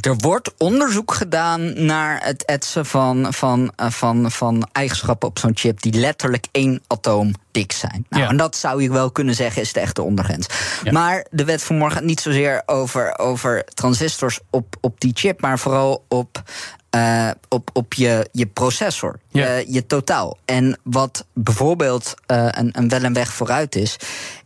Er 0.00 0.16
wordt 0.16 0.50
onderzoek 0.58 1.14
gedaan 1.14 1.84
naar 1.86 2.20
het 2.24 2.44
etsen 2.44 2.86
van, 2.86 3.26
van, 3.32 3.72
van, 3.76 4.30
van 4.30 4.68
eigenschappen 4.72 5.28
op 5.28 5.38
zo'n 5.38 5.50
chip 5.56 5.82
die 5.82 5.92
letterlijk 5.92 6.46
één 6.52 6.82
atoom 6.86 7.34
dik 7.50 7.72
zijn. 7.72 8.06
Nou, 8.08 8.22
Ja. 8.22 8.28
En 8.28 8.36
dat 8.36 8.56
zou 8.56 8.82
je 8.82 8.90
wel 8.90 9.10
kunnen 9.10 9.34
zeggen 9.34 9.62
is 9.62 9.72
de 9.72 9.80
echte 9.80 10.02
ondergrens. 10.02 10.46
Ja. 10.84 10.92
Maar 10.92 11.26
de 11.30 11.44
wet 11.44 11.62
van 11.62 11.76
morgen 11.78 11.96
gaat 11.96 12.06
niet 12.06 12.20
zozeer 12.20 12.62
over, 12.66 13.18
over 13.18 13.64
transistors 13.64 14.40
op, 14.50 14.76
op 14.80 15.00
die 15.00 15.12
chip, 15.14 15.40
maar 15.40 15.58
vooral 15.58 16.04
op. 16.08 16.42
eh, 16.90 17.30
op, 17.48 17.70
op 17.72 17.94
je, 17.94 18.28
je 18.32 18.46
processor, 18.46 19.18
Ja. 19.28 19.52
je, 19.54 19.72
je 19.72 19.86
totaal. 19.86 20.38
En 20.44 20.78
wat 20.82 21.26
bijvoorbeeld 21.32 22.14
eh, 22.26 22.48
een, 22.50 22.68
een 22.72 22.88
wel 22.88 23.04
een 23.04 23.12
weg 23.14 23.32
vooruit 23.32 23.74
is, 23.74 23.96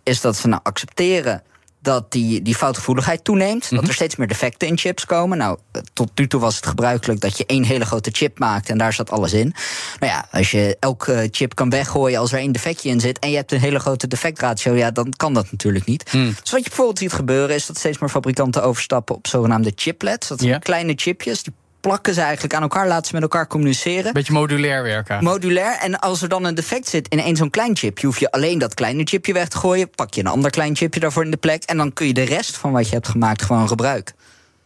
is 0.02 0.20
dat 0.20 0.36
ze 0.36 0.48
nou 0.48 0.60
accepteren 0.64 1.42
dat 1.88 2.12
die, 2.12 2.42
die 2.42 2.54
foutgevoeligheid 2.54 3.24
toeneemt. 3.24 3.70
Dat 3.70 3.88
er 3.88 3.94
steeds 3.94 4.16
meer 4.16 4.28
defecten 4.28 4.68
in 4.68 4.78
chips 4.78 5.06
komen. 5.06 5.38
Nou, 5.38 5.58
tot 5.92 6.10
nu 6.14 6.26
toe 6.26 6.40
was 6.40 6.56
het 6.56 6.66
gebruikelijk 6.66 7.20
dat 7.20 7.38
je 7.38 7.46
één 7.46 7.64
hele 7.64 7.84
grote 7.84 8.10
chip 8.12 8.38
maakt 8.38 8.68
en 8.68 8.78
daar 8.78 8.92
zat 8.92 9.10
alles 9.10 9.32
in. 9.32 9.54
Nou 9.98 10.12
ja, 10.12 10.28
als 10.30 10.50
je 10.50 10.76
elke 10.80 11.28
chip 11.30 11.54
kan 11.54 11.70
weggooien 11.70 12.18
als 12.18 12.32
er 12.32 12.38
één 12.38 12.52
defectje 12.52 12.88
in 12.88 13.00
zit 13.00 13.18
en 13.18 13.30
je 13.30 13.36
hebt 13.36 13.52
een 13.52 13.60
hele 13.60 13.78
grote 13.78 14.06
defectratio, 14.06 14.74
ja, 14.74 14.90
dan 14.90 15.12
kan 15.16 15.34
dat 15.34 15.50
natuurlijk 15.50 15.84
niet. 15.84 16.10
Hmm. 16.10 16.34
Dus 16.40 16.50
wat 16.50 16.62
je 16.62 16.68
bijvoorbeeld 16.68 16.98
ziet 16.98 17.12
gebeuren 17.12 17.54
is 17.54 17.66
dat 17.66 17.78
steeds 17.78 17.98
meer 17.98 18.08
fabrikanten 18.08 18.62
overstappen 18.62 19.14
op 19.14 19.26
zogenaamde 19.26 19.72
chiplets. 19.74 20.28
Dat 20.28 20.40
zijn 20.40 20.60
kleine 20.60 20.92
chipjes, 20.96 21.42
die 21.42 21.52
plakken 21.80 22.14
ze 22.14 22.20
eigenlijk 22.20 22.54
aan 22.54 22.62
elkaar, 22.62 22.88
laten 22.88 23.06
ze 23.06 23.14
met 23.14 23.22
elkaar 23.22 23.46
communiceren. 23.46 24.12
Beetje 24.12 24.32
modulair 24.32 24.82
werken. 24.82 25.24
Modulair. 25.24 25.78
En 25.80 25.98
als 25.98 26.22
er 26.22 26.28
dan 26.28 26.44
een 26.44 26.54
defect 26.54 26.88
zit 26.88 27.08
in 27.08 27.20
één 27.20 27.36
zo'n 27.36 27.50
klein 27.50 27.76
chipje, 27.76 28.06
hoef 28.06 28.18
je 28.18 28.30
alleen 28.30 28.58
dat 28.58 28.74
kleine 28.74 29.02
chipje 29.04 29.32
weg 29.32 29.48
te 29.48 29.56
gooien. 29.56 29.90
Pak 29.90 30.14
je 30.14 30.20
een 30.20 30.26
ander 30.26 30.50
klein 30.50 30.76
chipje 30.76 31.00
daarvoor 31.00 31.24
in 31.24 31.30
de 31.30 31.36
plek. 31.36 31.62
En 31.62 31.76
dan 31.76 31.92
kun 31.92 32.06
je 32.06 32.14
de 32.14 32.22
rest 32.22 32.56
van 32.56 32.72
wat 32.72 32.88
je 32.88 32.94
hebt 32.94 33.08
gemaakt 33.08 33.42
gewoon 33.42 33.68
gebruiken. 33.68 34.14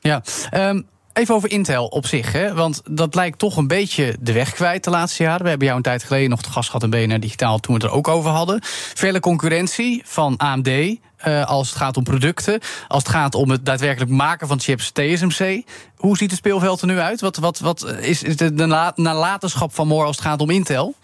Ja, 0.01 0.23
ehm, 0.51 0.81
even 1.13 1.35
over 1.35 1.51
Intel 1.51 1.87
op 1.87 2.07
zich. 2.07 2.33
Hè? 2.33 2.55
Want 2.55 2.83
dat 2.91 3.15
lijkt 3.15 3.39
toch 3.39 3.57
een 3.57 3.67
beetje 3.67 4.17
de 4.21 4.33
weg 4.33 4.53
kwijt 4.53 4.85
de 4.85 4.91
laatste 4.91 5.23
jaren. 5.23 5.43
We 5.43 5.49
hebben 5.49 5.67
jou 5.67 5.79
een 5.79 5.85
tijd 5.85 6.05
geleden 6.05 6.31
nog 6.31 6.43
te 6.43 6.51
gast 6.51 6.71
gehad 6.71 6.83
in 6.83 6.91
BNR 6.91 7.21
Digitaal... 7.21 7.59
toen 7.59 7.75
we 7.75 7.83
het 7.83 7.91
er 7.91 7.99
ook 7.99 8.09
over 8.09 8.31
hadden. 8.31 8.59
Vele 8.95 9.21
concurrentie 9.21 10.03
van 10.05 10.37
AMD 10.37 10.97
eh, 11.23 11.47
als 11.47 11.69
het 11.69 11.79
gaat 11.79 11.97
om 11.97 12.03
producten. 12.03 12.61
Als 12.89 13.03
het 13.03 13.13
gaat 13.13 13.35
om 13.35 13.51
het 13.51 13.67
daadwerkelijk 13.67 14.11
maken 14.11 14.49
van 14.49 14.61
chips 14.61 14.91
TSMC. 14.91 15.63
Hoe 15.97 16.17
ziet 16.17 16.31
het 16.31 16.39
speelveld 16.39 16.81
er 16.81 16.87
nu 16.87 16.99
uit? 16.99 17.21
Wat, 17.21 17.37
wat, 17.37 17.59
wat 17.59 17.87
is 18.01 18.23
is 18.23 18.37
de 18.37 18.51
nala- 18.51 18.93
nalatenschap 18.95 19.75
van 19.75 19.87
Moore 19.87 20.07
als 20.07 20.17
het 20.17 20.25
gaat 20.25 20.41
om 20.41 20.51
Intel? 20.51 20.95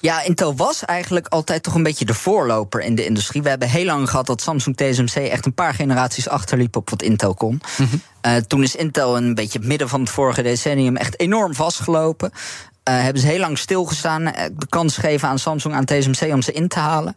Ja, 0.00 0.22
Intel 0.22 0.56
was 0.56 0.84
eigenlijk 0.84 1.26
altijd 1.28 1.62
toch 1.62 1.74
een 1.74 1.82
beetje 1.82 2.04
de 2.04 2.14
voorloper 2.14 2.80
in 2.80 2.94
de 2.94 3.04
industrie. 3.04 3.42
We 3.42 3.48
hebben 3.48 3.68
heel 3.68 3.84
lang 3.84 4.10
gehad 4.10 4.26
dat 4.26 4.40
Samsung 4.40 4.76
TSMC 4.76 5.14
echt 5.14 5.46
een 5.46 5.54
paar 5.54 5.74
generaties 5.74 6.28
achterliep 6.28 6.76
op 6.76 6.90
wat 6.90 7.02
Intel 7.02 7.34
kon. 7.34 7.62
Eh, 8.20 8.36
toen 8.36 8.62
is 8.62 8.76
Intel 8.76 9.16
een 9.16 9.34
beetje 9.34 9.58
het 9.58 9.68
midden 9.68 9.88
van 9.88 10.00
het 10.00 10.10
vorige 10.10 10.42
decennium 10.42 10.96
echt 10.96 11.20
enorm 11.20 11.54
vastgelopen. 11.54 12.32
Eh, 12.82 13.02
hebben 13.02 13.22
ze 13.22 13.28
heel 13.28 13.38
lang 13.38 13.58
stilgestaan, 13.58 14.24
de 14.56 14.66
kans 14.68 14.94
gegeven 14.94 15.28
aan 15.28 15.38
Samsung, 15.38 15.74
aan 15.74 15.84
TSMC 15.84 16.32
om 16.32 16.42
ze 16.42 16.52
in 16.52 16.68
te 16.68 16.78
halen. 16.78 17.16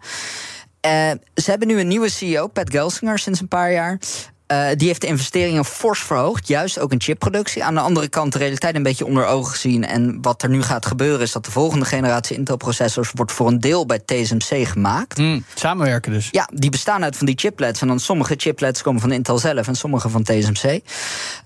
Eh, 0.86 1.12
ze 1.36 1.50
hebben 1.50 1.68
nu 1.68 1.80
een 1.80 1.88
nieuwe 1.88 2.10
CEO, 2.10 2.48
Pat 2.48 2.70
Gelsinger, 2.70 3.20
sinds 3.20 3.42
een 3.42 3.48
paar 3.48 3.72
jaar. 3.72 4.00
Eh, 4.48 4.68
die 4.76 4.88
heeft 4.88 5.02
de 5.02 5.08
investeringen 5.08 5.66
fors 5.66 6.00
verhoogd, 6.00 6.48
juist 6.48 6.80
ook 6.80 6.92
in 6.92 7.02
chipproductie. 7.02 7.64
Aan 7.64 7.74
de 7.74 7.80
andere 7.80 8.08
kant 8.08 8.34
de 8.34 8.38
realiteit 8.38 8.76
een 8.76 8.84
beetje 8.84 9.06
onder 9.06 9.26
ogen 9.26 9.52
gezien. 9.52 9.86
En 9.86 10.18
wat 10.22 10.44
er 10.44 10.50
nu 10.50 10.62
gaat 10.62 10.86
gebeuren 10.86 11.22
is 11.22 11.32
dat 11.32 11.46
de 11.46 11.52
volgende 11.52 11.86
generatie 11.86 12.38
Intel-processors... 12.38 13.12
wordt 13.14 13.32
voor 13.32 13.48
een 13.48 13.60
deel 13.60 13.86
bij 13.86 14.00
TSMC 14.00 14.68
gemaakt. 14.68 15.18
Hm, 15.18 15.40
samenwerken 15.56 16.12
dus. 16.12 16.28
Ja, 16.32 16.50
die 16.54 16.70
bestaan 16.70 17.04
uit 17.04 17.18
van 17.18 17.26
die 17.26 17.38
chiplets. 17.38 17.82
En 17.82 17.88
dan 17.88 18.00
sommige 18.00 18.34
chiplets 18.38 18.82
komen 18.82 19.02
van 19.02 19.12
Intel 19.12 19.38
zelf 19.38 19.68
en 19.68 19.76
sommige 19.76 20.10
van 20.10 20.24
TSMC. 20.24 20.82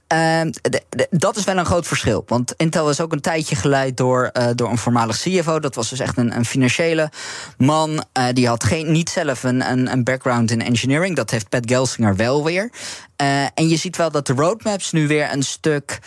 Ehm, 0.10 0.52
dat 1.10 1.36
is 1.36 1.44
wel 1.44 1.58
een 1.58 1.66
groot 1.66 1.88
verschil. 1.88 2.24
Want 2.28 2.54
Intel 2.58 2.90
is 2.90 3.02
ook 3.02 3.12
een 3.12 3.22
tijdje 3.22 3.56
geleid 3.56 3.98
door, 3.98 4.26
eh, 4.26 4.48
door 4.56 4.70
een 4.70 4.78
voormalig 4.78 5.18
CFO. 5.20 5.60
Dat 5.60 5.76
was 5.76 5.90
dus 5.90 6.00
echt 6.00 6.18
een, 6.18 6.36
een 6.36 6.46
financiële 6.46 7.12
man. 7.58 8.04
Eh, 8.12 8.26
die 8.34 8.48
had 8.48 8.64
geen, 8.64 8.92
niet 8.92 9.10
zelf 9.10 9.44
een, 9.44 9.72
een, 9.72 9.92
een 9.92 10.04
background 10.04 10.52
in 10.52 10.62
engineering. 10.62 11.16
Dat 11.16 11.30
heeft 11.30 11.50
Pat 11.50 11.70
Gelsinger 11.70 12.16
wel 12.16 12.44
weer. 12.44 12.72
Eh, 13.16 13.44
en 13.44 13.68
je 13.68 13.76
ziet 13.76 13.98
wel 13.98 14.12
dat 14.12 14.28
de 14.28 14.34
roadmaps 14.34 14.92
nu 14.92 15.08
weer 15.08 15.34
een 15.34 15.44
stuk. 15.44 16.00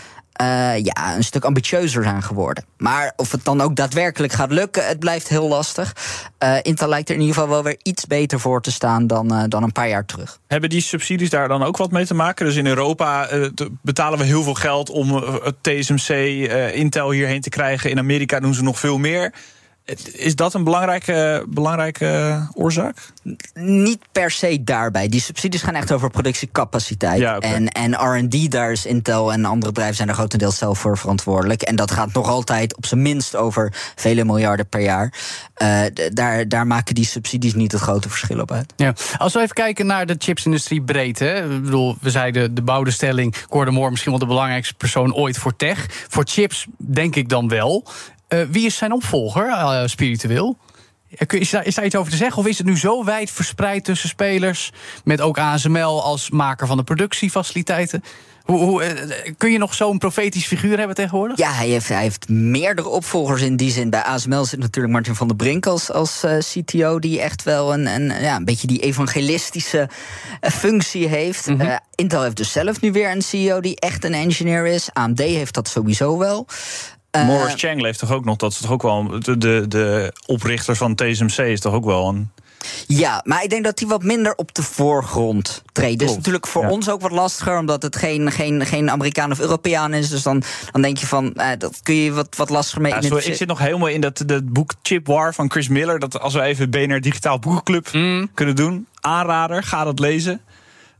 Uh, 0.43 0.85
ja, 0.85 1.17
een 1.17 1.25
stuk 1.25 1.45
ambitieuzer 1.45 2.03
zijn 2.03 2.23
geworden. 2.23 2.65
Maar 2.77 3.13
of 3.17 3.33
het 3.33 3.45
dan 3.45 3.61
ook 3.61 3.77
daadwerkelijk 3.77 4.33
gaat 4.33 4.51
lukken, 4.51 4.87
het 4.87 4.99
blijft 4.99 5.29
heel 5.29 5.49
lastig. 5.49 5.97
Uh, 6.43 6.57
Intel 6.63 6.89
lijkt 6.89 7.09
er 7.09 7.15
in 7.15 7.21
ieder 7.21 7.35
geval 7.35 7.51
wel 7.51 7.63
weer 7.63 7.79
iets 7.83 8.07
beter 8.07 8.41
voor 8.41 8.63
te 8.63 8.73
staan 8.73 9.07
dan, 9.07 9.35
uh, 9.35 9.43
dan 9.49 9.63
een 9.63 9.73
paar 9.73 9.89
jaar 9.89 10.05
terug. 10.05 10.39
Hebben 10.47 10.71
die 10.71 10.81
subsidies 10.81 11.31
daar 11.31 11.49
dan 11.49 11.63
ook 11.63 11.77
wat 11.77 11.91
mee 11.91 12.07
te 12.07 12.15
maken? 12.15 12.47
Dus 12.47 12.57
in 12.57 12.67
Europa 12.67 13.29
betalen 13.83 14.19
we 14.19 14.25
heel 14.25 14.43
veel 14.43 14.55
geld 14.55 14.91
om 14.91 15.15
het 15.15 15.55
TSMC, 15.61 16.09
Intel 16.75 17.11
hierheen 17.11 17.41
te 17.41 17.51
krijgen. 17.51 17.91
In 17.91 17.99
Amerika 17.99 18.41
doen 18.41 18.55
ze 18.55 18.63
nog 18.63 18.79
veel 18.79 18.99
meer. 18.99 19.33
Is 20.13 20.35
dat 20.35 20.55
een 20.55 20.65
belangrijke, 20.65 21.45
belangrijke 21.49 22.41
oorzaak? 22.55 22.97
Niet 23.55 23.99
per 24.13 24.31
se 24.31 24.65
daarbij. 24.65 25.09
Die 25.09 25.21
subsidies 25.21 25.63
gaan 25.63 25.75
echt 25.75 25.93
over 25.93 26.11
productiecapaciteit. 26.11 27.21
Ja, 27.21 27.37
okay. 27.37 27.53
En, 27.53 27.69
en 27.69 27.95
RD, 27.95 28.51
daar 28.51 28.73
is 28.73 28.87
Intel 28.87 29.33
en 29.33 29.45
andere 29.45 29.73
bedrijven 29.73 29.97
zijn 29.97 30.09
er 30.09 30.15
grotendeels 30.15 30.59
zelf 30.59 30.79
voor 30.79 30.99
verantwoordelijk. 30.99 31.63
En 31.63 31.77
dat 31.77 31.91
gaat 31.91 32.13
nog 32.13 32.29
altijd 32.29 32.77
op 32.77 32.87
zijn 32.87 33.03
minst 33.03 33.37
over 33.37 33.73
vele 33.95 34.25
miljarden 34.25 34.69
per 34.69 34.81
jaar. 34.81 35.13
Uh, 35.63 35.81
daar, 36.13 36.49
daar 36.49 36.67
maken 36.67 36.95
die 36.95 37.07
subsidies 37.07 37.55
niet 37.55 37.73
het 37.73 37.81
grote 37.81 38.09
verschil 38.09 38.41
op 38.41 38.53
uit. 38.53 38.73
Ja. 38.77 38.95
Als 39.19 39.33
we 39.33 39.41
even 39.41 39.55
kijken 39.55 39.87
naar 39.87 40.07
de 40.07 40.15
chipsindustrie 40.19 40.83
breed. 40.83 41.19
Hè. 41.19 41.55
Ik 41.55 41.63
bedoel, 41.63 41.97
we 42.01 42.11
zeiden 42.11 42.55
de 42.55 42.63
bouwde 42.63 42.91
stelling. 42.91 43.35
Gordon 43.49 43.75
Moore 43.75 43.91
misschien 43.91 44.11
wel 44.11 44.21
de 44.21 44.27
belangrijkste 44.27 44.75
persoon 44.75 45.15
ooit 45.15 45.39
voor 45.39 45.57
tech. 45.57 45.87
Voor 46.09 46.25
chips 46.27 46.67
denk 46.77 47.17
ik 47.17 47.29
dan 47.29 47.49
wel. 47.49 47.87
Uh, 48.33 48.43
wie 48.51 48.67
is 48.67 48.77
zijn 48.77 48.93
opvolger, 48.93 49.47
uh, 49.47 49.83
spiritueel? 49.85 50.59
Is 51.29 51.51
daar, 51.51 51.67
is 51.67 51.75
daar 51.75 51.85
iets 51.85 51.97
over 51.97 52.11
te 52.11 52.17
zeggen? 52.17 52.39
Of 52.39 52.47
is 52.47 52.59
het 52.59 52.67
nu 52.67 52.79
zo 52.79 53.05
wijd 53.05 53.31
verspreid 53.31 53.85
tussen 53.85 54.09
spelers... 54.09 54.73
met 55.05 55.21
ook 55.21 55.39
ASML 55.39 56.03
als 56.03 56.31
maker 56.31 56.67
van 56.67 56.77
de 56.77 56.83
productiefaciliteiten? 56.83 58.03
Hoe, 58.43 58.59
hoe, 58.59 58.85
kun 59.37 59.53
je 59.53 59.59
nog 59.59 59.75
zo'n 59.75 59.99
profetisch 59.99 60.47
figuur 60.47 60.79
hebben 60.79 60.97
tegenwoordig? 60.97 61.39
Ja, 61.39 61.53
hij 61.53 61.69
heeft, 61.69 61.89
hij 61.89 62.03
heeft, 62.03 62.29
meerdere 62.29 62.89
opvolgers 62.89 63.43
in 63.43 63.57
die 63.57 63.71
zin. 63.71 63.91
Bij 63.91 64.03
ASML 64.03 64.45
zit 64.45 64.59
natuurlijk 64.59 64.95
Martin 64.95 65.15
van 65.15 65.27
der 65.29 65.37
Brink 65.37 65.67
als, 65.67 65.91
als 65.91 66.25
uh, 66.25 66.39
CTO... 66.39 66.99
die 66.99 67.21
echt 67.21 67.43
wel 67.43 67.73
een, 67.73 67.87
een, 67.87 68.23
ja, 68.23 68.37
een 68.37 68.45
beetje 68.45 68.67
die 68.67 68.81
evangelistische 68.81 69.89
functie 70.41 71.09
heeft. 71.09 71.47
Mm 71.47 71.61
-hmm. 71.61 71.79
Intel 71.95 72.23
heeft 72.23 72.37
dus 72.37 72.53
zelf 72.53 72.81
nu 72.81 72.93
weer 72.93 73.11
een 73.11 73.23
CEO 73.23 73.61
die 73.61 73.81
echt 73.81 74.05
een 74.05 74.15
engineer 74.15 74.67
is. 74.67 74.89
AMD 74.93 75.19
heeft 75.19 75.55
dat 75.55 75.69
sowieso 75.69 76.19
wel. 76.19 76.47
Uh, 77.17 77.27
Morris 77.27 77.55
Chang 77.57 77.81
leeft 77.81 77.99
toch 77.99 78.11
ook 78.11 78.25
nog? 78.25 78.37
Dat 78.37 78.53
is 78.53 78.61
toch 78.61 78.71
ook 78.71 78.83
wel. 78.83 79.21
De, 79.21 79.39
de, 79.39 79.65
de 79.69 80.13
oprichter 80.27 80.77
van 80.77 80.95
TSMC 80.95 81.39
is 81.39 81.61
toch 81.61 81.73
ook 81.75 81.85
wel 81.85 82.09
een. 82.09 82.31
Ja, 82.87 83.23
maar 83.25 83.43
ik 83.43 83.51
denk 83.51 83.65
dat 83.65 83.79
die 83.79 83.89
wat 83.89 84.03
minder 84.03 84.35
op 84.35 84.55
de 84.55 84.63
voorgrond 84.63 85.63
treedt. 85.73 85.99
Dus 85.99 86.17
natuurlijk 86.17 86.47
voor 86.47 86.63
ja. 86.63 86.71
ons 86.71 86.91
ook 86.91 87.01
wat 87.01 87.11
lastiger, 87.11 87.59
omdat 87.59 87.83
het 87.83 87.97
geen, 87.97 88.33
geen, 88.33 88.67
geen 88.67 88.91
Amerikaan 88.91 89.31
of 89.31 89.41
Europeaan 89.41 89.95
is. 89.95 90.09
Dus 90.09 90.23
dan, 90.23 90.43
dan 90.71 90.83
denk 90.83 90.99
je 90.99 91.07
van, 91.07 91.35
eh, 91.35 91.59
dat 91.59 91.81
kun 91.83 91.95
je 91.95 92.13
wat, 92.13 92.37
wat 92.37 92.51
lastiger 92.51 92.83
mee 92.83 92.93
ja, 92.93 93.01
sorry, 93.01 93.25
Ik 93.25 93.35
zit 93.35 93.49
nog 93.49 93.59
helemaal 93.59 93.89
in 93.89 94.01
dat, 94.01 94.23
dat 94.27 94.53
boek 94.53 94.73
Chip 94.83 95.07
War 95.07 95.35
van 95.35 95.51
Chris 95.51 95.69
Miller. 95.69 95.99
Dat 95.99 96.21
als 96.21 96.35
we 96.35 96.43
even 96.43 96.71
BNR 96.71 97.01
Digitaal 97.01 97.39
Boekenclub 97.39 97.93
mm. 97.93 98.31
kunnen 98.35 98.57
doen, 98.57 98.87
aanrader, 99.01 99.63
ga 99.63 99.85
dat 99.85 99.99
lezen. 99.99 100.41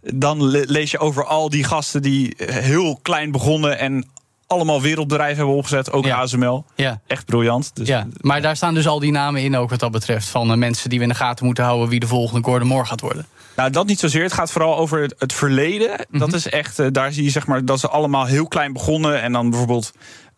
Dan 0.01 0.45
lees 0.47 0.91
je 0.91 0.99
over 0.99 1.25
al 1.25 1.51
die 1.51 1.65
gasten 1.65 2.03
die 2.03 2.35
heel 2.37 2.99
klein 3.03 3.31
begonnen 3.31 3.79
en 3.79 4.07
allemaal 4.53 4.81
wereldbedrijven 4.81 5.37
hebben 5.37 5.55
opgezet. 5.55 5.93
Ook 5.93 6.05
ja. 6.05 6.17
ASML. 6.17 6.65
Ja. 6.75 7.01
Echt 7.07 7.27
briljant. 7.27 7.71
Dus, 7.75 7.89
ja. 7.89 8.07
Maar 8.21 8.43
daar 8.43 8.57
staan 8.57 8.75
dus 8.75 8.87
al 8.87 8.99
die 8.99 9.13
namen 9.13 9.43
in 9.43 9.57
ook 9.57 9.71
wat 9.71 9.81
dat 9.81 9.91
betreft. 9.91 10.29
Van 10.29 10.59
mensen 10.59 10.91
die 10.91 10.99
we 10.99 11.05
in 11.05 11.11
de 11.11 11.17
gaten 11.17 11.45
moeten 11.45 11.65
houden 11.65 11.89
wie 11.89 12.01
de 12.01 12.07
volgende 12.07 12.45
Gordon 12.45 12.69
Moore 12.69 12.87
gaat 12.87 13.01
worden. 13.01 13.27
Nou, 13.57 13.71
dat 13.71 13.87
niet 13.87 13.99
zozeer. 13.99 14.23
Het 14.23 14.33
gaat 14.33 14.53
vooral 14.53 14.77
over 14.77 15.01
het, 15.01 15.15
het 15.19 15.33
verleden. 15.33 15.91
Mm 15.91 15.97
-hmm. 16.11 16.19
Dat 16.19 16.33
is 16.33 16.49
echt, 16.49 16.79
uh, 16.79 16.87
daar 16.93 17.13
zie 17.13 17.25
je 17.25 17.31
zeg 17.31 17.47
maar 17.47 17.65
dat 17.65 17.81
ze 17.81 17.89
allemaal 17.89 18.25
heel 18.25 18.49
klein 18.49 18.73
begonnen. 18.73 19.23
En 19.23 19.33
dan 19.33 19.51
bijvoorbeeld 19.51 19.93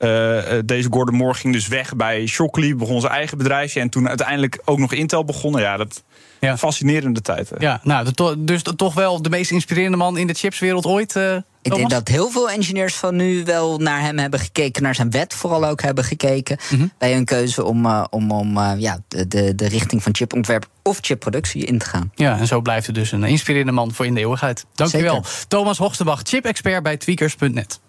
uh, 0.05 0.59
deze 0.65 0.89
Gordon 0.91 1.17
Moore 1.17 1.35
ging 1.35 1.53
dus 1.53 1.69
weg 1.69 1.97
bij 1.97 2.27
Shockley, 2.27 2.77
begon 2.77 3.01
zijn 3.01 3.13
eigen 3.13 3.39
bedrijfje. 3.39 3.81
En 3.81 3.89
toen 3.89 4.09
uiteindelijk 4.09 4.61
ook 4.65 4.79
nog 4.79 4.93
Intel 4.93 5.25
begonnen. 5.25 5.61
Ja, 5.61 5.77
dat 5.77 6.03
ja. 6.41 6.57
fascinerende 6.59 7.21
tijd. 7.21 7.51
Hè. 7.51 7.57
Ja, 7.59 7.81
nou, 7.83 8.11
de, 8.13 8.35
dus 8.39 8.63
de, 8.63 8.77
toch 8.77 8.95
wel 8.95 9.23
de 9.23 9.31
meest 9.31 9.51
inspirerende 9.51 9.97
man 9.97 10.17
in 10.19 10.27
de 10.27 10.35
chipswereld 10.35 10.87
ooit. 10.87 11.17
Uh, 11.17 11.37
ik 11.63 11.75
denk 11.75 11.91
dat 11.91 12.09
heel 12.09 12.31
veel 12.31 12.51
engineers 12.51 12.95
van 12.95 13.17
nu 13.17 13.45
wel 13.45 13.79
naar 13.79 14.01
hem 14.01 14.19
hebben 14.19 14.41
gekeken, 14.41 14.83
naar 14.83 14.95
zijn 14.95 15.11
wet 15.11 15.35
vooral 15.35 15.67
ook 15.67 15.83
hebben 15.83 16.05
gekeken. 16.05 16.59
Mm 16.71 16.79
-hmm. 16.79 16.93
Bij 16.99 17.13
hun 17.13 17.25
keuze 17.25 17.65
om, 17.65 17.87
uh, 17.87 18.05
om, 18.11 18.31
om 18.31 18.57
uh, 18.57 18.73
ja, 18.77 18.99
de, 19.09 19.29
de, 19.29 19.55
de 19.55 19.69
richting 19.69 20.03
van 20.03 20.15
chipontwerp 20.15 20.67
of 20.83 20.99
chipproductie 21.01 21.65
in 21.65 21.79
te 21.79 21.87
gaan. 21.87 22.13
Ja, 22.15 22.39
en 22.39 22.47
zo 22.47 22.61
blijft 22.61 22.87
het 22.87 22.95
dus 22.95 23.13
een 23.13 23.25
inspirerende 23.25 23.73
man 23.73 23.93
voor 23.93 24.07
in 24.07 24.15
de 24.15 24.21
eeuwigheid. 24.21 24.67
Dankjewel. 24.75 25.25
Thomas 25.49 25.79
Hoogstenbach, 25.79 26.21
chip-expert 26.23 26.83
bij 26.83 26.97
tweakers.net. 26.97 27.81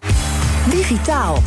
Digitaal. 0.70 1.42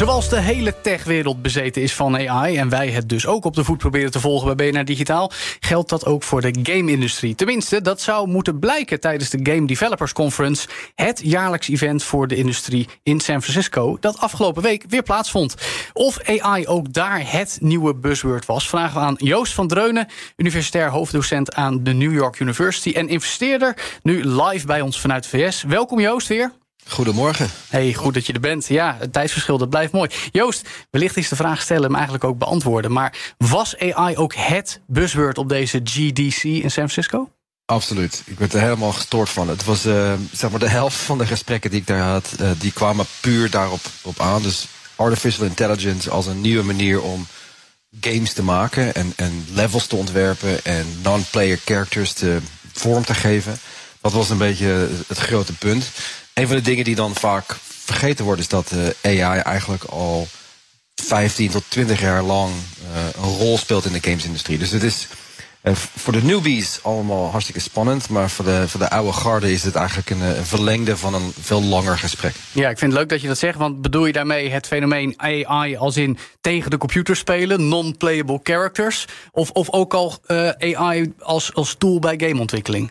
Zoals 0.00 0.28
de 0.28 0.40
hele 0.40 0.80
techwereld 0.80 1.42
bezeten 1.42 1.82
is 1.82 1.94
van 1.94 2.28
AI 2.28 2.56
en 2.56 2.68
wij 2.68 2.88
het 2.88 3.08
dus 3.08 3.26
ook 3.26 3.44
op 3.44 3.54
de 3.54 3.64
voet 3.64 3.78
proberen 3.78 4.10
te 4.10 4.20
volgen 4.20 4.56
bij 4.56 4.70
BNR 4.70 4.84
Digitaal, 4.84 5.30
geldt 5.60 5.88
dat 5.88 6.06
ook 6.06 6.22
voor 6.22 6.40
de 6.40 6.58
game-industrie. 6.62 7.34
Tenminste, 7.34 7.80
dat 7.80 8.00
zou 8.00 8.28
moeten 8.28 8.58
blijken 8.58 9.00
tijdens 9.00 9.30
de 9.30 9.38
Game 9.42 9.66
Developers 9.66 10.12
Conference, 10.12 10.68
het 10.94 11.20
jaarlijks 11.24 11.68
event 11.68 12.02
voor 12.02 12.28
de 12.28 12.36
industrie 12.36 12.88
in 13.02 13.20
San 13.20 13.42
Francisco, 13.42 13.96
dat 14.00 14.18
afgelopen 14.18 14.62
week 14.62 14.84
weer 14.88 15.02
plaatsvond. 15.02 15.54
Of 15.92 16.18
AI 16.20 16.66
ook 16.66 16.92
daar 16.92 17.32
het 17.32 17.58
nieuwe 17.60 17.94
buzzword 17.94 18.46
was, 18.46 18.68
vragen 18.68 19.00
we 19.00 19.06
aan 19.06 19.16
Joost 19.18 19.54
van 19.54 19.68
Dreunen, 19.68 20.06
universitair 20.36 20.90
hoofddocent 20.90 21.54
aan 21.54 21.82
de 21.82 21.92
New 21.92 22.12
York 22.12 22.40
University 22.40 22.92
en 22.92 23.08
investeerder, 23.08 23.98
nu 24.02 24.24
live 24.24 24.66
bij 24.66 24.80
ons 24.80 25.00
vanuit 25.00 25.22
de 25.22 25.28
VS. 25.28 25.62
Welkom 25.62 26.00
Joost 26.00 26.28
weer. 26.28 26.59
Goedemorgen. 26.90 27.50
Hey, 27.68 27.94
goed 27.94 28.14
dat 28.14 28.26
je 28.26 28.32
er 28.32 28.40
bent. 28.40 28.66
Ja, 28.66 28.96
het 28.98 29.12
tijdsverschil, 29.12 29.58
dat 29.58 29.70
blijft 29.70 29.92
mooi. 29.92 30.10
Joost, 30.32 30.68
wellicht 30.90 31.16
is 31.16 31.28
de 31.28 31.36
vraag 31.36 31.62
stellen 31.62 31.82
hem 31.82 31.94
eigenlijk 31.94 32.24
ook 32.24 32.38
beantwoorden. 32.38 32.92
Maar 32.92 33.34
was 33.38 33.78
AI 33.78 34.16
ook 34.16 34.34
het 34.34 34.80
buzzword 34.86 35.38
op 35.38 35.48
deze 35.48 35.80
GDC 35.84 36.42
in 36.42 36.60
San 36.60 36.70
Francisco? 36.70 37.30
Absoluut. 37.64 38.22
Ik 38.26 38.38
werd 38.38 38.52
er 38.52 38.60
helemaal 38.60 38.92
gestoord 38.92 39.28
van. 39.28 39.48
Het 39.48 39.64
was 39.64 39.86
uh, 39.86 40.12
zeg 40.32 40.50
maar 40.50 40.60
de 40.60 40.68
helft 40.68 40.96
van 40.96 41.18
de 41.18 41.26
gesprekken 41.26 41.70
die 41.70 41.80
ik 41.80 41.86
daar 41.86 42.00
had, 42.00 42.34
uh, 42.40 42.50
die 42.58 42.72
kwamen 42.72 43.06
puur 43.20 43.50
daarop 43.50 43.80
op 44.02 44.20
aan. 44.20 44.42
Dus 44.42 44.66
artificial 44.96 45.46
intelligence 45.46 46.10
als 46.10 46.26
een 46.26 46.40
nieuwe 46.40 46.64
manier 46.64 47.02
om 47.02 47.26
games 48.00 48.32
te 48.32 48.42
maken 48.42 48.94
en, 48.94 49.12
en 49.16 49.46
levels 49.52 49.86
te 49.86 49.96
ontwerpen 49.96 50.64
en 50.64 50.86
non-player 51.02 51.58
characters 51.64 52.12
te 52.12 52.38
vorm 52.72 53.04
te 53.04 53.14
geven. 53.14 53.58
Dat 54.00 54.12
was 54.12 54.30
een 54.30 54.38
beetje 54.38 54.88
het 55.06 55.18
grote 55.18 55.52
punt 55.52 55.90
een 56.40 56.46
van 56.46 56.56
de 56.56 56.62
dingen 56.62 56.84
die 56.84 56.94
dan 56.94 57.14
vaak 57.14 57.56
vergeten 57.62 58.24
wordt, 58.24 58.40
is 58.40 58.48
dat 58.48 58.72
uh, 59.04 59.20
AI 59.20 59.40
eigenlijk 59.40 59.84
al 59.84 60.28
15 60.94 61.50
tot 61.50 61.64
20 61.68 62.00
jaar 62.00 62.22
lang 62.22 62.52
uh, 62.92 63.24
een 63.24 63.38
rol 63.38 63.58
speelt 63.58 63.84
in 63.84 63.92
de 63.92 64.02
gamesindustrie. 64.02 64.58
Dus 64.58 64.70
het 64.70 64.82
is 64.82 65.08
uh, 65.62 65.74
voor 65.74 66.12
de 66.12 66.22
newbies 66.22 66.78
allemaal 66.82 67.30
hartstikke 67.30 67.60
spannend. 67.60 68.08
Maar 68.08 68.30
voor 68.30 68.44
de, 68.44 68.68
voor 68.68 68.80
de 68.80 68.90
oude 68.90 69.12
garde 69.12 69.52
is 69.52 69.64
het 69.64 69.74
eigenlijk 69.74 70.10
een, 70.10 70.20
een, 70.20 70.46
verlengde 70.46 70.96
van 70.96 71.14
een 71.14 71.32
veel 71.40 71.62
langer 71.62 71.98
gesprek. 71.98 72.34
Ja, 72.52 72.68
ik 72.68 72.78
vind 72.78 72.92
het 72.92 73.00
leuk 73.00 73.08
dat 73.08 73.20
je 73.20 73.28
dat 73.28 73.38
zegt. 73.38 73.58
Want 73.58 73.82
bedoel 73.82 74.06
je 74.06 74.12
daarmee 74.12 74.50
het 74.50 74.66
fenomeen 74.66 75.14
AI 75.16 75.76
als 75.76 75.96
in 75.96 76.18
tegen 76.40 76.70
de 76.70 76.78
computer 76.78 77.16
spelen, 77.16 77.68
non-playable 77.68 78.40
characters? 78.42 79.06
Of, 79.30 79.50
of 79.50 79.70
ook 79.70 79.94
al 79.94 80.18
AI 80.58 81.12
als, 81.18 81.54
als 81.54 81.74
tool 81.78 81.98
bij 81.98 82.14
gameontwikkeling? 82.16 82.90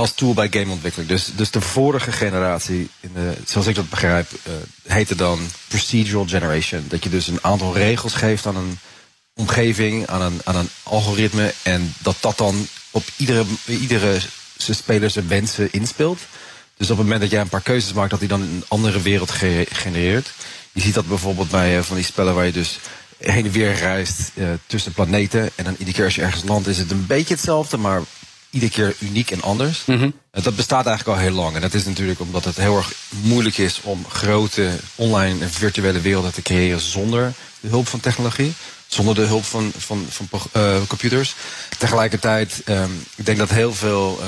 Als 0.00 0.14
tool 0.14 0.34
bij 0.34 0.48
gameontwikkeling. 0.50 1.10
Dus, 1.10 1.30
dus 1.36 1.50
de 1.50 1.60
vorige 1.60 2.12
generatie, 2.12 2.90
in 3.00 3.10
zoals 3.44 3.66
ik 3.66 3.74
dat 3.74 3.90
begrijp, 3.90 4.30
uh, 4.32 4.52
heette 4.92 5.14
dan 5.14 5.38
procedural 5.68 6.26
generation. 6.26 6.84
Dat 6.88 7.04
je 7.04 7.10
dus 7.10 7.26
een 7.26 7.44
aantal 7.44 7.74
regels 7.74 8.12
geeft 8.14 8.46
aan 8.46 8.56
een 8.56 8.78
omgeving, 9.34 10.06
aan 10.06 10.22
een, 10.22 10.40
aan 10.44 10.56
een 10.56 10.68
algoritme. 10.82 11.54
En 11.62 11.94
dat 11.98 12.16
dat 12.20 12.38
dan 12.38 12.66
op 12.90 13.04
iedere, 13.16 13.44
iedere 13.66 14.20
speler 14.56 15.10
zijn 15.10 15.28
wensen 15.28 15.72
inspeelt. 15.72 16.20
Dus 16.76 16.90
op 16.90 16.96
het 16.96 17.04
moment 17.04 17.20
dat 17.20 17.30
jij 17.30 17.40
een 17.40 17.48
paar 17.48 17.60
keuzes 17.60 17.92
maakt, 17.92 18.10
dat 18.10 18.18
hij 18.18 18.28
dan 18.28 18.40
een 18.40 18.64
andere 18.68 19.02
wereld 19.02 19.30
ge 19.30 19.66
genereert. 19.70 20.30
Je 20.72 20.80
ziet 20.80 20.94
dat 20.94 21.08
bijvoorbeeld 21.08 21.50
bij 21.50 21.76
uh, 21.76 21.82
van 21.82 21.96
die 21.96 22.04
spellen 22.04 22.34
waar 22.34 22.46
je 22.46 22.52
dus 22.52 22.78
heen 23.18 23.44
en 23.44 23.52
weer 23.52 23.74
reist 23.74 24.30
uh, 24.34 24.48
tussen 24.66 24.92
planeten. 24.92 25.50
En 25.54 25.64
dan 25.64 25.74
iedere 25.78 25.96
keer 25.96 26.04
als 26.04 26.14
je 26.14 26.22
ergens 26.22 26.44
landt 26.44 26.68
is 26.68 26.78
het 26.78 26.90
een 26.90 27.06
beetje 27.06 27.34
hetzelfde, 27.34 27.76
maar 27.76 28.02
iedere 28.50 28.72
keer 28.72 28.94
uniek 28.98 29.30
en 29.30 29.42
anders. 29.42 29.82
Mm 29.84 29.98
-hmm. 29.98 30.12
Dat 30.30 30.56
bestaat 30.56 30.86
eigenlijk 30.86 31.18
al 31.18 31.24
heel 31.24 31.34
lang. 31.34 31.54
En 31.54 31.60
dat 31.60 31.74
is 31.74 31.84
natuurlijk 31.84 32.20
omdat 32.20 32.44
het 32.44 32.56
heel 32.56 32.76
erg 32.76 32.92
moeilijk 33.08 33.58
is 33.58 33.80
om 33.82 34.04
grote 34.08 34.70
online 34.94 35.40
en 35.40 35.50
virtuele 35.50 36.00
werelden 36.00 36.32
te 36.32 36.42
creëren 36.42 36.80
zonder 36.80 37.32
de 37.60 37.68
hulp 37.68 37.88
van 37.88 38.00
technologie. 38.00 38.52
Zonder 38.86 39.14
de 39.14 39.20
hulp 39.20 39.44
van, 39.44 39.72
van, 39.76 40.06
van 40.08 40.28
uh, 40.56 40.76
computers. 40.86 41.34
Tegelijkertijd, 41.78 42.62
um, 42.68 43.06
ik 43.14 43.26
denk 43.26 43.38
dat 43.38 43.50
heel 43.50 43.74
veel 43.74 44.18
uh, 44.22 44.26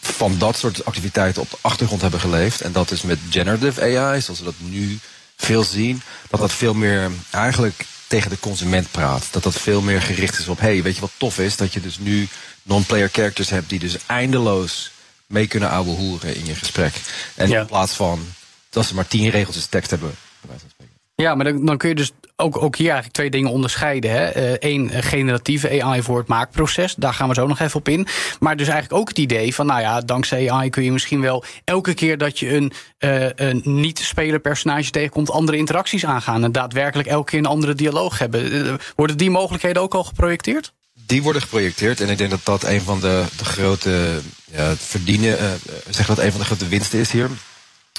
van 0.00 0.38
dat 0.38 0.56
soort 0.56 0.84
activiteiten 0.84 1.42
op 1.42 1.50
de 1.50 1.56
achtergrond 1.60 2.02
hebben 2.02 2.20
geleefd. 2.20 2.60
En 2.60 2.72
dat 2.72 2.90
is 2.90 3.02
met 3.02 3.18
generative 3.30 3.98
AI, 3.98 4.20
zoals 4.20 4.38
we 4.38 4.44
dat 4.44 4.54
nu 4.58 4.98
veel 5.36 5.64
zien. 5.64 6.02
Dat 6.30 6.40
dat 6.40 6.52
veel 6.52 6.74
meer 6.74 7.10
eigenlijk 7.30 7.86
tegen 8.06 8.30
de 8.30 8.38
consument 8.40 8.90
praat. 8.90 9.28
Dat 9.30 9.42
dat 9.42 9.54
veel 9.54 9.80
meer 9.80 10.02
gericht 10.02 10.38
is 10.38 10.48
op, 10.48 10.60
hey, 10.60 10.82
weet 10.82 10.94
je 10.94 11.00
wat 11.00 11.10
tof 11.16 11.38
is? 11.38 11.56
Dat 11.56 11.72
je 11.72 11.80
dus 11.80 11.98
nu 11.98 12.28
non-player 12.62 13.08
characters 13.12 13.50
hebt 13.50 13.68
die 13.68 13.78
dus 13.78 13.96
eindeloos 14.06 14.90
mee 15.26 15.46
kunnen 15.46 15.70
ouwe 15.70 15.90
hoeren 15.90 16.36
in 16.36 16.46
je 16.46 16.54
gesprek. 16.54 16.94
En 17.34 17.52
in 17.52 17.66
plaats 17.66 17.92
van 17.92 18.26
als 18.72 18.88
ze 18.88 18.94
maar 18.94 19.08
tien 19.08 19.30
regeltjes 19.30 19.66
tekst 19.66 19.90
hebben. 19.90 20.14
Ja, 21.14 21.34
maar 21.34 21.44
dan, 21.44 21.64
dan 21.64 21.76
kun 21.76 21.88
je 21.88 21.94
dus 21.94 22.12
ook, 22.36 22.62
ook 22.62 22.76
hier 22.76 22.86
eigenlijk 22.86 23.14
twee 23.14 23.30
dingen 23.30 23.50
onderscheiden. 23.50 24.10
Hè. 24.10 24.56
Eén, 24.64 24.90
generatieve 24.90 25.82
AI 25.82 26.02
voor 26.02 26.18
het 26.18 26.26
maakproces. 26.26 26.94
Daar 26.94 27.14
gaan 27.14 27.28
we 27.28 27.34
zo 27.34 27.46
nog 27.46 27.60
even 27.60 27.78
op 27.78 27.88
in. 27.88 28.06
Maar 28.40 28.56
dus 28.56 28.68
eigenlijk 28.68 29.00
ook 29.00 29.08
het 29.08 29.18
idee 29.18 29.54
van, 29.54 29.66
nou 29.66 29.80
ja, 29.80 30.00
dankzij 30.00 30.50
AI 30.50 30.70
kun 30.70 30.84
je 30.84 30.92
misschien 30.92 31.20
wel 31.20 31.44
elke 31.64 31.94
keer 31.94 32.18
dat 32.18 32.38
je 32.38 32.54
een, 32.54 32.72
eh, 32.98 33.28
een 33.34 33.62
niet-speler 33.64 34.40
personage 34.40 34.90
tegenkomt, 34.90 35.30
andere 35.30 35.56
interacties 35.56 36.04
aangaan. 36.04 36.44
En 36.44 36.52
daadwerkelijk 36.52 37.08
elke 37.08 37.30
keer 37.30 37.38
een 37.38 37.46
andere 37.46 37.74
dialoog 37.74 38.18
hebben. 38.18 38.66
Eh, 38.66 38.74
Worden 38.96 39.16
die 39.16 39.30
mogelijkheden 39.30 39.82
ook 39.82 39.94
al 39.94 40.04
geprojecteerd? 40.04 40.72
Die 41.12 41.22
worden 41.22 41.42
geprojecteerd 41.42 42.00
en 42.00 42.08
ik 42.08 42.18
denk 42.18 42.30
dat 42.30 42.44
dat 42.44 42.64
een 42.64 42.80
van 42.82 43.00
de, 43.00 43.24
de 43.36 43.44
grote 43.44 44.20
ja, 44.52 44.74
verdienen, 44.76 45.38
eh, 45.38 45.46
zeg 45.90 46.06
dat 46.06 46.18
een 46.18 46.30
van 46.30 46.40
de 46.40 46.46
grote 46.46 46.68
winsten 46.68 46.98
is 46.98 47.10
hier. 47.10 47.30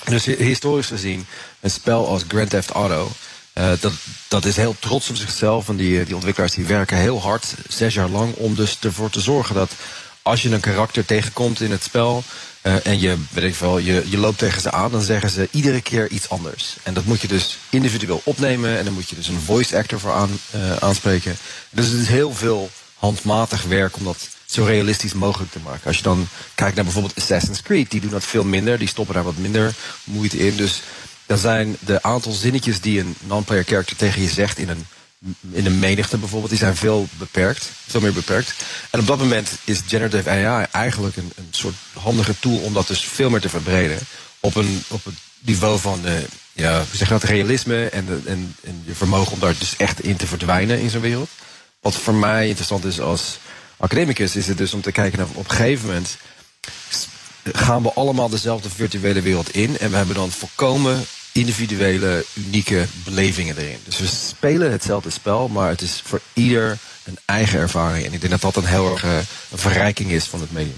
Dus 0.06 0.26
hi- 0.26 0.44
historisch 0.44 0.88
gezien, 0.88 1.26
een 1.60 1.72
spel 1.72 2.08
als 2.08 2.24
Grand 2.28 2.50
Theft 2.50 2.70
Auto, 2.70 3.12
eh, 3.54 3.72
dat, 3.80 3.92
dat 4.28 4.46
is 4.46 4.56
heel 4.56 4.76
trots 4.80 5.10
op 5.10 5.16
zichzelf. 5.16 5.70
En 5.70 5.76
die, 5.76 6.04
die 6.04 6.16
ontwikkelaars 6.16 6.54
die 6.54 6.66
werken 6.66 6.98
heel 6.98 7.22
hard, 7.22 7.54
zes 7.68 7.94
jaar 7.94 8.10
lang, 8.10 8.34
om 8.34 8.56
dus 8.56 8.78
ervoor 8.80 9.10
te 9.10 9.22
zorgen 9.22 9.56
dat 9.56 9.72
als 10.22 10.42
je 10.42 10.50
een 10.50 10.60
karakter 10.60 11.06
tegenkomt 11.06 11.62
in 11.62 11.72
het 11.72 11.84
spel. 11.84 12.24
en 12.62 13.00
je, 13.00 13.18
weet 13.30 13.44
ik 13.44 13.56
veel, 13.56 13.78
je, 13.78 14.04
je 14.10 14.18
loopt 14.18 14.38
tegen 14.38 14.62
ze 14.62 14.72
aan, 14.72 14.92
dan 14.92 15.02
zeggen 15.02 15.30
ze 15.30 15.48
iedere 15.52 15.82
keer 15.82 16.10
iets 16.10 16.30
anders. 16.30 16.76
En 16.84 16.94
dat 16.94 17.06
moet 17.06 17.22
je 17.22 17.28
dus 17.28 17.58
individueel 17.70 18.22
opnemen. 18.24 18.78
En 18.78 18.86
dan 18.86 18.94
moet 18.94 19.10
je 19.10 19.16
dus 19.16 19.28
een 19.28 19.42
voice 19.46 19.78
actor 19.78 20.00
voor 20.00 20.14
aan, 20.14 20.40
aanspreken. 20.80 21.38
Dus 21.70 21.88
het 21.88 22.02
is 22.02 22.08
heel 22.08 22.34
veel 22.34 22.72
handmatig 23.04 23.64
werk 23.64 23.98
om 23.98 24.04
dat 24.04 24.30
zo 24.46 24.64
realistisch 24.64 25.14
mogelijk 25.14 25.52
te 25.52 25.60
maken. 25.64 25.88
Als 25.88 25.98
je 25.98 26.04
dan 26.04 26.28
kijkt 26.56 26.76
naar 26.76 26.84
bijvoorbeeld 26.84 27.18
Assassin's 27.18 27.62
Creed, 27.62 27.92
die 27.92 28.02
doen 28.02 28.10
dat 28.10 28.24
veel 28.24 28.44
minder. 28.44 28.78
Die 28.78 28.88
stoppen 28.88 29.16
daar 29.16 29.24
wat 29.24 29.38
minder 29.38 29.74
moeite 30.04 30.38
in. 30.38 30.56
Dus 30.56 30.82
dan 31.26 31.38
zijn 31.38 31.78
de 31.80 32.04
aantal 32.04 32.32
zinnetjes 32.32 32.82
die 32.82 33.00
een 33.00 33.16
non-player 33.20 33.64
character 33.64 33.96
tegen 33.96 34.22
je 34.22 34.30
zegt 34.30 34.58
in 34.58 34.70
een, 34.70 34.86
in 35.52 35.66
een 35.66 35.80
menigte 35.80 36.18
bijvoorbeeld, 36.18 36.50
die 36.50 36.60
zijn 36.60 36.76
veel 36.76 37.08
beperkt. 37.18 37.70
Veel 37.88 38.02
meer 38.02 38.14
beperkt. 38.14 38.54
En 38.90 39.00
op 39.00 39.08
dat 39.08 39.18
moment 39.18 39.50
is 39.64 39.82
generative 39.88 40.30
AI 40.30 40.66
eigenlijk 40.72 41.16
een, 41.16 41.32
een 41.36 41.48
soort 41.52 41.76
handige 41.94 42.40
tool 42.40 42.58
om 42.58 42.74
dat 42.74 42.88
dus 42.88 43.02
veel 43.02 43.30
meer 43.30 43.42
te 43.42 43.50
verbreden. 43.50 44.00
Op, 44.40 44.56
een, 44.56 44.84
op 44.88 45.06
het 45.06 45.16
niveau 45.40 45.80
van 45.80 46.06
eh, 46.06 46.14
ja, 46.54 46.84
zeg 46.94 47.08
dat, 47.08 47.24
realisme 47.24 47.86
en, 47.86 48.24
en, 48.26 48.56
en 48.64 48.84
je 48.86 48.96
vermogen 48.96 49.34
om 49.34 49.40
daar 49.40 49.56
dus 49.60 49.76
echt 49.78 50.04
in 50.04 50.16
te 50.16 50.28
verdwijnen 50.28 50.80
in 50.80 50.90
zo'n 50.90 51.02
wereld. 51.02 51.30
Wat 51.84 51.96
voor 51.96 52.14
mij 52.14 52.46
interessant 52.48 52.86
is 52.86 53.00
als 53.02 53.40
academicus, 53.78 54.36
is 54.36 54.48
het 54.48 54.58
dus 54.58 54.74
om 54.74 54.82
te 54.82 54.92
kijken 54.92 55.20
naar 55.20 55.28
op 55.34 55.50
een 55.50 55.56
gegeven 55.56 55.86
moment 55.88 56.18
gaan 57.54 57.84
we 57.84 57.94
allemaal 57.94 58.30
dezelfde 58.30 58.70
virtuele 58.70 59.22
wereld 59.22 59.56
in 59.56 59.78
en 59.78 59.90
we 59.90 59.96
hebben 59.98 60.16
dan 60.16 60.32
volkomen 60.32 61.04
individuele, 61.34 62.26
unieke 62.34 62.86
belevingen 63.04 63.58
erin. 63.58 63.78
Dus 63.86 64.00
we 64.00 64.06
spelen 64.06 64.72
hetzelfde 64.72 65.10
spel, 65.10 65.48
maar 65.48 65.70
het 65.70 65.82
is 65.82 66.02
voor 66.06 66.22
ieder 66.34 66.78
een 67.06 67.18
eigen 67.26 67.60
ervaring. 67.60 68.06
En 68.06 68.14
ik 68.14 68.20
denk 68.20 68.32
dat 68.32 68.42
dat 68.42 68.56
een 68.56 68.70
heel 68.70 68.92
erg 68.92 69.04
eh, 69.04 69.18
een 69.52 69.58
verrijking 69.58 70.12
is 70.12 70.26
van 70.26 70.40
het 70.42 70.52
medium. 70.52 70.78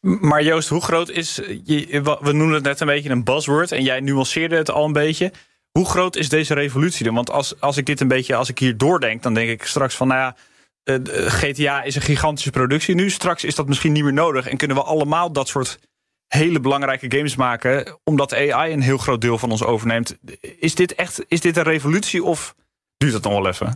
Maar 0.00 0.42
Joost, 0.42 0.68
hoe 0.68 0.80
groot 0.80 1.10
is. 1.10 1.40
eh, 1.40 2.02
We 2.20 2.32
noemen 2.32 2.54
het 2.54 2.62
net 2.64 2.80
een 2.80 2.86
beetje 2.86 3.10
een 3.10 3.24
buzzword. 3.24 3.72
En 3.72 3.82
jij 3.82 4.00
nuanceerde 4.00 4.56
het 4.56 4.70
al 4.70 4.84
een 4.84 4.92
beetje. 4.92 5.32
Hoe 5.78 5.88
groot 5.88 6.16
is 6.16 6.28
deze 6.28 6.54
revolutie 6.54 7.04
dan? 7.04 7.14
Want 7.14 7.30
als, 7.30 7.60
als 7.60 7.76
ik 7.76 7.86
dit 7.86 8.00
een 8.00 8.08
beetje. 8.08 8.34
Als 8.34 8.48
ik 8.48 8.58
hier 8.58 8.76
doordenk, 8.76 9.22
dan 9.22 9.34
denk 9.34 9.48
ik 9.48 9.62
straks 9.64 9.94
van. 9.94 10.08
Nou 10.08 10.20
ja. 10.20 10.36
eh, 10.84 10.94
eh, 10.94 11.32
GTA 11.32 11.82
is 11.82 11.94
een 11.94 12.02
gigantische 12.02 12.50
productie 12.50 12.94
nu. 12.94 13.10
Straks 13.10 13.44
is 13.44 13.54
dat 13.54 13.66
misschien 13.68 13.92
niet 13.92 14.02
meer 14.02 14.12
nodig. 14.12 14.48
En 14.48 14.56
kunnen 14.56 14.76
we 14.76 14.82
allemaal 14.82 15.32
dat 15.32 15.48
soort 15.48 15.78
hele 16.26 16.60
belangrijke 16.60 17.16
games 17.16 17.36
maken. 17.36 17.98
Omdat 18.04 18.34
AI 18.34 18.72
een 18.72 18.82
heel 18.82 18.98
groot 18.98 19.20
deel 19.20 19.38
van 19.38 19.50
ons 19.50 19.62
overneemt. 19.62 20.16
Is 20.58 20.74
dit 20.74 20.94
echt 20.94 21.24
is 21.28 21.40
dit 21.40 21.56
een 21.56 21.62
revolutie 21.62 22.24
of 22.24 22.54
duurt 22.96 23.12
dat 23.12 23.22
nog 23.22 23.32
wel 23.32 23.48
even? 23.48 23.72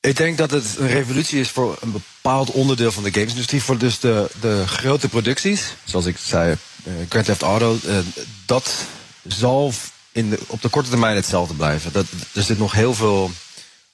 Ik 0.00 0.16
denk 0.16 0.38
dat 0.38 0.50
het 0.50 0.76
een 0.78 0.88
revolutie 0.88 1.40
is 1.40 1.50
voor 1.50 1.78
een 1.80 1.92
bepaald 1.92 2.50
onderdeel 2.50 2.92
van 2.92 3.02
de 3.02 3.12
gamesindustrie. 3.12 3.62
Voor 3.62 3.78
dus 3.78 4.00
de, 4.00 4.30
de 4.40 4.66
grote 4.66 5.08
producties, 5.08 5.76
zoals 5.84 6.06
ik 6.06 6.16
zei, 6.18 6.56
eh, 6.84 6.92
Grand 7.08 7.26
Theft 7.26 7.42
Auto. 7.42 7.76
dat 8.46 8.84
zal 9.22 9.72
in 10.16 10.38
op 10.46 10.62
de 10.62 10.68
korte 10.68 10.90
termijn 10.90 11.16
hetzelfde 11.16 11.54
blijven. 11.54 11.92
Dat, 11.92 12.06
er 12.32 12.42
zit 12.42 12.58
nog 12.58 12.72
heel 12.72 12.94
veel 12.94 13.30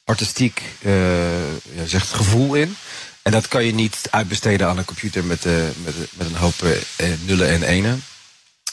artistiek 0.04 0.62
eh, 0.82 1.52
ja, 1.52 1.86
zegt 1.86 2.12
gevoel 2.12 2.54
in. 2.54 2.76
En 3.22 3.32
dat 3.32 3.48
kan 3.48 3.64
je 3.64 3.74
niet 3.74 3.96
uitbesteden 4.10 4.68
aan 4.68 4.78
een 4.78 4.84
computer 4.84 5.24
met, 5.24 5.46
eh, 5.46 5.52
met, 5.84 5.94
met 6.12 6.26
een 6.26 6.36
hoop 6.36 6.54
eh, 6.62 7.08
nullen 7.24 7.48
en 7.48 7.62
enen. 7.62 8.04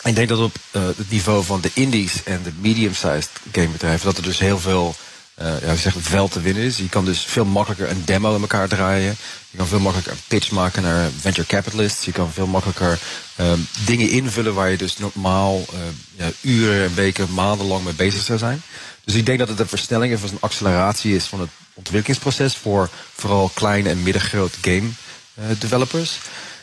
Ik 0.03 0.15
denk 0.15 0.29
dat 0.29 0.39
op 0.39 0.55
het 0.71 1.09
niveau 1.09 1.43
van 1.43 1.61
de 1.61 1.71
indies 1.73 2.23
en 2.23 2.43
de 2.43 2.51
medium-sized 2.59 3.29
gamebedrijven... 3.51 4.05
dat 4.05 4.17
er 4.17 4.23
dus 4.23 4.39
heel 4.39 4.59
veel 4.59 4.95
eh 5.39 5.61
ja, 5.61 5.75
zeg, 5.75 5.95
veld 5.99 6.31
te 6.31 6.41
winnen 6.41 6.63
is. 6.63 6.77
Je 6.77 6.89
kan 6.89 7.05
dus 7.05 7.25
veel 7.25 7.45
makkelijker 7.45 7.89
een 7.89 8.05
demo 8.05 8.35
in 8.35 8.41
elkaar 8.41 8.67
draaien. 8.67 9.15
Je 9.49 9.57
kan 9.57 9.67
veel 9.67 9.79
makkelijker 9.79 10.13
een 10.13 10.23
pitch 10.27 10.51
maken 10.51 10.83
naar 10.83 11.09
venture 11.19 11.47
capitalists. 11.47 12.05
Je 12.05 12.11
kan 12.11 12.31
veel 12.31 12.47
makkelijker 12.47 12.99
eh, 13.35 13.53
dingen 13.85 14.09
invullen 14.09 14.53
waar 14.53 14.69
je 14.69 14.77
dus 14.77 14.97
normaal 14.97 15.65
eh, 15.73 15.79
ja, 16.15 16.31
uren, 16.41 16.83
en 16.83 16.95
weken, 16.95 17.33
maandenlang 17.33 17.83
mee 17.83 17.93
bezig 17.93 18.21
zou 18.21 18.39
zijn. 18.39 18.61
Dus 19.03 19.15
ik 19.15 19.25
denk 19.25 19.39
dat 19.39 19.47
het 19.47 19.59
een 19.59 19.67
versnelling 19.67 20.13
of 20.13 20.23
een 20.23 20.37
acceleratie 20.39 21.15
is 21.15 21.25
van 21.25 21.39
het 21.39 21.49
ontwikkelingsproces... 21.73 22.55
voor 22.55 22.89
vooral 23.15 23.51
kleine 23.53 23.89
en 23.89 24.03
middengrote 24.03 24.57
game 24.61 24.89
eh, 25.33 25.43
developers. 25.59 26.19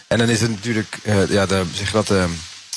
En 0.06 0.18
dan 0.18 0.28
is 0.28 0.40
het 0.40 0.50
natuurlijk, 0.50 0.98
ja, 1.28 1.46
de, 1.46 1.64
zeg 1.74 1.90
dat, 1.90 2.12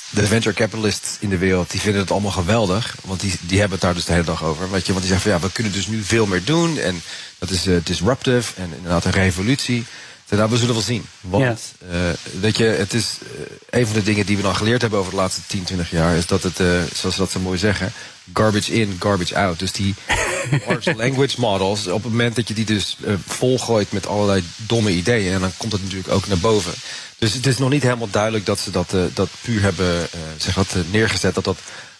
de 0.09 0.27
venture 0.27 0.55
capitalists 0.55 1.17
in 1.19 1.29
de 1.29 1.37
wereld, 1.37 1.71
die 1.71 1.79
vinden 1.79 2.01
het 2.01 2.11
allemaal 2.11 2.31
geweldig. 2.31 2.95
Want 3.05 3.19
die, 3.19 3.33
die 3.41 3.59
hebben 3.59 3.77
het 3.77 3.85
daar 3.85 3.93
dus 3.93 4.05
de 4.05 4.11
hele 4.11 4.23
dag 4.23 4.43
over. 4.43 4.71
Weet 4.71 4.85
je, 4.85 4.93
want 4.93 5.05
die 5.05 5.13
zeggen 5.13 5.31
van 5.31 5.39
ja, 5.39 5.47
we 5.47 5.53
kunnen 5.53 5.73
dus 5.73 5.87
nu 5.87 6.03
veel 6.03 6.25
meer 6.25 6.43
doen. 6.43 6.77
En 6.77 7.01
dat 7.37 7.49
is 7.49 7.67
eh, 7.67 7.75
disruptive 7.83 8.61
en 8.61 8.73
inderdaad 8.75 9.05
een 9.05 9.11
revolutie. 9.11 9.85
Nou, 10.29 10.49
we 10.49 10.57
zullen 10.57 10.73
wel 10.73 10.83
zien. 10.83 11.05
Want 11.21 11.73
eh, 11.89 11.99
weet 12.39 12.57
je, 12.57 12.63
het 12.63 12.93
is 12.93 13.17
eh, 13.21 13.79
een 13.79 13.85
van 13.85 13.95
de 13.95 14.03
dingen 14.03 14.25
die 14.25 14.35
we 14.35 14.41
dan 14.41 14.55
geleerd 14.55 14.81
hebben 14.81 14.99
over 14.99 15.11
de 15.11 15.17
laatste 15.17 15.41
10, 15.47 15.63
20 15.63 15.91
jaar, 15.91 16.15
is 16.15 16.25
dat 16.25 16.43
het, 16.43 16.55
zoals 16.93 17.15
ze 17.15 17.21
dat 17.21 17.31
zo 17.31 17.39
mooi 17.39 17.57
zeggen, 17.57 17.93
garbage 18.33 18.73
in, 18.73 18.95
garbage 18.99 19.35
out. 19.35 19.59
Dus 19.59 19.71
die 19.71 19.95
large 20.67 20.95
language 20.95 21.39
models, 21.39 21.87
op 21.87 22.03
het 22.03 22.11
moment 22.11 22.35
dat 22.35 22.47
je 22.47 22.53
die 22.53 22.65
dus 22.65 22.97
eh, 23.05 23.13
volgooit 23.27 23.91
met 23.91 24.07
allerlei 24.07 24.43
domme 24.55 24.91
ideeën, 24.91 25.33
en 25.33 25.39
dan 25.39 25.51
komt 25.57 25.71
het 25.71 25.81
natuurlijk 25.81 26.13
ook 26.13 26.27
naar 26.27 26.37
boven. 26.37 26.73
Dus 27.17 27.33
het 27.33 27.45
is 27.45 27.57
nog 27.57 27.69
niet 27.69 27.83
helemaal 27.83 28.09
duidelijk 28.09 28.45
dat 28.45 28.59
ze 28.59 28.71
dat, 28.71 28.93
eh, 28.93 29.01
dat 29.13 29.29
puur 29.41 29.61
hebben 29.61 30.03
eh, 30.03 30.19
zeg 30.37 30.53
dat, 30.53 30.75
neergezet, 30.91 31.35
dat 31.35 31.43
dat 31.43 31.57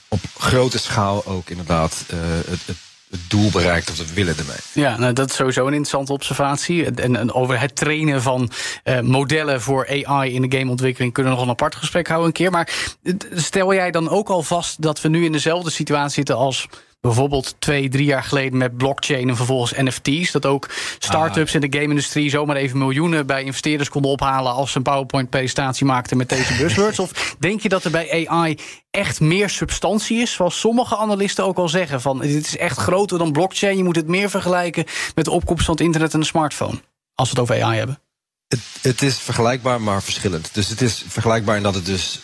op 0.08 0.22
grote 0.38 0.78
schaal 0.78 1.26
ook 1.26 1.50
inderdaad 1.50 2.04
het, 2.48 2.60
het, 2.66 2.78
het 3.10 3.20
doel 3.28 3.50
bereikt 3.50 3.90
of 3.90 3.98
het 3.98 4.14
willen 4.14 4.38
ermee. 4.38 4.58
Ja, 4.74 4.98
nou, 4.98 5.14
dat 5.14 5.30
is 5.30 5.36
sowieso 5.36 5.62
een 5.62 5.74
interessante 5.74 6.14
observatie. 6.14 6.86
En, 6.86 7.16
en 7.16 7.34
over 7.34 7.60
het 7.60 7.76
trainen 7.76 8.22
van 8.22 8.52
eh, 8.84 9.00
modellen 9.00 9.62
voor 9.62 10.04
AI 10.04 10.34
in 10.34 10.42
de 10.42 10.58
gameontwikkeling 10.58 11.14
kunnen 11.14 11.32
we 11.32 11.38
nog 11.38 11.48
een 11.48 11.54
apart 11.54 11.76
gesprek 11.76 12.08
houden 12.08 12.28
een 12.28 12.34
keer. 12.34 12.52
Maar 12.52 12.98
eh, 13.04 13.14
stel 13.34 13.74
jij 13.74 13.92
dan 13.92 14.10
ook 14.10 14.30
al 14.30 14.44
vast 14.44 14.82
dat 14.82 15.02
we 15.02 15.10
nu 15.10 15.26
in 15.26 15.32
dezelfde 15.32 15.70
situatie 15.70 16.14
zitten 16.14 16.36
als 16.36 16.68
bijvoorbeeld 17.02 17.56
twee, 17.60 17.90
drie 17.90 18.06
jaar 18.06 18.24
geleden 18.24 18.58
met 18.58 18.78
blockchain 18.78 19.30
en 19.30 19.36
vervolgens 19.36 19.72
NFT's. 19.72 20.32
Dat 20.32 20.46
ook 20.46 20.70
start-ups 21.00 21.54
in 21.54 21.62
de 21.62 21.78
game-industrie 21.80 22.30
zomaar 22.30 22.56
even 22.56 22.78
miljoenen 22.78 23.26
bij 23.26 23.44
investeerders 23.44 23.90
konden 23.90 24.12
ophalen 24.12 24.54
als 24.54 24.72
ze 24.72 24.78
een 24.78 24.84
PowerPoint-presentatie 24.84 25.86
maakten 25.86 26.18
met 26.18 26.30
deze 26.30 26.58
buzzwords? 26.58 27.00
of 27.00 27.36
denk 27.40 27.62
je 27.62 27.70
dat 27.70 27.84
er 27.84 27.92
bij 27.92 28.28
AI 28.28 28.58
echt 28.92 29.20
meer 29.20 29.50
substantie 29.50 30.22
is, 30.22 30.34
zoals 30.34 30.60
sommige 30.60 30.98
analisten 30.98 31.46
ook 31.46 31.58
al 31.58 31.70
zeggen? 31.70 32.02
Van 32.02 32.20
dit 32.20 32.46
is 32.46 32.58
echt 32.58 32.78
groter 32.78 33.18
dan 33.18 33.32
blockchain. 33.32 33.78
Je 33.78 33.84
moet 33.84 33.96
het 33.96 34.08
meer 34.08 34.30
vergelijken 34.30 34.86
met 35.16 35.26
de 35.26 35.32
opkomst 35.32 35.66
van 35.66 35.74
het 35.74 35.84
internet 35.84 36.14
en 36.14 36.20
de 36.20 36.26
smartphone. 36.26 36.80
Als 37.16 37.32
we 37.32 37.40
het 37.40 37.40
over 37.40 37.64
AI 37.64 37.78
hebben. 37.78 38.09
Het, 38.50 38.60
het 38.82 39.02
is 39.02 39.18
vergelijkbaar, 39.18 39.82
maar 39.82 40.04
verschillend. 40.04 40.50
Dus 40.52 40.68
het 40.68 40.82
is 40.82 41.04
vergelijkbaar 41.08 41.58
in 41.58 41.64
dat 41.64 41.76
het 41.76 41.86
dus. 41.86 42.20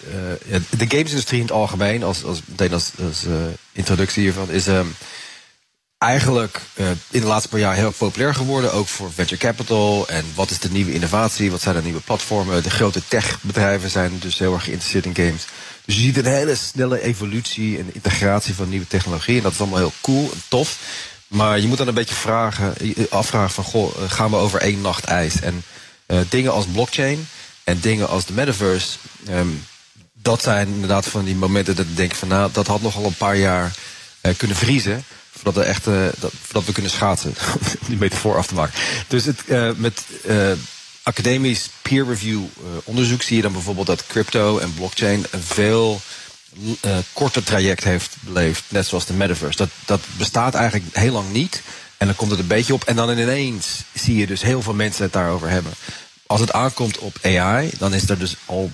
ja, 0.46 0.60
de 0.70 0.86
gamesindustrie 0.88 1.40
in 1.40 1.46
het 1.46 1.56
algemeen, 1.56 2.04
als, 2.04 2.24
als, 2.24 2.42
als, 2.72 2.92
als 3.06 3.26
eh, 3.26 3.34
introductie 3.72 4.22
hiervan, 4.22 4.50
is 4.50 4.68
ehm, 4.68 4.88
eigenlijk 5.98 6.62
eh, 6.74 6.90
in 7.10 7.22
de 7.22 7.28
laatste 7.28 7.50
paar 7.50 7.60
jaar 7.60 7.76
heel 7.76 7.92
populair 7.92 8.34
geworden. 8.36 8.74
Ook 8.74 8.88
voor 8.88 9.12
venture 9.12 9.42
capital. 9.42 10.08
En 10.08 10.26
wat 10.36 10.50
is 10.50 10.60
de 10.60 10.72
nieuwe 10.72 10.94
innovatie? 10.94 11.52
Wat 11.52 11.62
zijn 11.62 11.76
de 11.76 11.82
nieuwe 11.82 12.02
platformen? 12.02 12.64
De 12.64 12.70
grote 12.70 13.02
techbedrijven 13.08 13.90
zijn 13.90 14.20
dus 14.20 14.40
heel 14.40 14.54
erg 14.54 14.64
geïnteresseerd 14.64 15.06
in 15.06 15.16
games. 15.16 15.46
Dus 15.86 15.96
je 15.96 16.02
ziet 16.02 16.18
een 16.18 16.26
hele 16.26 16.56
snelle 16.56 17.02
evolutie 17.02 17.78
en 17.78 17.90
integratie 17.94 18.54
van 18.54 18.70
nieuwe 18.70 18.88
technologie. 18.88 19.38
En 19.38 19.44
dat 19.44 19.52
is 19.52 19.60
allemaal 19.60 19.80
heel 19.80 19.94
cool 20.02 20.32
en 20.32 20.42
tof. 20.48 20.78
Maar 21.28 21.60
je 21.60 21.68
moet 21.68 21.78
dan 21.78 21.88
een 21.88 21.94
beetje 21.94 22.16
vragen, 22.16 22.74
afvragen 23.10 23.54
van, 23.54 23.64
goh, 23.64 23.96
gaan 24.08 24.30
we 24.30 24.36
over 24.36 24.60
één 24.60 24.82
nacht 24.82 25.04
ijs? 25.04 25.42
En 25.42 25.54
uh, 25.54 25.75
dingen 26.30 26.52
als 26.52 26.66
blockchain 26.66 27.28
en 27.64 27.80
dingen 27.80 28.10
als 28.10 28.26
de 28.26 28.34
metaverse, 28.34 28.98
um, 29.30 29.66
dat 30.14 30.42
zijn 30.42 30.68
inderdaad 30.68 31.06
van 31.06 31.26
die 31.26 31.36
momenten 31.36 31.76
dat 31.76 31.86
ik 31.86 31.96
denk 31.96 32.16
van, 32.16 32.28
nou, 32.28 32.50
dat 32.52 32.68
had 32.68 32.82
nogal 32.82 33.06
een 33.06 33.16
paar 33.18 33.38
jaar 33.38 33.74
uh, 34.22 34.34
kunnen 34.38 34.58
vriezen. 34.58 35.04
Voordat 35.32 35.64
we 35.64 35.70
echt, 35.70 35.88
uh, 35.88 36.06
dat, 36.20 36.32
voordat 36.42 36.66
we 36.66 36.72
kunnen 36.72 36.92
schaatsen. 36.92 37.36
Om 37.54 37.60
die 37.88 37.98
metafoor 37.98 38.38
af 38.38 38.48
te 38.48 38.54
maken. 38.54 38.80
Dus 39.08 39.26
het, 39.26 39.44
met 39.78 40.04
academisch 41.04 41.70
peer 41.82 42.06
review 42.06 42.42
onderzoek 42.84 43.22
zie 43.22 43.36
je 43.36 43.42
dan 43.42 43.52
bijvoorbeeld 43.52 43.88
dat 43.88 44.08
crypto 44.08 44.58
en 44.58 44.74
blockchain 44.74 45.26
een 45.32 45.44
veel 45.44 46.02
uh, 46.64 46.98
korte 47.14 47.44
traject 47.44 47.84
heeft 47.84 48.16
beleefd, 48.20 48.64
net 48.68 48.88
zoals 48.88 49.06
de 49.06 49.14
metaverse. 49.14 49.58
Dat, 49.58 49.70
dat 49.86 50.02
bestaat 50.18 50.54
eigenlijk 50.54 50.96
heel 50.96 51.12
lang 51.12 51.32
niet. 51.32 51.62
En 51.98 52.08
dan 52.08 52.16
komt 52.16 52.32
het 52.32 52.40
een 52.40 52.48
beetje 52.48 52.74
op. 52.74 52.84
En 52.84 52.96
dan 52.96 53.18
ineens 53.18 53.84
zie 53.94 54.18
je 54.18 54.28
dus 54.28 54.42
heel 54.42 54.62
veel 54.62 54.74
mensen 54.74 55.04
het 55.04 55.14
daarover 55.14 55.50
hebben. 55.50 55.72
Als 56.28 56.40
het 56.40 56.52
aankomt 56.52 56.98
op 56.98 57.18
AI, 57.24 57.72
dan 57.78 57.94
is 57.94 58.10
er 58.10 58.20
dus 58.20 58.36
al 58.46 58.72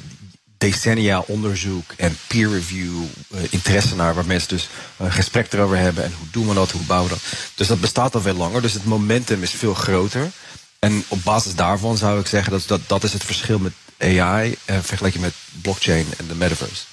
decennia 0.57 1.23
onderzoek 1.27 1.93
en 1.97 2.17
peer 2.27 2.49
review 2.49 3.03
uh, 3.33 3.39
interesse 3.49 3.95
naar, 3.95 4.13
waar 4.13 4.25
mensen 4.25 4.49
dus 4.49 4.69
een 4.97 5.11
gesprek 5.11 5.53
erover 5.53 5.77
hebben 5.77 6.03
en 6.03 6.13
hoe 6.17 6.27
doen 6.31 6.47
we 6.47 6.53
dat, 6.53 6.71
hoe 6.71 6.81
bouwen 6.81 7.09
we 7.09 7.15
dat. 7.15 7.51
Dus 7.55 7.67
dat 7.67 7.81
bestaat 7.81 8.15
al 8.15 8.21
veel 8.21 8.33
langer, 8.33 8.61
dus 8.61 8.73
het 8.73 8.85
momentum 8.85 9.43
is 9.43 9.51
veel 9.51 9.73
groter. 9.73 10.31
En 10.79 11.03
op 11.07 11.23
basis 11.23 11.55
daarvan 11.55 11.97
zou 11.97 12.19
ik 12.19 12.27
zeggen 12.27 12.51
dat 12.51 12.63
dat, 12.67 12.81
dat 12.87 13.03
is 13.03 13.13
het 13.13 13.23
verschil 13.23 13.59
met 13.59 13.73
AI 13.97 14.55
uh, 14.65 14.77
vergeleken 14.81 15.21
met 15.21 15.33
blockchain 15.61 16.05
en 16.17 16.27
de 16.27 16.35
metaverse. 16.35 16.83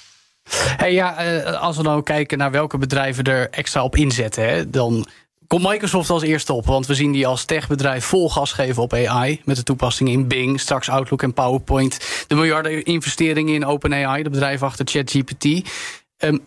Hey, 0.53 0.93
ja, 0.93 1.39
als 1.41 1.77
we 1.77 1.83
nou 1.83 2.03
kijken 2.03 2.37
naar 2.37 2.51
welke 2.51 2.77
bedrijven 2.77 3.23
er 3.23 3.49
extra 3.49 3.83
op 3.83 3.95
inzetten, 3.95 4.49
hè, 4.49 4.69
dan 4.69 5.07
komt 5.49 5.67
Microsoft 5.67 6.09
als 6.09 6.23
eerste 6.23 6.53
op. 6.53 6.65
Want 6.65 6.85
we 6.85 6.95
zien 6.95 7.11
die 7.11 7.27
als 7.27 7.45
techbedrijf 7.45 8.05
vol 8.05 8.29
gas 8.29 8.51
geven 8.51 8.83
op 8.83 8.93
AI. 8.93 9.41
Met 9.45 9.55
de 9.55 9.63
toepassingen 9.63 10.13
in 10.13 10.27
Bing, 10.27 10.59
straks 10.59 10.89
Outlook 10.89 11.23
en 11.23 11.33
PowerPoint. 11.33 12.25
De 12.27 12.35
miljarden 12.35 12.83
investeringen 12.83 13.53
in 13.53 13.65
OpenAI, 13.65 14.23
de 14.23 14.29
bedrijf 14.29 14.63
achter 14.63 14.85
ChatGPT. 14.87 15.69
Um, 16.23 16.39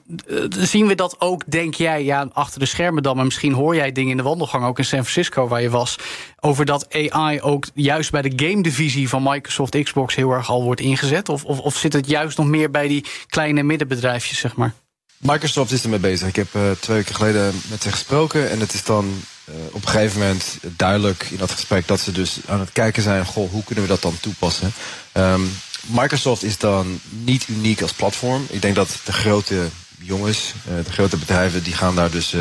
zien 0.48 0.86
we 0.86 0.94
dat 0.94 1.20
ook, 1.20 1.42
denk 1.46 1.74
jij, 1.74 2.04
ja, 2.04 2.28
achter 2.32 2.60
de 2.60 2.66
schermen 2.66 3.02
dan, 3.02 3.16
maar 3.16 3.24
misschien 3.24 3.52
hoor 3.52 3.74
jij 3.74 3.92
dingen 3.92 4.10
in 4.10 4.16
de 4.16 4.22
wandelgang, 4.22 4.64
ook 4.64 4.78
in 4.78 4.84
San 4.84 5.04
Francisco 5.04 5.48
waar 5.48 5.62
je 5.62 5.70
was, 5.70 5.98
over 6.40 6.64
dat 6.64 7.10
AI 7.10 7.40
ook 7.40 7.66
juist 7.74 8.10
bij 8.10 8.22
de 8.22 8.48
game 8.48 8.62
divisie 8.62 9.08
van 9.08 9.22
Microsoft 9.22 9.82
Xbox 9.82 10.14
heel 10.14 10.30
erg 10.30 10.50
al 10.50 10.62
wordt 10.62 10.80
ingezet? 10.80 11.28
Of, 11.28 11.44
of, 11.44 11.58
of 11.58 11.76
zit 11.76 11.92
het 11.92 12.06
juist 12.06 12.38
nog 12.38 12.46
meer 12.46 12.70
bij 12.70 12.88
die 12.88 13.04
kleine 13.26 13.62
middenbedrijfjes, 13.62 14.38
zeg 14.38 14.56
maar? 14.56 14.74
Microsoft 15.22 15.72
is 15.72 15.82
ermee 15.82 15.98
bezig. 15.98 16.28
Ik 16.28 16.36
heb 16.36 16.54
uh, 16.54 16.62
twee 16.80 16.96
weken 16.96 17.14
geleden 17.14 17.62
met 17.68 17.82
ze 17.82 17.90
gesproken. 17.90 18.50
En 18.50 18.60
het 18.60 18.74
is 18.74 18.84
dan 18.84 19.22
uh, 19.48 19.54
op 19.66 19.82
een 19.82 19.88
gegeven 19.88 20.20
moment 20.20 20.44
duidelijk 20.76 21.26
in 21.30 21.36
dat 21.36 21.50
gesprek 21.50 21.88
dat 21.88 22.00
ze 22.00 22.12
dus 22.12 22.36
aan 22.46 22.60
het 22.60 22.72
kijken 22.72 23.02
zijn: 23.02 23.26
goh, 23.26 23.50
hoe 23.50 23.64
kunnen 23.64 23.84
we 23.84 23.90
dat 23.90 24.02
dan 24.02 24.16
toepassen? 24.20 24.72
Um, 25.12 25.58
Microsoft 25.86 26.42
is 26.42 26.58
dan 26.58 27.00
niet 27.08 27.48
uniek 27.48 27.82
als 27.82 27.92
platform. 27.92 28.46
Ik 28.48 28.62
denk 28.62 28.74
dat 28.74 28.98
de 29.04 29.12
grote 29.12 29.68
jongens, 29.98 30.52
uh, 30.68 30.84
de 30.84 30.92
grote 30.92 31.16
bedrijven, 31.16 31.62
die 31.62 31.74
gaan 31.74 31.94
daar 31.94 32.10
dus 32.10 32.34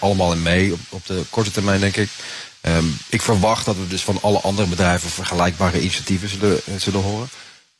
allemaal 0.00 0.32
in 0.32 0.42
mee 0.42 0.74
op, 0.88 1.06
de 1.06 1.22
korte 1.30 1.50
termijn, 1.50 1.80
denk 1.80 1.96
ik. 1.96 2.08
Um, 2.62 2.98
ik 3.08 3.22
verwacht 3.22 3.64
dat 3.64 3.76
we 3.76 3.86
dus 3.88 4.02
van 4.02 4.18
alle 4.22 4.40
andere 4.40 4.68
bedrijven 4.68 5.10
vergelijkbare 5.10 5.80
initiatieven 5.80 6.28
zullen, 6.28 6.60
zullen 6.76 7.02
horen. 7.02 7.28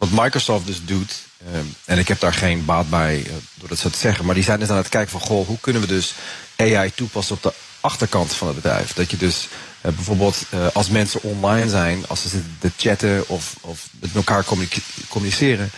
Wat 0.00 0.10
Microsoft 0.10 0.66
dus 0.66 0.84
doet, 0.84 1.12
um, 1.54 1.74
en 1.84 1.98
ik 1.98 2.08
heb 2.08 2.20
daar 2.20 2.32
geen 2.32 2.64
baat 2.64 2.90
bij 2.90 3.18
uh, 3.18 3.32
door 3.54 3.68
dat 3.68 3.78
zo 3.78 3.88
te 3.88 3.98
zeggen, 3.98 4.24
maar 4.24 4.34
die 4.34 4.44
zijn 4.44 4.58
dus 4.58 4.68
aan 4.68 4.76
het 4.76 4.88
kijken 4.88 5.10
van 5.10 5.20
goh, 5.20 5.46
hoe 5.46 5.60
kunnen 5.60 5.82
we 5.82 5.88
dus 5.88 6.14
AI 6.56 6.92
toepassen 6.94 7.36
op 7.36 7.42
de 7.42 7.52
achterkant 7.80 8.32
van 8.32 8.46
het 8.46 8.56
bedrijf. 8.56 8.92
Dat 8.92 9.10
je 9.10 9.16
dus 9.16 9.48
uh, 9.82 9.92
bijvoorbeeld 9.92 10.42
uh, 10.54 10.66
als 10.72 10.88
mensen 10.88 11.22
online 11.22 11.68
zijn, 11.68 12.08
als 12.08 12.22
ze 12.22 12.28
zitten 12.28 12.72
chatten 12.76 13.28
of, 13.28 13.56
of 13.60 13.88
met 14.00 14.14
elkaar 14.14 14.44
communiceren, 15.08 15.70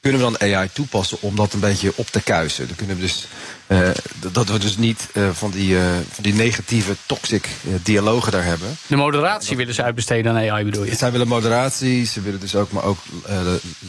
kunnen 0.00 0.20
we 0.20 0.36
dan 0.36 0.54
AI 0.54 0.68
toepassen 0.72 1.18
om 1.20 1.36
dat 1.36 1.52
een 1.52 1.60
beetje 1.60 1.92
op 1.96 2.06
te 2.10 2.22
kuisen. 2.22 2.66
Dan 2.66 2.76
kunnen 2.76 2.96
we 2.96 3.02
dus, 3.02 3.26
uh, 3.66 3.88
dat 4.32 4.48
we 4.48 4.58
dus 4.58 4.76
niet 4.76 5.08
uh, 5.12 5.30
van, 5.32 5.50
die, 5.50 5.68
uh, 5.68 5.82
van 6.10 6.22
die 6.22 6.34
negatieve, 6.34 6.96
toxic 7.06 7.48
dialogen 7.82 8.32
daar 8.32 8.44
hebben. 8.44 8.76
De 8.86 8.96
moderatie 8.96 9.48
dat, 9.48 9.58
willen 9.58 9.74
ze 9.74 9.82
uitbesteden 9.82 10.36
aan 10.36 10.50
AI, 10.50 10.64
bedoel 10.64 10.84
je? 10.84 10.94
Zij 10.94 11.12
willen 11.12 11.28
moderatie, 11.28 12.06
ze 12.06 12.20
willen 12.20 12.40
dus 12.40 12.54
ook, 12.54 12.70
maar 12.70 12.84
ook 12.84 12.98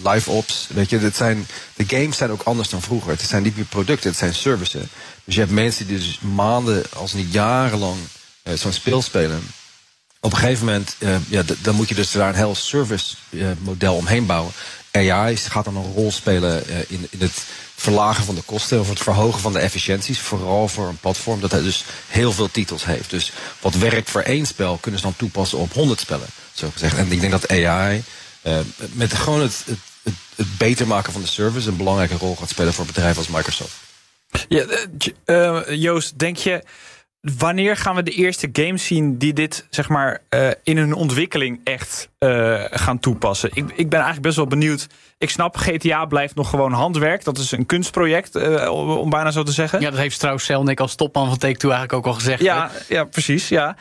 live 0.03 0.31
ops. 0.31 0.67
Weet 0.73 0.89
je, 0.89 0.99
dit 0.99 1.15
zijn, 1.15 1.47
de 1.73 1.83
games 1.87 2.17
zijn 2.17 2.31
ook 2.31 2.41
anders 2.41 2.69
dan 2.69 2.81
vroeger. 2.81 3.11
Het 3.11 3.21
zijn 3.21 3.43
niet 3.43 3.55
meer 3.55 3.65
producten, 3.65 4.09
het 4.09 4.19
zijn 4.19 4.33
services. 4.33 4.83
Dus 5.23 5.33
je 5.33 5.39
hebt 5.39 5.53
mensen 5.53 5.87
die 5.87 5.97
dus 5.97 6.19
maanden, 6.19 6.83
als 6.93 7.13
niet 7.13 7.33
jarenlang, 7.33 7.97
zo'n 8.53 8.73
speel 8.73 9.01
spelen. 9.01 9.41
Op 10.19 10.31
een 10.31 10.37
gegeven 10.37 10.65
moment, 10.65 10.95
ja, 11.27 11.43
dan 11.61 11.75
moet 11.75 11.89
je 11.89 11.95
dus 11.95 12.11
daar 12.11 12.29
een 12.29 12.35
heel 12.35 12.55
service 12.55 13.15
model 13.59 13.95
omheen 13.95 14.25
bouwen. 14.25 14.51
AI 14.91 15.37
gaat 15.37 15.65
dan 15.65 15.75
een 15.75 15.93
rol 15.93 16.11
spelen 16.11 16.63
in, 16.87 17.07
in, 17.09 17.19
het 17.19 17.43
verlagen 17.75 18.25
van 18.25 18.35
de 18.35 18.41
kosten 18.41 18.79
of 18.79 18.89
het 18.89 18.99
verhogen 18.99 19.41
van 19.41 19.53
de 19.53 19.59
efficiënties. 19.59 20.19
Vooral 20.19 20.67
voor 20.67 20.87
een 20.87 20.97
platform 20.97 21.39
dat 21.39 21.51
dus 21.51 21.83
heel 22.07 22.31
veel 22.31 22.51
titels 22.51 22.85
heeft. 22.85 23.09
Dus 23.09 23.31
wat 23.59 23.75
werkt 23.75 24.09
voor 24.09 24.21
één 24.21 24.45
spel 24.45 24.77
kunnen 24.77 24.99
ze 24.99 25.05
dan 25.05 25.15
toepassen 25.15 25.57
op 25.57 25.73
honderd 25.73 25.99
spellen. 25.99 26.27
Zo 26.53 26.69
gezegd. 26.73 26.97
En 26.97 27.11
ik 27.11 27.19
denk 27.19 27.31
dat 27.31 27.49
AI 27.49 28.03
uh, 28.43 28.59
met 28.91 29.13
gewoon 29.13 29.41
het, 29.41 29.63
het, 29.65 29.79
het, 30.35 30.57
beter 30.57 30.87
maken 30.87 31.11
van 31.11 31.21
de 31.21 31.27
service 31.27 31.69
een 31.69 31.77
belangrijke 31.77 32.17
rol 32.17 32.35
gaat 32.35 32.49
spelen 32.49 32.73
voor 32.73 32.85
bedrijven 32.85 33.17
als 33.17 33.27
Microsoft. 33.27 33.73
Ja, 34.47 34.65
uh, 35.25 35.61
Joost, 35.81 36.19
denk 36.19 36.37
je 36.37 36.63
wanneer 37.37 37.77
gaan 37.77 37.95
we 37.95 38.03
de 38.03 38.11
eerste 38.11 38.49
games 38.53 38.85
zien 38.85 39.17
die 39.17 39.33
dit 39.33 39.67
zeg 39.69 39.89
maar 39.89 40.21
uh, 40.29 40.49
in 40.63 40.77
hun 40.77 40.93
ontwikkeling 40.93 41.61
echt 41.63 42.09
uh, 42.19 42.63
gaan 42.69 42.99
toepassen? 42.99 43.49
Ik, 43.53 43.65
ik 43.69 43.89
ben 43.89 43.99
eigenlijk 43.99 44.21
best 44.21 44.35
wel 44.35 44.47
benieuwd. 44.47 44.87
Ik 45.17 45.29
snap, 45.29 45.57
GTA 45.57 46.05
blijft 46.05 46.35
nog 46.35 46.49
gewoon 46.49 46.71
handwerk. 46.71 47.23
Dat 47.23 47.37
is 47.37 47.51
een 47.51 47.65
kunstproject, 47.65 48.35
uh, 48.35 48.69
om 48.71 49.09
bijna 49.09 49.31
zo 49.31 49.43
te 49.43 49.51
zeggen. 49.51 49.81
Ja, 49.81 49.89
dat 49.89 49.99
heeft 49.99 50.17
trouwens 50.19 50.45
Selnik 50.45 50.79
als 50.79 50.95
topman 50.95 51.27
van 51.27 51.37
Take-Two 51.37 51.69
eigenlijk 51.69 51.99
ook 51.99 52.13
al 52.13 52.19
gezegd. 52.19 52.41
Ja, 52.41 52.71
ja 52.87 53.03
precies. 53.03 53.49
Ja. 53.49 53.75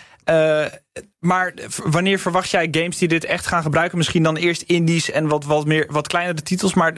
maar 1.19 1.55
wanneer 1.85 2.19
verwacht 2.19 2.51
jij 2.51 2.69
games 2.71 2.99
die 2.99 3.09
dit 3.09 3.25
echt 3.25 3.47
gaan 3.47 3.63
gebruiken? 3.63 3.99
Misschien 3.99 4.23
dan 4.23 4.37
eerst 4.37 4.63
indies 4.63 5.11
en 5.11 5.29
wat, 5.29 5.45
wat, 5.45 5.67
meer, 5.67 5.87
wat 5.91 6.07
kleinere 6.07 6.43
titels. 6.43 6.75
Maar 6.75 6.95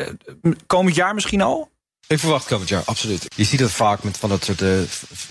komend 0.67 0.95
jaar 0.95 1.15
misschien 1.15 1.43
al? 1.43 1.71
Ik 2.09 2.19
verwacht 2.19 2.47
komend 2.47 2.69
jaar, 2.69 2.83
absoluut. 2.85 3.27
Je 3.35 3.45
ziet 3.45 3.61
het 3.61 3.71
vaak 3.71 4.03
met 4.03 4.17
van 4.17 4.29
dat 4.29 4.45
soort 4.45 4.61
uh, 4.61 4.79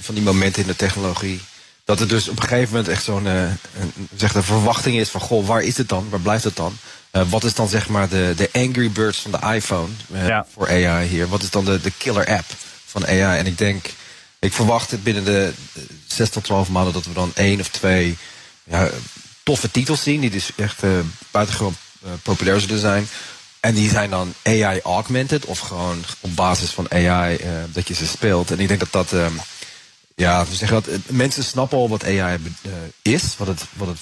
van 0.01 0.15
die 0.15 0.23
momenten 0.23 0.61
in 0.61 0.67
de 0.67 0.75
technologie. 0.75 1.41
Dat 1.83 1.99
er 1.99 2.07
dus 2.07 2.27
op 2.27 2.35
een 2.35 2.47
gegeven 2.47 2.69
moment 2.69 2.87
echt 2.87 3.03
zo'n 3.03 3.25
uh, 3.25 3.51
zeg 4.15 4.31
verwachting 4.31 4.97
is 4.97 5.09
van 5.09 5.21
goh, 5.21 5.47
waar 5.47 5.61
is 5.61 5.77
het 5.77 5.89
dan? 5.89 6.09
Waar 6.09 6.19
blijft 6.19 6.43
het 6.43 6.55
dan? 6.55 6.77
Uh, 7.11 7.21
wat 7.29 7.43
is 7.43 7.53
dan 7.53 7.67
zeg 7.67 7.87
maar 7.87 8.09
de, 8.09 8.33
de 8.37 8.49
Angry 8.53 8.91
Birds 8.91 9.19
van 9.19 9.31
de 9.31 9.53
iPhone 9.53 9.89
ja. 10.13 10.45
voor 10.53 10.67
AI 10.67 11.07
hier? 11.07 11.27
Wat 11.27 11.43
is 11.43 11.49
dan 11.49 11.65
de, 11.65 11.81
de 11.81 11.91
killer 11.97 12.27
app 12.27 12.45
van 12.85 13.05
AI? 13.05 13.37
En 13.39 13.45
ik 13.45 13.57
denk, 13.57 13.85
ik 14.39 14.53
verwacht 14.53 15.03
binnen 15.03 15.25
de 15.25 15.53
6 16.07 16.29
tot 16.29 16.43
12 16.43 16.69
maanden 16.69 16.93
dat 16.93 17.05
we 17.05 17.13
dan 17.13 17.31
één 17.35 17.59
of 17.59 17.67
twee 17.67 18.17
ja, 18.63 18.89
toffe 19.43 19.71
titels 19.71 20.03
zien. 20.03 20.21
Die 20.21 20.29
dus 20.29 20.51
echt 20.55 20.83
buitengewoon 21.31 21.75
populair 22.23 22.59
zullen 22.59 22.79
zijn. 22.79 23.07
En 23.65 23.73
die 23.73 23.89
zijn 23.89 24.09
dan 24.09 24.33
AI 24.43 24.79
augmented 24.83 25.45
of 25.45 25.59
gewoon 25.59 26.03
op 26.19 26.35
basis 26.35 26.69
van 26.69 26.91
AI 26.91 27.37
uh, 27.37 27.47
dat 27.71 27.87
je 27.87 27.93
ze 27.93 28.07
speelt. 28.07 28.51
En 28.51 28.59
ik 28.59 28.67
denk 28.67 28.79
dat 28.79 28.91
dat, 28.91 29.11
um, 29.11 29.39
ja, 30.15 30.45
we 30.45 30.55
zeggen 30.55 30.83
dat 30.83 30.93
uh, 30.93 30.99
mensen 31.07 31.43
snappen 31.43 31.77
al 31.77 31.89
wat 31.89 32.03
AI 32.03 32.37
uh, 32.61 32.71
is, 33.01 33.23
wat 33.37 33.47
het, 33.47 33.61
wat 33.73 33.87
het 33.87 33.99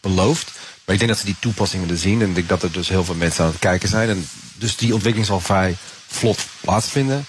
belooft. 0.00 0.50
Maar 0.84 0.94
ik 0.94 0.98
denk 0.98 1.10
dat 1.10 1.20
ze 1.20 1.24
die 1.24 1.36
toepassing 1.38 1.82
willen 1.82 1.98
zien. 1.98 2.22
En 2.22 2.28
ik 2.28 2.34
denk 2.34 2.48
dat 2.48 2.62
er 2.62 2.72
dus 2.72 2.88
heel 2.88 3.04
veel 3.04 3.14
mensen 3.14 3.44
aan 3.44 3.50
het 3.50 3.58
kijken 3.58 3.88
zijn. 3.88 4.08
En 4.08 4.28
dus 4.54 4.76
die 4.76 4.92
ontwikkeling 4.92 5.26
zal 5.26 5.40
vrij 5.40 5.76
vlot 6.06 6.38
plaatsvinden. 6.60 7.26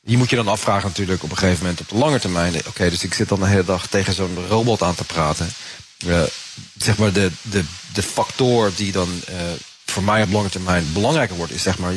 Je 0.00 0.16
moet 0.16 0.30
je 0.30 0.36
dan 0.36 0.48
afvragen 0.48 0.88
natuurlijk 0.88 1.22
op 1.22 1.30
een 1.30 1.38
gegeven 1.38 1.62
moment 1.62 1.80
op 1.80 1.88
de 1.88 1.96
lange 1.96 2.18
termijn. 2.18 2.54
Oké, 2.66 2.90
dus 2.90 3.04
ik 3.04 3.14
zit 3.14 3.28
dan 3.28 3.40
de 3.40 3.46
hele 3.46 3.64
dag 3.64 3.86
tegen 3.86 4.14
zo'n 4.14 4.46
robot 4.48 4.82
aan 4.82 4.94
te 4.94 5.04
praten. 5.04 5.52
zeg 6.76 6.96
maar 6.96 7.12
de, 7.12 7.30
de, 7.42 7.64
de 7.92 8.02
factor 8.02 8.72
die 8.76 8.92
dan 8.92 9.08
voor 9.92 10.02
mij 10.02 10.22
op 10.22 10.32
lange 10.32 10.48
termijn 10.48 10.92
belangrijker 10.92 11.36
wordt, 11.36 11.52
is 11.52 11.62
zeg 11.62 11.78
maar, 11.78 11.92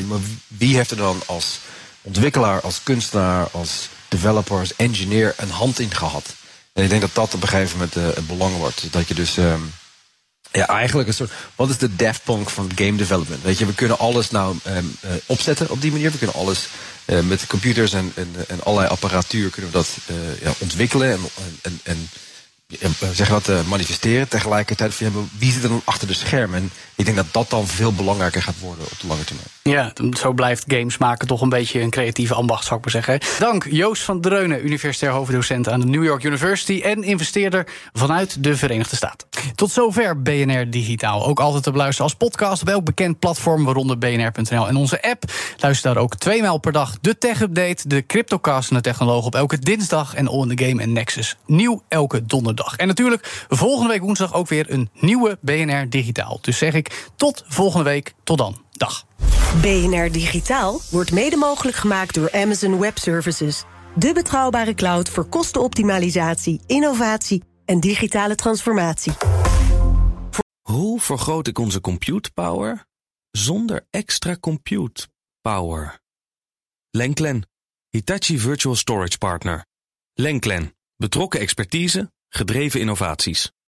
wie 0.47 0.75
heeft 0.75 0.91
er 0.91 0.97
dan 0.97 1.21
als 1.25 1.59
ontwikkelaar, 2.01 2.61
als 2.61 2.83
kunstenaar, 2.83 3.47
als 3.51 3.89
developer, 4.07 4.59
als 4.59 4.75
engineer 4.75 5.33
een 5.37 5.49
hand 5.49 5.79
in 5.79 5.93
gehad? 5.93 6.35
En 6.73 6.83
ik 6.83 6.89
denk 6.89 7.01
dat 7.01 7.15
dat 7.15 7.33
op 7.33 7.41
een 7.41 7.47
gegeven 7.47 7.77
moment 7.77 7.97
uh, 7.97 8.05
het 8.05 8.27
belang 8.27 8.57
wordt. 8.57 8.87
Dat 8.91 9.07
je 9.07 9.13
dus 9.13 9.37
um, 9.37 9.73
ja, 10.51 10.67
eigenlijk 10.67 11.07
een 11.07 11.13
soort. 11.13 11.31
Wat 11.55 11.69
is 11.69 11.77
de 11.77 11.95
Daft 11.95 12.23
Punk 12.23 12.49
van 12.49 12.71
game 12.75 12.95
development? 12.95 13.43
Weet 13.43 13.57
je, 13.57 13.65
we 13.65 13.73
kunnen 13.73 13.99
alles 13.99 14.29
nou 14.31 14.57
um, 14.67 14.97
uh, 15.05 15.11
opzetten 15.25 15.69
op 15.69 15.81
die 15.81 15.91
manier. 15.91 16.11
We 16.11 16.17
kunnen 16.17 16.35
alles 16.35 16.67
uh, 17.05 17.19
met 17.19 17.47
computers 17.47 17.93
en, 17.93 18.11
en, 18.15 18.35
en 18.47 18.63
allerlei 18.63 18.89
apparatuur 18.89 19.49
kunnen 19.49 19.71
we 19.71 19.77
dat 19.77 19.89
ja, 20.41 20.53
ontwikkelen 20.57 21.11
en, 21.11 21.29
en, 21.61 21.79
en 21.83 22.09
zeg 23.13 23.29
dat, 23.29 23.49
uh, 23.49 23.61
manifesteren. 23.67 24.27
Tegelijkertijd 24.27 24.93
van 24.93 25.29
wie 25.37 25.51
zit 25.51 25.63
er 25.63 25.69
dan 25.69 25.81
achter 25.85 26.07
de 26.07 26.13
schermen? 26.13 26.59
En 26.59 26.71
ik 26.95 27.05
denk 27.05 27.17
dat 27.17 27.25
dat 27.31 27.49
dan 27.49 27.67
veel 27.67 27.93
belangrijker 27.93 28.41
gaat 28.41 28.59
worden 28.59 28.85
op 28.85 28.99
de 29.01 29.07
lange 29.07 29.23
termijn. 29.23 29.47
Ja, 29.63 29.93
zo 30.17 30.33
blijft 30.33 30.63
games 30.67 30.97
maken 30.97 31.27
toch 31.27 31.41
een 31.41 31.49
beetje 31.49 31.81
een 31.81 31.89
creatieve 31.89 32.33
ambacht, 32.33 32.65
zou 32.65 32.75
ik 32.75 32.85
maar 32.85 33.03
zeggen. 33.03 33.29
Dank 33.39 33.65
Joost 33.69 34.03
van 34.03 34.21
Dreunen, 34.21 34.65
universitair 34.65 35.11
hoofddocent 35.11 35.69
aan 35.69 35.79
de 35.79 35.85
New 35.85 36.03
York 36.03 36.23
University 36.23 36.81
en 36.83 37.03
investeerder 37.03 37.67
vanuit 37.93 38.43
de 38.43 38.55
Verenigde 38.55 38.95
Staten. 38.95 39.27
Tot 39.55 39.71
zover 39.71 40.21
BNR 40.21 40.69
Digitaal. 40.69 41.25
Ook 41.25 41.39
altijd 41.39 41.63
te 41.63 41.71
beluisteren 41.71 42.03
als 42.03 42.15
podcast 42.15 42.61
op 42.61 42.67
elk 42.67 42.83
bekend 42.83 43.19
platform, 43.19 43.63
waaronder 43.65 43.97
bnr.nl 43.97 44.67
en 44.67 44.75
onze 44.75 45.01
app. 45.01 45.23
Luister 45.57 45.93
daar 45.93 46.03
ook 46.03 46.15
tweemaal 46.15 46.57
per 46.57 46.71
dag 46.71 46.97
de 47.01 47.17
tech-update, 47.17 47.87
de 47.87 48.05
CryptoCast 48.05 48.69
en 48.69 48.75
de 48.75 48.81
Technoloog 48.81 49.25
op 49.25 49.35
elke 49.35 49.59
dinsdag 49.59 50.13
en 50.15 50.27
in 50.31 50.55
the 50.55 50.65
Game 50.65 50.81
en 50.81 50.93
Nexus. 50.93 51.37
Nieuw 51.45 51.83
elke 51.87 52.25
donderdag. 52.25 52.54
En 52.77 52.87
natuurlijk 52.87 53.45
volgende 53.49 53.89
week 53.89 54.01
woensdag 54.01 54.33
ook 54.33 54.47
weer 54.47 54.71
een 54.71 54.89
nieuwe 54.93 55.37
BNR 55.41 55.89
Digitaal. 55.89 56.39
Dus 56.41 56.57
zeg 56.57 56.73
ik 56.73 57.09
tot 57.15 57.43
volgende 57.47 57.83
week. 57.83 58.13
Tot 58.23 58.37
dan. 58.37 58.63
Dag. 58.71 59.05
BNR 59.61 60.11
Digitaal 60.11 60.79
wordt 60.91 61.11
mede 61.11 61.35
mogelijk 61.35 61.77
gemaakt 61.77 62.13
door 62.13 62.31
Amazon 62.31 62.79
Web 62.79 62.97
Services. 62.97 63.63
De 63.95 64.13
betrouwbare 64.13 64.73
cloud 64.73 65.09
voor 65.09 65.25
kostenoptimalisatie, 65.25 66.61
innovatie 66.67 67.43
en 67.65 67.79
digitale 67.79 68.35
transformatie. 68.35 69.13
Hoe 70.61 70.99
vergroot 70.99 71.47
ik 71.47 71.59
onze 71.59 71.81
compute 71.81 72.31
power 72.31 72.85
zonder 73.31 73.87
extra 73.89 74.37
compute 74.39 75.07
power? 75.41 75.99
Lenklen, 76.89 77.49
Hitachi 77.89 78.39
Virtual 78.39 78.75
Storage 78.75 79.17
Partner. 79.17 79.65
Lenklen, 80.13 80.75
betrokken 80.97 81.39
expertise, 81.39 82.11
gedreven 82.35 82.79
innovaties. 82.79 83.54